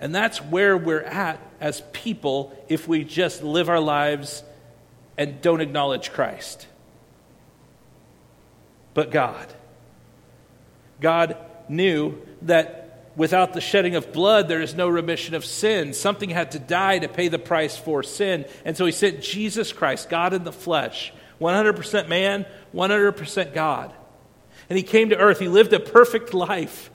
And 0.00 0.14
that's 0.14 0.40
where 0.40 0.76
we're 0.76 1.02
at 1.02 1.40
as 1.60 1.82
people 1.92 2.56
if 2.68 2.86
we 2.88 3.04
just 3.04 3.42
live 3.42 3.68
our 3.68 3.80
lives 3.80 4.42
and 5.18 5.40
don't 5.42 5.60
acknowledge 5.60 6.12
Christ. 6.12 6.66
But 8.94 9.10
God. 9.10 9.52
God 11.00 11.36
knew 11.68 12.20
that 12.42 13.10
without 13.16 13.52
the 13.52 13.60
shedding 13.60 13.96
of 13.96 14.12
blood, 14.12 14.48
there 14.48 14.62
is 14.62 14.74
no 14.74 14.88
remission 14.88 15.34
of 15.34 15.44
sin. 15.44 15.92
Something 15.92 16.30
had 16.30 16.52
to 16.52 16.58
die 16.58 17.00
to 17.00 17.08
pay 17.08 17.28
the 17.28 17.38
price 17.38 17.76
for 17.76 18.02
sin. 18.02 18.46
And 18.64 18.76
so 18.76 18.86
he 18.86 18.92
sent 18.92 19.20
Jesus 19.20 19.72
Christ, 19.72 20.08
God 20.08 20.32
in 20.32 20.44
the 20.44 20.52
flesh, 20.52 21.12
100% 21.40 22.08
man, 22.08 22.46
100% 22.72 23.54
God 23.54 23.92
and 24.70 24.76
he 24.76 24.84
came 24.84 25.10
to 25.10 25.18
earth. 25.18 25.40
He 25.40 25.48
lived 25.48 25.72
a 25.72 25.80
perfect 25.80 26.32
life. 26.32 26.90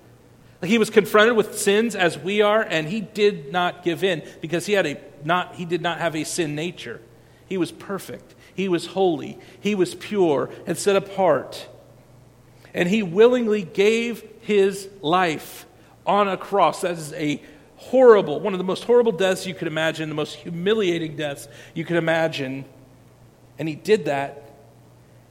He 0.64 0.78
was 0.78 0.90
confronted 0.90 1.36
with 1.36 1.60
sins 1.60 1.94
as 1.94 2.18
we 2.18 2.42
are, 2.42 2.62
and 2.62 2.88
he 2.88 3.02
did 3.02 3.52
not 3.52 3.84
give 3.84 4.04
in 4.04 4.24
because 4.42 4.66
he 4.66 4.74
had 4.74 4.88
a 4.88 4.98
not 5.24 5.56
he 5.56 5.66
did 5.66 5.82
not 5.82 6.00
have 6.00 6.16
a 6.16 6.24
sin 6.24 6.56
nature. 6.56 7.02
He 7.48 7.58
was 7.58 7.72
perfect. 7.72 8.34
He 8.56 8.70
was 8.70 8.88
holy. 8.88 9.38
He 9.60 9.76
was 9.76 9.94
pure 9.94 10.50
and 10.66 10.78
set 10.78 10.96
apart. 10.96 11.68
And 12.74 12.90
he 12.90 13.04
willingly 13.04 13.64
gave 13.64 14.24
his 14.42 14.90
life 15.02 15.66
on 16.06 16.28
a 16.28 16.38
cross. 16.38 16.82
That 16.82 16.92
is 16.92 17.14
a 17.14 17.42
horrible, 17.76 18.40
one 18.40 18.54
of 18.54 18.58
the 18.58 18.64
most 18.64 18.86
horrible 18.86 19.12
deaths 19.12 19.46
you 19.46 19.54
could 19.54 19.68
imagine, 19.68 20.10
the 20.10 20.16
most 20.16 20.36
humiliating 20.36 21.16
deaths 21.18 21.48
you 21.74 21.84
could 21.86 21.98
imagine. 21.98 22.66
And 23.60 23.68
he 23.68 23.76
did 23.76 24.06
that 24.06 24.45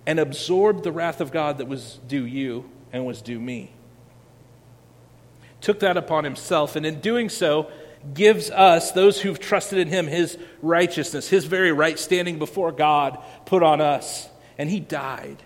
and 0.06 0.20
absorbed 0.20 0.84
the 0.84 0.92
wrath 0.92 1.20
of 1.20 1.32
God 1.32 1.58
that 1.58 1.68
was 1.68 1.98
due 2.06 2.24
you 2.24 2.68
and 2.92 3.06
was 3.06 3.22
due 3.22 3.40
me. 3.40 3.72
Took 5.60 5.80
that 5.80 5.96
upon 5.96 6.24
himself, 6.24 6.76
and 6.76 6.84
in 6.84 7.00
doing 7.00 7.28
so, 7.28 7.70
gives 8.12 8.50
us, 8.50 8.92
those 8.92 9.22
who've 9.22 9.40
trusted 9.40 9.78
in 9.78 9.88
him, 9.88 10.06
his 10.06 10.36
righteousness, 10.60 11.28
his 11.28 11.46
very 11.46 11.72
right 11.72 11.98
standing 11.98 12.38
before 12.38 12.70
God 12.70 13.18
put 13.46 13.62
on 13.62 13.80
us. 13.80 14.28
And 14.58 14.68
he 14.68 14.78
died. 14.78 15.42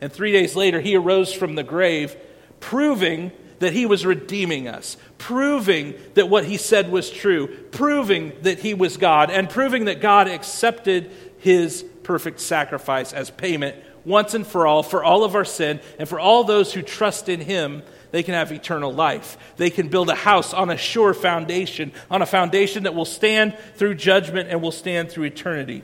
And 0.00 0.12
three 0.12 0.32
days 0.32 0.56
later, 0.56 0.80
he 0.80 0.96
arose 0.96 1.32
from 1.32 1.54
the 1.54 1.62
grave, 1.62 2.16
proving 2.58 3.30
that 3.60 3.72
he 3.72 3.86
was 3.86 4.04
redeeming 4.04 4.66
us, 4.66 4.96
proving 5.18 5.94
that 6.14 6.28
what 6.28 6.44
he 6.44 6.56
said 6.56 6.90
was 6.90 7.10
true, 7.10 7.46
proving 7.70 8.32
that 8.42 8.58
he 8.58 8.74
was 8.74 8.96
God, 8.96 9.30
and 9.30 9.48
proving 9.48 9.84
that 9.84 10.00
God 10.00 10.28
accepted 10.28 11.10
his 11.38 11.84
perfect 12.04 12.40
sacrifice 12.40 13.12
as 13.12 13.30
payment 13.30 13.76
once 14.04 14.34
and 14.34 14.46
for 14.46 14.66
all 14.66 14.82
for 14.82 15.02
all 15.02 15.24
of 15.24 15.34
our 15.34 15.44
sin 15.44 15.80
and 15.98 16.08
for 16.08 16.20
all 16.20 16.44
those 16.44 16.72
who 16.72 16.82
trust 16.82 17.28
in 17.28 17.40
him 17.40 17.82
they 18.14 18.22
can 18.22 18.34
have 18.34 18.52
eternal 18.52 18.92
life. 18.92 19.36
They 19.56 19.70
can 19.70 19.88
build 19.88 20.08
a 20.08 20.14
house 20.14 20.54
on 20.54 20.70
a 20.70 20.76
sure 20.76 21.14
foundation, 21.14 21.90
on 22.08 22.22
a 22.22 22.26
foundation 22.26 22.84
that 22.84 22.94
will 22.94 23.04
stand 23.04 23.58
through 23.74 23.96
judgment 23.96 24.50
and 24.50 24.62
will 24.62 24.70
stand 24.70 25.10
through 25.10 25.24
eternity. 25.24 25.82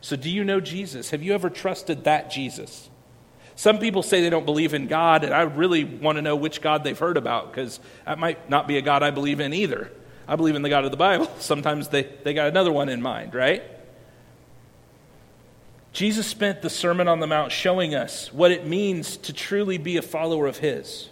So, 0.00 0.14
do 0.14 0.30
you 0.30 0.44
know 0.44 0.60
Jesus? 0.60 1.10
Have 1.10 1.24
you 1.24 1.34
ever 1.34 1.50
trusted 1.50 2.04
that 2.04 2.30
Jesus? 2.30 2.88
Some 3.56 3.80
people 3.80 4.04
say 4.04 4.20
they 4.20 4.30
don't 4.30 4.46
believe 4.46 4.72
in 4.72 4.86
God, 4.86 5.24
and 5.24 5.34
I 5.34 5.42
really 5.42 5.82
want 5.82 6.14
to 6.14 6.22
know 6.22 6.36
which 6.36 6.60
God 6.60 6.84
they've 6.84 6.96
heard 6.96 7.16
about 7.16 7.50
because 7.50 7.80
that 8.06 8.20
might 8.20 8.48
not 8.48 8.68
be 8.68 8.78
a 8.78 8.82
God 8.82 9.02
I 9.02 9.10
believe 9.10 9.40
in 9.40 9.52
either. 9.52 9.90
I 10.26 10.36
believe 10.36 10.56
in 10.56 10.62
the 10.62 10.68
God 10.68 10.84
of 10.84 10.90
the 10.90 10.96
Bible. 10.96 11.30
Sometimes 11.38 11.88
they, 11.88 12.02
they 12.22 12.34
got 12.34 12.48
another 12.48 12.72
one 12.72 12.88
in 12.88 13.02
mind, 13.02 13.34
right? 13.34 13.62
Jesus 15.92 16.26
spent 16.26 16.60
the 16.60 16.70
Sermon 16.70 17.06
on 17.06 17.20
the 17.20 17.26
Mount 17.26 17.52
showing 17.52 17.94
us 17.94 18.32
what 18.32 18.50
it 18.50 18.66
means 18.66 19.16
to 19.18 19.32
truly 19.32 19.78
be 19.78 19.96
a 19.96 20.02
follower 20.02 20.46
of 20.46 20.58
His. 20.58 21.08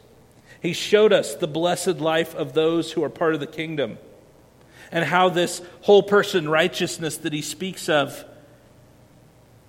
He 0.61 0.73
showed 0.73 1.13
us 1.13 1.35
the 1.35 1.47
blessed 1.47 1.99
life 1.99 2.35
of 2.35 2.53
those 2.53 2.93
who 2.93 3.05
are 3.05 3.09
part 3.09 3.35
of 3.35 3.41
the 3.41 3.47
kingdom 3.47 3.99
and 4.91 5.05
how 5.05 5.29
this 5.29 5.63
whole 5.83 6.03
person 6.03 6.49
righteousness 6.49 7.17
that 7.19 7.33
He 7.33 7.43
speaks 7.43 7.89
of, 7.89 8.25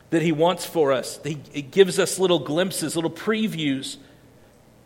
that 0.09 0.23
He 0.23 0.31
wants 0.31 0.65
for 0.65 0.91
us, 0.91 1.19
he, 1.23 1.37
it 1.53 1.71
gives 1.71 1.99
us 1.99 2.17
little 2.17 2.39
glimpses, 2.39 2.95
little 2.95 3.11
previews 3.11 3.97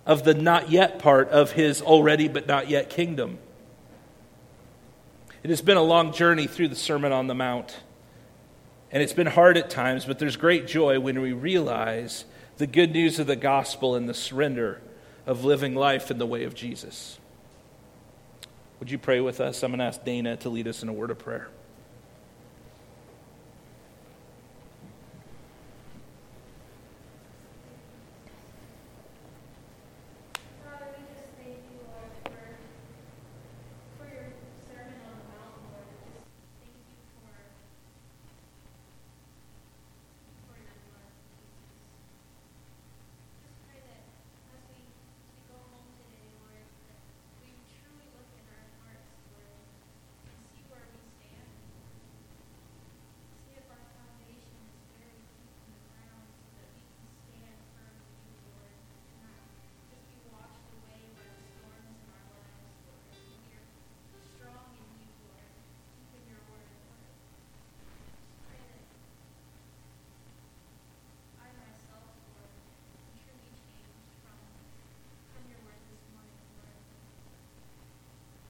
of 0.05 0.23
the 0.23 0.33
not 0.33 0.69
yet 0.71 0.99
part 0.99 1.29
of 1.29 1.53
His 1.53 1.81
already 1.81 2.27
but 2.27 2.47
not 2.47 2.69
yet 2.69 2.89
kingdom. 2.89 3.39
It 5.47 5.51
has 5.51 5.61
been 5.61 5.77
a 5.77 5.81
long 5.81 6.11
journey 6.11 6.45
through 6.45 6.67
the 6.67 6.75
Sermon 6.75 7.13
on 7.13 7.27
the 7.27 7.33
Mount. 7.33 7.77
And 8.91 9.01
it's 9.01 9.13
been 9.13 9.27
hard 9.27 9.55
at 9.55 9.69
times, 9.69 10.03
but 10.03 10.19
there's 10.19 10.35
great 10.35 10.67
joy 10.67 10.99
when 10.99 11.21
we 11.21 11.31
realize 11.31 12.25
the 12.57 12.67
good 12.67 12.91
news 12.91 13.17
of 13.17 13.27
the 13.27 13.37
gospel 13.37 13.95
and 13.95 14.09
the 14.09 14.13
surrender 14.13 14.81
of 15.25 15.45
living 15.45 15.73
life 15.73 16.11
in 16.11 16.17
the 16.17 16.25
way 16.25 16.43
of 16.43 16.53
Jesus. 16.53 17.17
Would 18.81 18.91
you 18.91 18.97
pray 18.97 19.21
with 19.21 19.39
us? 19.39 19.63
I'm 19.63 19.71
going 19.71 19.79
to 19.79 19.85
ask 19.85 20.03
Dana 20.03 20.35
to 20.35 20.49
lead 20.49 20.67
us 20.67 20.83
in 20.83 20.89
a 20.89 20.93
word 20.93 21.11
of 21.11 21.19
prayer. 21.19 21.47